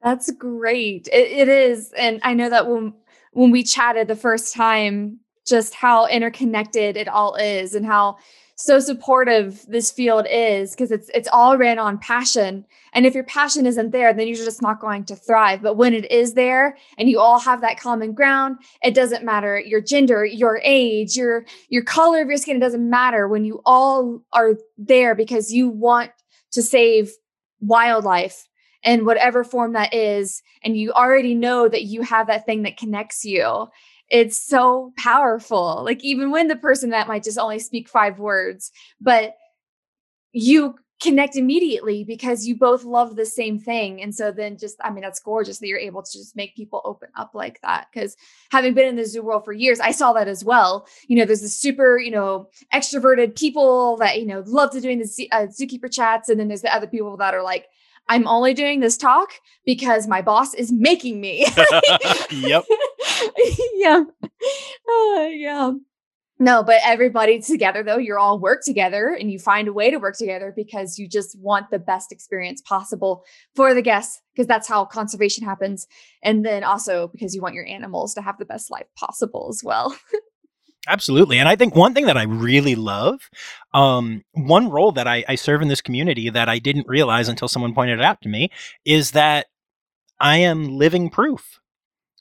That's 0.01 0.29
great. 0.31 1.07
It, 1.11 1.31
it 1.31 1.49
is. 1.49 1.93
And 1.97 2.19
i 2.23 2.33
know 2.33 2.49
that 2.49 2.67
when 2.67 2.93
when 3.31 3.51
we 3.51 3.63
chatted 3.63 4.07
the 4.07 4.15
first 4.15 4.53
time 4.53 5.19
just 5.45 5.73
how 5.73 6.07
interconnected 6.07 6.97
it 6.97 7.07
all 7.07 7.35
is 7.35 7.75
and 7.75 7.85
how 7.85 8.17
so 8.55 8.79
supportive 8.79 9.65
this 9.67 9.91
field 9.91 10.27
is 10.29 10.71
because 10.71 10.91
it's 10.91 11.09
it's 11.13 11.27
all 11.33 11.57
ran 11.57 11.79
on 11.79 11.97
passion. 11.97 12.65
And 12.93 13.05
if 13.05 13.15
your 13.15 13.23
passion 13.23 13.65
isn't 13.65 13.91
there 13.91 14.13
then 14.13 14.27
you're 14.27 14.37
just 14.37 14.61
not 14.61 14.79
going 14.79 15.05
to 15.05 15.15
thrive. 15.15 15.61
But 15.61 15.75
when 15.75 15.93
it 15.93 16.09
is 16.11 16.33
there 16.33 16.77
and 16.97 17.09
you 17.09 17.19
all 17.19 17.39
have 17.39 17.61
that 17.61 17.79
common 17.79 18.13
ground 18.13 18.57
it 18.83 18.93
doesn't 18.93 19.25
matter 19.25 19.59
your 19.59 19.81
gender 19.81 20.23
your 20.23 20.61
age 20.63 21.15
your 21.15 21.45
your 21.69 21.83
color 21.83 22.21
of 22.21 22.27
your 22.27 22.37
skin 22.37 22.57
it 22.57 22.59
doesn't 22.59 22.87
matter 22.87 23.27
when 23.27 23.43
you 23.43 23.61
all 23.65 24.21
are 24.33 24.55
there 24.77 25.15
because 25.15 25.51
you 25.51 25.67
want 25.67 26.11
to 26.51 26.61
save 26.61 27.11
wildlife 27.59 28.47
in 28.83 29.05
whatever 29.05 29.43
form 29.43 29.73
that 29.73 29.93
is. 29.93 30.41
And 30.63 30.77
you 30.77 30.91
already 30.91 31.33
know 31.33 31.67
that 31.67 31.83
you 31.83 32.01
have 32.03 32.27
that 32.27 32.45
thing 32.45 32.63
that 32.63 32.77
connects 32.77 33.25
you 33.25 33.67
it's 34.13 34.37
so 34.37 34.93
powerful. 34.95 35.83
Like 35.83 36.03
even 36.03 36.29
when 36.29 36.47
the 36.47 36.55
person 36.55 36.91
that 36.91 37.07
might 37.07 37.23
just 37.23 37.39
only 37.39 37.57
speak 37.57 37.89
five 37.89 38.19
words, 38.19 38.71
but 39.01 39.33
you 40.31 40.75
connect 41.01 41.35
immediately 41.35 42.03
because 42.03 42.45
you 42.45 42.55
both 42.55 42.83
love 42.83 43.15
the 43.15 43.25
same 43.25 43.57
thing. 43.57 44.03
And 44.03 44.13
so 44.13 44.31
then 44.31 44.55
just, 44.55 44.77
I 44.83 44.91
mean, 44.91 45.01
that's 45.01 45.19
gorgeous 45.19 45.57
that 45.57 45.67
you're 45.67 45.79
able 45.79 46.03
to 46.03 46.11
just 46.11 46.35
make 46.35 46.55
people 46.55 46.81
open 46.85 47.09
up 47.15 47.31
like 47.33 47.59
that. 47.61 47.87
Cause 47.91 48.15
having 48.51 48.75
been 48.75 48.87
in 48.87 48.95
the 48.97 49.05
zoo 49.05 49.23
world 49.23 49.45
for 49.45 49.51
years, 49.51 49.79
I 49.79 49.89
saw 49.89 50.13
that 50.13 50.27
as 50.27 50.45
well. 50.45 50.87
You 51.07 51.17
know, 51.17 51.25
there's 51.25 51.41
the 51.41 51.49
super, 51.49 51.97
you 51.97 52.11
know, 52.11 52.49
extroverted 52.71 53.35
people 53.35 53.97
that, 53.97 54.19
you 54.19 54.27
know, 54.27 54.43
love 54.45 54.69
to 54.73 54.79
doing 54.79 54.99
the 54.99 55.07
zoo, 55.07 55.25
uh, 55.31 55.47
zookeeper 55.47 55.91
chats. 55.91 56.29
And 56.29 56.39
then 56.39 56.49
there's 56.49 56.61
the 56.61 56.73
other 56.73 56.87
people 56.87 57.17
that 57.17 57.33
are 57.33 57.43
like, 57.43 57.65
I'm 58.09 58.27
only 58.27 58.53
doing 58.53 58.79
this 58.79 58.95
talk 58.95 59.31
because 59.65 60.07
my 60.07 60.21
boss 60.21 60.53
is 60.53 60.71
making 60.71 61.19
me. 61.19 61.47
yep. 62.29 62.63
yeah. 63.75 64.03
Uh, 64.31 65.27
yeah. 65.31 65.71
No, 66.39 66.63
but 66.63 66.81
everybody 66.83 67.39
together 67.39 67.83
though, 67.83 67.97
you're 67.97 68.19
all 68.19 68.39
work 68.39 68.63
together 68.65 69.15
and 69.17 69.31
you 69.31 69.39
find 69.39 69.67
a 69.67 69.73
way 69.73 69.91
to 69.91 69.97
work 69.97 70.17
together 70.17 70.51
because 70.55 70.97
you 70.97 71.07
just 71.07 71.39
want 71.39 71.69
the 71.69 71.79
best 71.79 72.11
experience 72.11 72.61
possible 72.61 73.23
for 73.55 73.73
the 73.73 73.81
guests 73.81 74.19
because 74.33 74.47
that's 74.47 74.67
how 74.67 74.83
conservation 74.83 75.45
happens. 75.45 75.87
And 76.21 76.45
then 76.45 76.63
also 76.63 77.07
because 77.07 77.35
you 77.35 77.41
want 77.41 77.55
your 77.55 77.65
animals 77.65 78.13
to 78.15 78.21
have 78.21 78.39
the 78.39 78.45
best 78.45 78.71
life 78.71 78.87
possible 78.97 79.47
as 79.49 79.61
well. 79.63 79.95
Absolutely. 80.87 81.39
And 81.39 81.47
I 81.47 81.55
think 81.55 81.75
one 81.75 81.93
thing 81.93 82.07
that 82.07 82.17
I 82.17 82.23
really 82.23 82.75
love, 82.75 83.29
um, 83.73 84.23
one 84.33 84.69
role 84.69 84.91
that 84.93 85.07
I, 85.07 85.23
I 85.29 85.35
serve 85.35 85.61
in 85.61 85.69
this 85.69 85.79
community 85.79 86.29
that 86.29 86.49
I 86.49 86.59
didn't 86.59 86.89
realize 86.89 87.29
until 87.29 87.47
someone 87.47 87.73
pointed 87.73 87.99
it 87.99 88.05
out 88.05 88.21
to 88.23 88.29
me 88.29 88.49
is 88.83 89.11
that 89.11 89.45
I 90.19 90.39
am 90.39 90.77
living 90.77 91.09
proof 91.09 91.61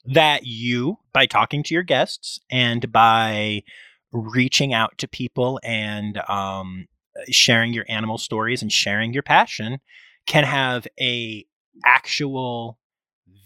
that 0.05 0.45
you, 0.45 0.97
by 1.13 1.25
talking 1.25 1.63
to 1.63 1.73
your 1.73 1.83
guests 1.83 2.39
and 2.49 2.91
by 2.91 3.63
reaching 4.11 4.73
out 4.73 4.97
to 4.97 5.07
people 5.07 5.59
and 5.63 6.17
um, 6.29 6.87
sharing 7.29 7.73
your 7.73 7.85
animal 7.87 8.17
stories 8.17 8.61
and 8.61 8.71
sharing 8.71 9.13
your 9.13 9.23
passion, 9.23 9.79
can 10.25 10.43
have 10.43 10.87
a 10.99 11.45
actual, 11.85 12.77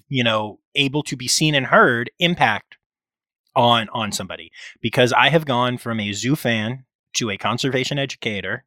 you 0.09 0.23
know, 0.23 0.59
able 0.75 1.03
to 1.03 1.15
be 1.15 1.27
seen 1.27 1.55
and 1.55 1.67
heard 1.67 2.09
impact 2.19 2.77
on 3.55 3.89
on 3.89 4.11
somebody. 4.11 4.51
Because 4.81 5.13
I 5.13 5.29
have 5.29 5.45
gone 5.45 5.77
from 5.77 5.99
a 5.99 6.13
zoo 6.13 6.35
fan 6.35 6.85
to 7.13 7.29
a 7.29 7.37
conservation 7.37 7.97
educator, 7.97 8.65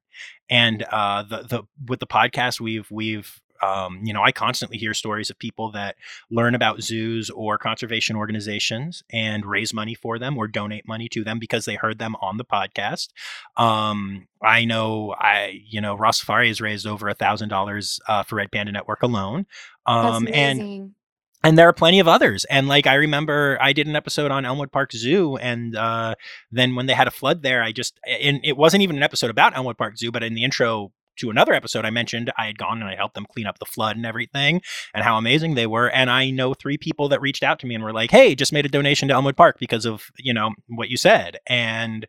and 0.48 0.84
uh, 0.90 1.22
the 1.22 1.42
the 1.42 1.62
with 1.86 2.00
the 2.00 2.06
podcast 2.06 2.60
we've 2.60 2.90
we've 2.90 3.40
um, 3.62 4.00
you 4.02 4.12
know, 4.12 4.22
I 4.22 4.32
constantly 4.32 4.78
hear 4.78 4.94
stories 4.94 5.30
of 5.30 5.38
people 5.38 5.70
that 5.72 5.96
learn 6.30 6.54
about 6.54 6.82
zoos 6.82 7.30
or 7.30 7.58
conservation 7.58 8.16
organizations 8.16 9.02
and 9.12 9.44
raise 9.44 9.74
money 9.74 9.94
for 9.94 10.18
them 10.18 10.36
or 10.38 10.48
donate 10.48 10.86
money 10.86 11.08
to 11.10 11.24
them 11.24 11.38
because 11.38 11.64
they 11.64 11.74
heard 11.74 11.98
them 11.98 12.16
on 12.20 12.36
the 12.36 12.44
podcast. 12.44 13.08
Um, 13.56 14.26
I 14.42 14.64
know, 14.64 15.14
I 15.18 15.60
you 15.66 15.80
know, 15.80 15.96
Rossifari 15.96 16.48
has 16.48 16.60
raised 16.60 16.86
over 16.86 17.08
a 17.08 17.14
thousand 17.14 17.52
uh, 17.52 17.56
dollars 17.56 18.00
for 18.26 18.36
Red 18.36 18.52
Panda 18.52 18.72
Network 18.72 19.02
alone. 19.02 19.46
Um, 19.86 20.28
and 20.32 20.94
and 21.42 21.56
there 21.56 21.68
are 21.68 21.72
plenty 21.72 22.00
of 22.00 22.08
others 22.08 22.44
and 22.46 22.68
like 22.68 22.86
i 22.86 22.94
remember 22.94 23.58
i 23.60 23.72
did 23.72 23.86
an 23.86 23.96
episode 23.96 24.30
on 24.30 24.44
elmwood 24.44 24.72
park 24.72 24.92
zoo 24.92 25.36
and 25.36 25.76
uh, 25.76 26.14
then 26.50 26.74
when 26.74 26.86
they 26.86 26.92
had 26.92 27.08
a 27.08 27.10
flood 27.10 27.42
there 27.42 27.62
i 27.62 27.72
just 27.72 27.98
and 28.06 28.40
it 28.44 28.56
wasn't 28.56 28.82
even 28.82 28.96
an 28.96 29.02
episode 29.02 29.30
about 29.30 29.56
elmwood 29.56 29.78
park 29.78 29.96
zoo 29.96 30.10
but 30.10 30.22
in 30.22 30.34
the 30.34 30.44
intro 30.44 30.92
to 31.16 31.30
another 31.30 31.52
episode 31.52 31.84
i 31.84 31.90
mentioned 31.90 32.32
i 32.38 32.46
had 32.46 32.58
gone 32.58 32.80
and 32.80 32.90
i 32.90 32.94
helped 32.94 33.14
them 33.14 33.26
clean 33.32 33.46
up 33.46 33.58
the 33.58 33.64
flood 33.64 33.96
and 33.96 34.06
everything 34.06 34.60
and 34.94 35.04
how 35.04 35.16
amazing 35.16 35.54
they 35.54 35.66
were 35.66 35.90
and 35.90 36.10
i 36.10 36.30
know 36.30 36.54
three 36.54 36.78
people 36.78 37.08
that 37.08 37.20
reached 37.20 37.42
out 37.42 37.58
to 37.58 37.66
me 37.66 37.74
and 37.74 37.84
were 37.84 37.92
like 37.92 38.10
hey 38.10 38.34
just 38.34 38.52
made 38.52 38.66
a 38.66 38.70
donation 38.70 39.08
to 39.08 39.14
elmwood 39.14 39.36
park 39.36 39.58
because 39.58 39.84
of 39.84 40.10
you 40.18 40.32
know 40.32 40.50
what 40.68 40.88
you 40.88 40.96
said 40.96 41.38
and 41.46 42.06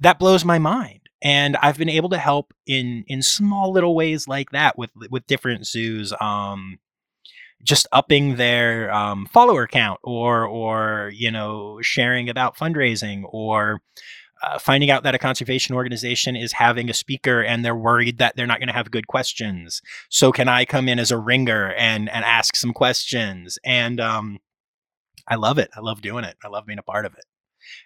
that 0.00 0.18
blows 0.18 0.44
my 0.44 0.58
mind 0.58 1.00
and 1.22 1.56
i've 1.58 1.78
been 1.78 1.88
able 1.88 2.08
to 2.08 2.18
help 2.18 2.52
in 2.66 3.04
in 3.08 3.22
small 3.22 3.72
little 3.72 3.94
ways 3.94 4.28
like 4.28 4.50
that 4.50 4.76
with 4.78 4.90
with 5.10 5.26
different 5.26 5.66
zoos 5.66 6.12
um 6.20 6.78
just 7.62 7.86
upping 7.92 8.36
their 8.36 8.92
um, 8.92 9.26
follower 9.26 9.66
count 9.66 10.00
or 10.02 10.44
or 10.44 11.10
you 11.14 11.30
know 11.30 11.78
sharing 11.80 12.28
about 12.28 12.56
fundraising 12.56 13.22
or 13.24 13.80
uh, 14.42 14.58
finding 14.58 14.90
out 14.90 15.02
that 15.04 15.14
a 15.14 15.18
conservation 15.18 15.74
organization 15.74 16.36
is 16.36 16.52
having 16.52 16.90
a 16.90 16.94
speaker 16.94 17.42
and 17.42 17.64
they're 17.64 17.76
worried 17.76 18.18
that 18.18 18.34
they're 18.36 18.46
not 18.46 18.58
going 18.58 18.68
to 18.68 18.74
have 18.74 18.90
good 18.90 19.06
questions. 19.06 19.80
So 20.08 20.32
can 20.32 20.48
i 20.48 20.64
come 20.64 20.88
in 20.88 20.98
as 20.98 21.10
a 21.10 21.18
ringer 21.18 21.72
and 21.74 22.08
and 22.10 22.24
ask 22.24 22.56
some 22.56 22.72
questions? 22.72 23.58
And 23.64 24.00
um, 24.00 24.38
i 25.28 25.36
love 25.36 25.58
it. 25.58 25.70
I 25.76 25.80
love 25.80 26.02
doing 26.02 26.24
it. 26.24 26.36
I 26.44 26.48
love 26.48 26.66
being 26.66 26.78
a 26.78 26.82
part 26.82 27.06
of 27.06 27.14
it. 27.14 27.24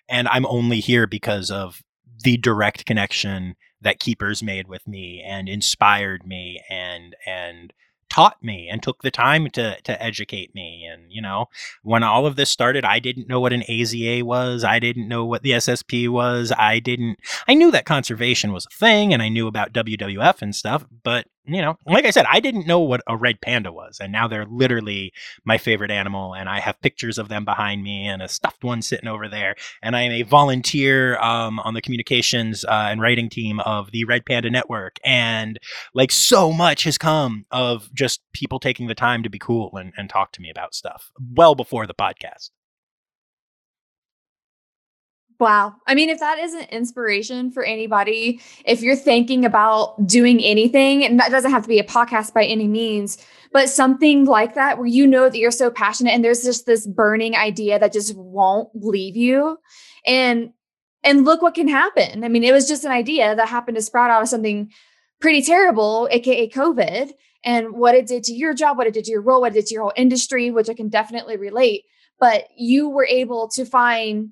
And 0.08 0.28
i'm 0.28 0.46
only 0.46 0.80
here 0.80 1.06
because 1.06 1.50
of 1.50 1.82
the 2.22 2.36
direct 2.36 2.86
connection 2.86 3.56
that 3.82 4.00
keepers 4.00 4.42
made 4.42 4.68
with 4.68 4.86
me 4.88 5.22
and 5.26 5.48
inspired 5.48 6.26
me 6.26 6.62
and 6.70 7.14
and 7.26 7.72
taught 8.16 8.42
me 8.42 8.66
and 8.70 8.82
took 8.82 9.02
the 9.02 9.10
time 9.10 9.46
to 9.50 9.78
to 9.82 10.02
educate 10.02 10.54
me. 10.54 10.88
And 10.90 11.02
you 11.10 11.20
know, 11.20 11.46
when 11.82 12.02
all 12.02 12.24
of 12.24 12.36
this 12.36 12.50
started, 12.50 12.82
I 12.82 12.98
didn't 12.98 13.28
know 13.28 13.40
what 13.40 13.52
an 13.52 13.62
AZA 13.68 14.22
was. 14.22 14.64
I 14.64 14.78
didn't 14.78 15.06
know 15.06 15.26
what 15.26 15.42
the 15.42 15.50
SSP 15.50 16.08
was. 16.08 16.50
I 16.56 16.78
didn't. 16.78 17.18
I 17.46 17.52
knew 17.52 17.70
that 17.70 17.84
conservation 17.84 18.52
was 18.52 18.66
a 18.66 18.74
thing, 18.74 19.12
and 19.12 19.22
I 19.22 19.28
knew 19.28 19.46
about 19.46 19.74
WWF 19.74 20.40
and 20.40 20.56
stuff. 20.56 20.86
But 21.02 21.26
you 21.46 21.62
know, 21.62 21.78
like 21.86 22.04
I 22.04 22.10
said, 22.10 22.26
I 22.30 22.40
didn't 22.40 22.66
know 22.66 22.80
what 22.80 23.02
a 23.06 23.16
red 23.16 23.40
panda 23.40 23.72
was, 23.72 23.98
and 24.00 24.12
now 24.12 24.28
they're 24.28 24.46
literally 24.46 25.12
my 25.44 25.58
favorite 25.58 25.90
animal. 25.90 26.34
And 26.34 26.48
I 26.48 26.60
have 26.60 26.80
pictures 26.80 27.18
of 27.18 27.28
them 27.28 27.44
behind 27.44 27.82
me, 27.82 28.06
and 28.06 28.22
a 28.22 28.28
stuffed 28.28 28.64
one 28.64 28.82
sitting 28.82 29.08
over 29.08 29.28
there. 29.28 29.56
And 29.82 29.96
I 29.96 30.02
am 30.02 30.12
a 30.12 30.22
volunteer 30.22 31.18
um, 31.18 31.58
on 31.60 31.74
the 31.74 31.82
communications 31.82 32.64
uh, 32.64 32.88
and 32.90 33.00
writing 33.00 33.28
team 33.28 33.60
of 33.60 33.90
the 33.92 34.04
Red 34.04 34.26
Panda 34.26 34.50
Network, 34.50 34.98
and 35.04 35.58
like 35.94 36.12
so 36.12 36.52
much 36.52 36.84
has 36.84 36.98
come 36.98 37.46
of 37.50 37.92
just 37.94 38.20
people 38.32 38.58
taking 38.58 38.86
the 38.86 38.94
time 38.94 39.22
to 39.22 39.30
be 39.30 39.38
cool 39.38 39.70
and, 39.76 39.92
and 39.96 40.10
talk 40.10 40.32
to 40.32 40.40
me 40.40 40.50
about 40.50 40.74
stuff 40.74 41.10
well 41.34 41.54
before 41.54 41.86
the 41.86 41.94
podcast. 41.94 42.50
Wow. 45.38 45.74
I 45.86 45.94
mean, 45.94 46.08
if 46.08 46.18
that 46.20 46.38
isn't 46.38 46.70
inspiration 46.70 47.50
for 47.50 47.62
anybody, 47.62 48.40
if 48.64 48.80
you're 48.80 48.96
thinking 48.96 49.44
about 49.44 50.06
doing 50.06 50.40
anything, 50.42 51.04
and 51.04 51.20
that 51.20 51.30
doesn't 51.30 51.50
have 51.50 51.62
to 51.62 51.68
be 51.68 51.78
a 51.78 51.84
podcast 51.84 52.32
by 52.32 52.44
any 52.44 52.66
means, 52.66 53.18
but 53.52 53.68
something 53.68 54.24
like 54.24 54.54
that 54.54 54.78
where 54.78 54.86
you 54.86 55.06
know 55.06 55.28
that 55.28 55.38
you're 55.38 55.50
so 55.50 55.70
passionate 55.70 56.12
and 56.12 56.24
there's 56.24 56.42
just 56.42 56.64
this 56.64 56.86
burning 56.86 57.36
idea 57.36 57.78
that 57.78 57.92
just 57.92 58.16
won't 58.16 58.70
leave 58.74 59.16
you. 59.16 59.58
And 60.06 60.52
and 61.04 61.24
look 61.24 61.40
what 61.40 61.54
can 61.54 61.68
happen. 61.68 62.24
I 62.24 62.28
mean, 62.28 62.42
it 62.42 62.52
was 62.52 62.66
just 62.66 62.84
an 62.84 62.90
idea 62.90 63.36
that 63.36 63.48
happened 63.48 63.76
to 63.76 63.82
sprout 63.82 64.10
out 64.10 64.22
of 64.22 64.28
something 64.28 64.72
pretty 65.20 65.42
terrible, 65.42 66.08
aka 66.10 66.48
COVID, 66.48 67.12
and 67.44 67.72
what 67.72 67.94
it 67.94 68.06
did 68.06 68.24
to 68.24 68.32
your 68.32 68.54
job, 68.54 68.76
what 68.76 68.86
it 68.86 68.94
did 68.94 69.04
to 69.04 69.12
your 69.12 69.22
role, 69.22 69.40
what 69.40 69.52
it 69.52 69.54
did 69.54 69.66
to 69.66 69.74
your 69.74 69.82
whole 69.84 69.92
industry, 69.96 70.50
which 70.50 70.68
I 70.68 70.74
can 70.74 70.88
definitely 70.88 71.36
relate. 71.36 71.84
But 72.18 72.48
you 72.56 72.88
were 72.88 73.06
able 73.06 73.48
to 73.50 73.64
find 73.64 74.30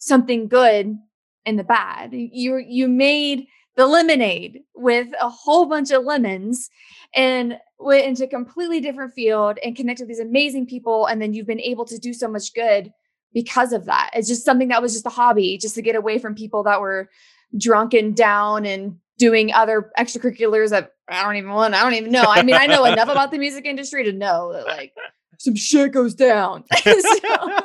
something 0.00 0.48
good 0.48 0.98
in 1.46 1.56
the 1.56 1.64
bad. 1.64 2.10
You 2.12 2.56
you 2.56 2.88
made 2.88 3.46
the 3.76 3.86
lemonade 3.86 4.60
with 4.74 5.08
a 5.20 5.28
whole 5.28 5.66
bunch 5.66 5.90
of 5.92 6.04
lemons 6.04 6.68
and 7.14 7.56
went 7.78 8.04
into 8.04 8.24
a 8.24 8.28
completely 8.28 8.80
different 8.80 9.14
field 9.14 9.58
and 9.64 9.76
connected 9.76 10.08
these 10.08 10.20
amazing 10.20 10.66
people 10.66 11.06
and 11.06 11.22
then 11.22 11.32
you've 11.32 11.46
been 11.46 11.60
able 11.60 11.84
to 11.84 11.98
do 11.98 12.12
so 12.12 12.28
much 12.28 12.52
good 12.52 12.92
because 13.32 13.72
of 13.72 13.84
that. 13.86 14.10
It's 14.12 14.28
just 14.28 14.44
something 14.44 14.68
that 14.68 14.82
was 14.82 14.92
just 14.92 15.06
a 15.06 15.10
hobby 15.10 15.56
just 15.56 15.76
to 15.76 15.82
get 15.82 15.94
away 15.94 16.18
from 16.18 16.34
people 16.34 16.64
that 16.64 16.80
were 16.80 17.08
drunk 17.56 17.94
and 17.94 18.14
down 18.14 18.66
and 18.66 18.96
doing 19.18 19.52
other 19.52 19.90
extracurriculars 19.98 20.70
that 20.70 20.92
I 21.08 21.22
don't 21.22 21.36
even 21.36 21.50
want. 21.50 21.74
I 21.74 21.82
don't 21.82 21.94
even 21.94 22.10
know. 22.10 22.24
I 22.26 22.42
mean, 22.42 22.56
I 22.56 22.66
know 22.66 22.84
enough 22.84 23.08
about 23.08 23.30
the 23.30 23.38
music 23.38 23.66
industry 23.66 24.04
to 24.04 24.12
know 24.12 24.52
that 24.52 24.66
like 24.66 24.92
some 25.38 25.54
shit 25.54 25.92
goes 25.92 26.14
down. 26.14 26.64
so, 26.82 27.60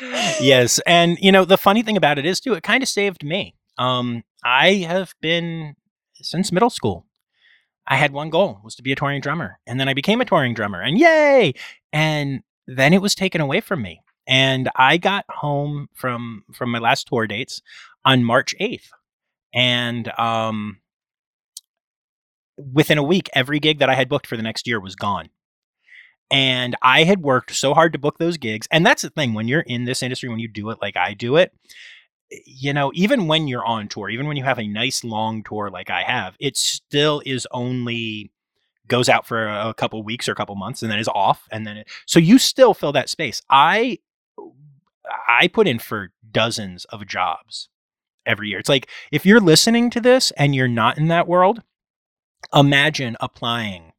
yes, 0.00 0.80
and 0.86 1.18
you 1.20 1.32
know 1.32 1.44
the 1.44 1.58
funny 1.58 1.82
thing 1.82 1.96
about 1.96 2.18
it 2.18 2.26
is 2.26 2.40
too, 2.40 2.54
it 2.54 2.62
kind 2.62 2.82
of 2.82 2.88
saved 2.88 3.24
me. 3.24 3.54
Um, 3.78 4.24
I 4.44 4.74
have 4.88 5.14
been 5.20 5.76
since 6.14 6.52
middle 6.52 6.70
school. 6.70 7.06
I 7.86 7.96
had 7.96 8.12
one 8.12 8.30
goal 8.30 8.60
was 8.62 8.74
to 8.76 8.82
be 8.82 8.92
a 8.92 8.96
touring 8.96 9.20
drummer, 9.20 9.58
and 9.66 9.80
then 9.80 9.88
I 9.88 9.94
became 9.94 10.20
a 10.20 10.24
touring 10.24 10.54
drummer, 10.54 10.80
and 10.80 10.98
yay! 10.98 11.54
And 11.92 12.42
then 12.66 12.92
it 12.92 13.02
was 13.02 13.14
taken 13.14 13.40
away 13.40 13.60
from 13.60 13.82
me, 13.82 14.00
and 14.26 14.70
I 14.76 14.96
got 14.96 15.24
home 15.28 15.88
from 15.94 16.44
from 16.52 16.70
my 16.70 16.78
last 16.78 17.08
tour 17.08 17.26
dates 17.26 17.62
on 18.04 18.24
March 18.24 18.54
eighth, 18.60 18.90
and 19.52 20.08
um, 20.18 20.78
within 22.72 22.98
a 22.98 23.02
week, 23.02 23.28
every 23.34 23.58
gig 23.58 23.78
that 23.78 23.90
I 23.90 23.94
had 23.94 24.08
booked 24.08 24.26
for 24.26 24.36
the 24.36 24.42
next 24.42 24.66
year 24.66 24.80
was 24.80 24.94
gone. 24.94 25.30
And 26.30 26.76
I 26.82 27.04
had 27.04 27.22
worked 27.22 27.54
so 27.54 27.74
hard 27.74 27.92
to 27.92 27.98
book 27.98 28.18
those 28.18 28.36
gigs. 28.36 28.68
And 28.70 28.86
that's 28.86 29.02
the 29.02 29.10
thing 29.10 29.34
when 29.34 29.48
you're 29.48 29.60
in 29.60 29.84
this 29.84 30.02
industry, 30.02 30.28
when 30.28 30.38
you 30.38 30.48
do 30.48 30.70
it 30.70 30.78
like 30.80 30.96
I 30.96 31.14
do 31.14 31.36
it, 31.36 31.52
eh, 32.32 32.38
you 32.46 32.72
know, 32.72 32.92
even 32.94 33.26
when 33.26 33.48
you're 33.48 33.64
on 33.64 33.88
tour, 33.88 34.08
even 34.08 34.26
when 34.26 34.36
you 34.36 34.44
have 34.44 34.58
a 34.58 34.68
nice 34.68 35.02
long 35.02 35.42
tour 35.42 35.70
like 35.70 35.90
I 35.90 36.02
have, 36.02 36.36
it 36.38 36.56
still 36.56 37.22
is 37.26 37.46
only 37.50 38.30
goes 38.86 39.08
out 39.08 39.26
for 39.26 39.46
a, 39.46 39.72
couple 39.72 40.02
weeks 40.02 40.28
or 40.28 40.32
a 40.32 40.34
couple 40.34 40.54
months 40.56 40.82
and 40.82 40.90
then 40.90 40.98
is 40.98 41.08
off 41.08 41.46
and 41.52 41.64
then 41.64 41.76
it, 41.76 41.88
so 42.06 42.18
you 42.18 42.38
still 42.38 42.74
fill 42.74 42.92
that 42.92 43.08
space. 43.08 43.40
I 43.48 43.98
I 45.28 45.48
put 45.48 45.66
in 45.66 45.78
for 45.78 46.12
dozens 46.30 46.84
of 46.86 47.06
jobs 47.06 47.68
every 48.26 48.48
year. 48.48 48.58
It's 48.58 48.68
like 48.68 48.88
if 49.10 49.24
you're 49.24 49.40
listening 49.40 49.90
to 49.90 50.00
this 50.00 50.30
and 50.32 50.54
you're 50.54 50.68
not 50.68 50.98
in 50.98 51.08
that 51.08 51.28
world, 51.28 51.62
imagine 52.54 53.16
applying 53.20 53.92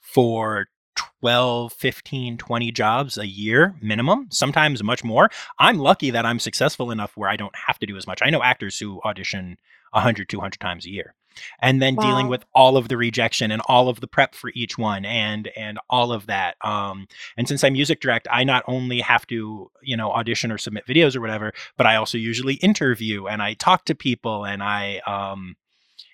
for 0.00 0.66
12, 0.96 1.72
15, 1.72 2.38
20 2.38 2.72
jobs 2.72 3.18
a 3.18 3.26
year 3.26 3.76
minimum, 3.80 4.28
sometimes 4.30 4.82
much 4.82 5.04
more. 5.04 5.30
I'm 5.58 5.78
lucky 5.78 6.10
that 6.10 6.26
I'm 6.26 6.38
successful 6.38 6.90
enough 6.90 7.16
where 7.16 7.28
I 7.28 7.36
don't 7.36 7.54
have 7.66 7.78
to 7.80 7.86
do 7.86 7.96
as 7.96 8.06
much. 8.06 8.20
I 8.22 8.30
know 8.30 8.42
actors 8.42 8.78
who 8.78 9.00
audition 9.04 9.58
100, 9.92 10.28
200 10.28 10.60
times 10.60 10.86
a 10.86 10.90
year. 10.90 11.14
And 11.60 11.82
then 11.82 11.96
wow. 11.96 12.02
dealing 12.02 12.28
with 12.28 12.44
all 12.54 12.76
of 12.76 12.88
the 12.88 12.96
rejection 12.96 13.50
and 13.50 13.60
all 13.66 13.88
of 13.88 14.00
the 14.00 14.06
prep 14.06 14.34
for 14.34 14.50
each 14.54 14.78
one 14.78 15.04
and 15.04 15.50
and 15.56 15.78
all 15.90 16.12
of 16.12 16.26
that. 16.26 16.56
Um, 16.64 17.06
and 17.36 17.46
since 17.46 17.62
I'm 17.62 17.74
music 17.74 18.00
direct, 18.00 18.26
I 18.30 18.44
not 18.44 18.64
only 18.66 19.00
have 19.00 19.26
to, 19.26 19.70
you 19.82 19.96
know, 19.96 20.10
audition 20.12 20.50
or 20.50 20.58
submit 20.58 20.86
videos 20.86 21.14
or 21.14 21.20
whatever, 21.20 21.52
but 21.76 21.86
I 21.86 21.96
also 21.96 22.16
usually 22.18 22.54
interview 22.54 23.26
and 23.26 23.42
I 23.42 23.54
talk 23.54 23.84
to 23.86 23.94
people 23.94 24.44
and 24.44 24.62
I 24.62 25.00
um 25.06 25.56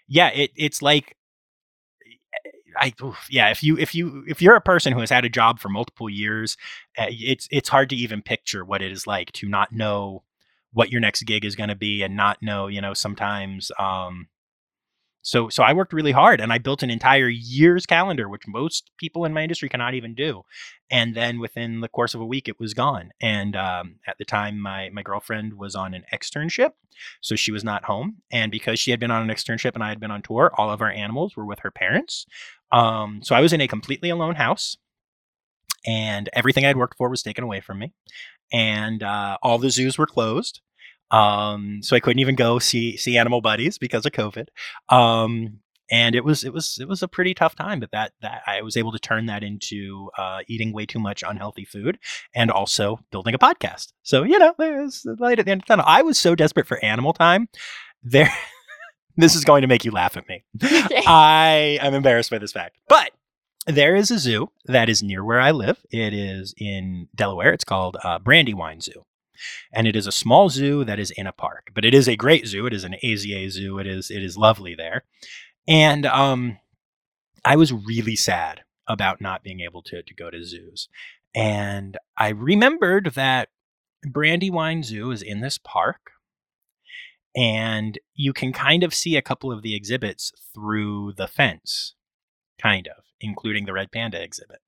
yeah, 0.09 0.29
it 0.29 0.51
it's 0.57 0.83
like 0.83 1.17
I 2.77 2.93
oof, 3.03 3.27
yeah, 3.31 3.51
if 3.51 3.63
you 3.63 3.79
if 3.79 3.95
you 3.95 4.25
if 4.27 4.43
you're 4.43 4.57
a 4.57 4.61
person 4.61 4.93
who 4.93 5.01
has 5.01 5.11
had 5.11 5.25
a 5.25 5.29
job 5.29 5.61
for 5.61 5.69
multiple 5.69 6.09
years, 6.11 6.57
uh, 6.99 7.07
it's 7.09 7.49
it's 7.51 7.69
hard 7.69 7.91
to 7.91 7.97
even 7.97 8.23
picture 8.23 8.65
what 8.65 8.83
it 8.83 8.93
is 8.93 9.07
like 9.07 9.33
to 9.33 9.49
not 9.49 9.73
know 9.73 10.23
what 10.73 10.91
your 10.91 11.01
next 11.01 11.23
gig 11.25 11.45
is 11.45 11.55
going 11.57 11.69
to 11.69 11.75
be 11.77 12.03
and 12.03 12.17
not 12.17 12.43
know, 12.43 12.67
you 12.67 12.81
know, 12.81 12.95
sometimes 12.95 13.71
um 13.79 14.29
so 15.25 15.49
so 15.49 15.63
I 15.63 15.73
worked 15.73 15.93
really 15.93 16.11
hard 16.11 16.41
and 16.41 16.53
I 16.53 16.59
built 16.59 16.83
an 16.83 16.91
entire 16.91 17.29
year's 17.29 17.87
calendar 17.87 18.29
which 18.29 18.43
most 18.49 18.91
people 18.99 19.25
in 19.25 19.33
my 19.33 19.43
industry 19.43 19.69
cannot 19.69 19.95
even 19.95 20.15
do. 20.15 20.43
And 20.91 21.15
then 21.15 21.39
within 21.39 21.81
the 21.81 21.89
course 21.89 22.15
of 22.15 22.21
a 22.21 22.27
week 22.27 22.49
it 22.49 22.59
was 22.59 22.75
gone. 22.75 23.13
And 23.21 23.55
um, 23.55 23.97
at 24.07 24.19
the 24.19 24.25
time 24.25 24.59
my 24.59 24.91
my 24.91 25.03
girlfriend 25.03 25.55
was 25.55 25.77
on 25.77 25.95
an 25.95 26.05
externship, 26.13 26.73
so 27.21 27.37
she 27.37 27.53
was 27.53 27.63
not 27.63 27.85
home 27.85 28.17
and 28.33 28.51
because 28.51 28.81
she 28.81 28.91
had 28.91 28.99
been 29.01 29.13
on 29.13 29.23
an 29.23 29.35
externship 29.35 29.75
and 29.75 29.85
I 29.85 29.91
had 29.91 30.01
been 30.01 30.11
on 30.11 30.23
tour, 30.23 30.51
all 30.59 30.71
of 30.71 30.83
our 30.83 30.91
animals 30.91 31.37
were 31.37 31.47
with 31.47 31.61
her 31.61 31.71
parents. 31.71 32.27
Um, 32.73 33.21
so 33.23 33.35
I 33.35 33.41
was 33.41 33.53
in 33.53 33.61
a 33.61 33.69
completely 33.69 34.11
alone 34.11 34.35
house, 34.35 34.77
and 35.87 36.29
everything 36.33 36.65
I'd 36.65 36.77
worked 36.77 36.97
for 36.97 37.09
was 37.09 37.23
taken 37.23 37.45
away 37.45 37.61
from 37.61 37.79
me, 37.79 37.93
and 38.53 39.03
uh, 39.03 39.39
all 39.43 39.59
the 39.59 39.71
zoos 39.71 39.99
were 39.99 40.07
closed. 40.07 40.61
Um, 41.11 41.81
so 41.83 41.95
I 41.95 42.01
couldn't 42.01 42.21
even 42.21 42.35
go 42.35 42.59
see 42.59 42.97
see 42.97 43.19
animal 43.19 43.41
buddies 43.41 43.79
because 43.79 44.07
of 44.07 44.13
COVID. 44.13 44.47
Um, 44.89 45.61
and 45.91 46.15
it 46.15 46.25
was 46.25 46.43
it 46.43 46.55
was 46.55 46.79
it 46.81 46.89
was 46.89 47.03
a 47.03 47.09
pretty 47.09 47.35
tough 47.35 47.55
time, 47.55 47.79
but 47.79 47.91
that 47.93 48.13
that 48.23 48.43
I 48.47 48.63
was 48.63 48.79
able 48.79 48.93
to 48.93 48.99
turn 48.99 49.27
that 49.27 49.43
into 49.45 50.11
uh, 50.17 50.41
eating 50.49 50.73
way 50.73 50.87
too 50.87 50.99
much 50.99 51.23
unhealthy 51.27 51.67
food 51.67 51.99
and 52.35 52.51
also 52.51 52.99
building 53.11 53.35
a 53.35 53.39
podcast. 53.39 53.93
So 54.03 54.23
you 54.23 54.39
know, 54.39 54.55
there's 54.59 55.05
light 55.19 55.39
at 55.39 55.45
the 55.45 55.53
end 55.53 55.61
of 55.61 55.67
the 55.67 55.73
tunnel. 55.73 55.85
I 55.87 56.01
was 56.01 56.19
so 56.19 56.35
desperate 56.35 56.67
for 56.67 56.83
animal 56.83 57.13
time. 57.13 57.49
There, 58.03 58.33
this 59.17 59.35
is 59.35 59.45
going 59.45 59.63
to 59.63 59.69
make 59.69 59.85
you 59.85 59.91
laugh 59.91 60.17
at 60.17 60.29
me. 60.29 60.45
I 60.63 61.79
am 61.81 61.95
embarrassed 61.95 62.31
by 62.31 62.39
this 62.39 62.53
fact. 62.53 62.77
But 62.89 63.11
there 63.67 63.95
is 63.95 64.11
a 64.11 64.19
zoo 64.19 64.51
that 64.67 64.89
is 64.89 65.03
near 65.03 65.25
where 65.25 65.41
I 65.41 65.51
live. 65.51 65.79
It 65.91 66.13
is 66.13 66.55
in 66.59 67.09
Delaware. 67.15 67.53
It's 67.53 67.65
called 67.65 67.97
uh, 68.03 68.19
Brandywine 68.19 68.81
Zoo. 68.81 69.05
And 69.73 69.87
it 69.87 69.97
is 69.97 70.07
a 70.07 70.13
small 70.13 70.49
zoo 70.49 70.85
that 70.85 70.99
is 70.99 71.11
in 71.11 71.27
a 71.27 71.33
park, 71.33 71.71
but 71.75 71.85
it 71.85 71.95
is 71.95 72.09
a 72.09 72.17
great 72.17 72.47
zoo. 72.47 72.67
It 72.67 72.73
is 72.73 72.85
an 72.85 72.95
AZA 73.03 73.51
zoo. 73.51 73.79
It 73.79 73.89
is 73.89 74.11
it 74.11 74.23
is 74.23 74.37
lovely 74.37 74.75
there. 74.77 75.03
And 75.67 76.07
um, 76.07 76.59
I 77.45 77.57
was 77.57 77.73
really 77.73 78.15
sad 78.15 78.63
about 78.87 79.21
not 79.21 79.43
being 79.43 79.61
able 79.61 79.83
to 79.83 80.03
to 80.03 80.15
go 80.15 80.31
to 80.31 80.45
zoos. 80.45 80.89
And 81.35 81.99
I 82.17 82.29
remembered 82.29 83.13
that 83.15 83.49
Brandywine 84.07 84.83
Zoo 84.83 85.11
is 85.11 85.23
in 85.23 85.41
this 85.41 85.59
park 85.59 86.12
and 87.35 87.99
you 88.15 88.33
can 88.33 88.53
kind 88.53 88.83
of 88.83 88.95
see 88.95 89.17
a 89.17 89.23
couple 89.23 89.51
of 89.51 89.63
the 89.63 89.75
exhibits 89.75 90.33
through 90.55 91.13
the 91.17 91.29
fence, 91.29 91.95
kind 92.61 92.89
of, 92.89 93.05
including 93.21 93.65
the 93.65 93.73
red 93.73 93.91
panda 93.91 94.23
exhibit. 94.23 94.61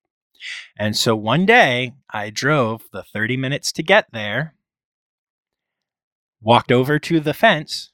And 0.78 0.96
so 0.96 1.14
one 1.14 1.46
day 1.46 1.92
I 2.10 2.30
drove 2.30 2.84
the 2.92 3.02
30 3.02 3.36
minutes 3.36 3.72
to 3.72 3.82
get 3.82 4.08
there, 4.12 4.54
walked 6.40 6.72
over 6.72 6.98
to 6.98 7.20
the 7.20 7.34
fence, 7.34 7.90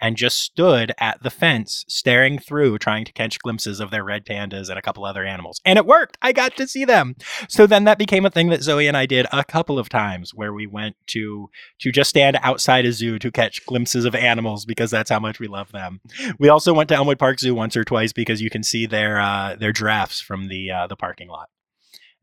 and 0.00 0.16
just 0.16 0.38
stood 0.38 0.92
at 0.98 1.22
the 1.22 1.30
fence 1.30 1.84
staring 1.88 2.38
through 2.38 2.78
trying 2.78 3.04
to 3.04 3.12
catch 3.12 3.38
glimpses 3.38 3.80
of 3.80 3.90
their 3.90 4.04
red 4.04 4.24
pandas 4.24 4.68
and 4.68 4.78
a 4.78 4.82
couple 4.82 5.04
other 5.04 5.24
animals. 5.24 5.60
And 5.64 5.78
it 5.78 5.86
worked! 5.86 6.18
I 6.22 6.32
got 6.32 6.56
to 6.56 6.66
see 6.66 6.84
them! 6.84 7.16
So 7.48 7.66
then 7.66 7.84
that 7.84 7.98
became 7.98 8.26
a 8.26 8.30
thing 8.30 8.48
that 8.50 8.62
zoe 8.62 8.86
and 8.86 8.96
i 8.96 9.06
did 9.06 9.26
a 9.32 9.44
couple 9.44 9.78
of 9.78 9.88
times 9.88 10.34
where 10.34 10.52
we 10.52 10.66
went 10.66 10.96
to 11.08 11.50
to 11.80 11.92
just 11.92 12.10
stand 12.10 12.38
outside 12.42 12.84
a 12.84 12.92
zoo 12.92 13.18
to 13.18 13.30
catch 13.30 13.64
glimpses 13.66 14.04
of 14.04 14.14
animals 14.14 14.64
because 14.64 14.90
that's 14.90 15.10
how 15.10 15.20
much 15.20 15.38
we 15.40 15.46
love 15.46 15.72
them. 15.72 16.00
We 16.38 16.48
also 16.48 16.74
went 16.74 16.88
to 16.88 16.94
elmwood 16.94 17.18
park 17.18 17.40
zoo 17.40 17.54
once 17.54 17.76
or 17.76 17.84
twice 17.84 18.12
because 18.12 18.40
you 18.40 18.50
can 18.50 18.62
see 18.62 18.86
their 18.86 19.20
uh, 19.20 19.56
their 19.56 19.72
giraffes 19.72 20.20
from 20.20 20.48
the 20.48 20.70
uh, 20.70 20.86
the 20.86 20.96
parking 20.96 21.28
lot 21.28 21.48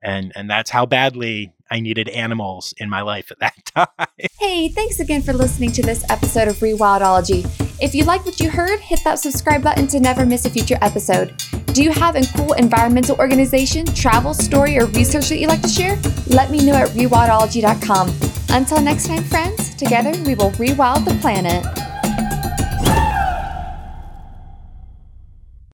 and 0.01 0.31
and 0.35 0.49
that's 0.49 0.69
how 0.69 0.85
badly 0.85 1.53
I 1.69 1.79
needed 1.79 2.09
animals 2.09 2.73
in 2.77 2.89
my 2.89 3.01
life 3.01 3.31
at 3.31 3.39
that 3.39 3.65
time. 3.97 4.07
Hey, 4.39 4.67
thanks 4.67 4.99
again 4.99 5.21
for 5.21 5.31
listening 5.33 5.71
to 5.73 5.81
this 5.81 6.03
episode 6.09 6.49
of 6.49 6.57
Rewildology. 6.57 7.45
If 7.81 7.95
you 7.95 8.03
like 8.03 8.25
what 8.25 8.39
you 8.39 8.49
heard, 8.49 8.79
hit 8.79 8.99
that 9.05 9.19
subscribe 9.19 9.63
button 9.63 9.87
to 9.87 9.99
never 9.99 10.25
miss 10.25 10.45
a 10.45 10.49
future 10.49 10.77
episode. 10.81 11.41
Do 11.67 11.81
you 11.81 11.91
have 11.91 12.15
a 12.17 12.25
cool 12.35 12.53
environmental 12.53 13.15
organization, 13.17 13.85
travel 13.85 14.33
story, 14.33 14.77
or 14.77 14.85
research 14.87 15.29
that 15.29 15.37
you'd 15.37 15.47
like 15.47 15.61
to 15.61 15.69
share? 15.69 15.97
Let 16.27 16.51
me 16.51 16.65
know 16.65 16.75
at 16.75 16.89
rewildology.com. 16.89 18.13
Until 18.49 18.81
next 18.81 19.07
time, 19.07 19.23
friends, 19.23 19.73
together 19.75 20.11
we 20.25 20.35
will 20.35 20.51
rewild 20.51 21.05
the 21.05 21.17
planet. 21.21 21.65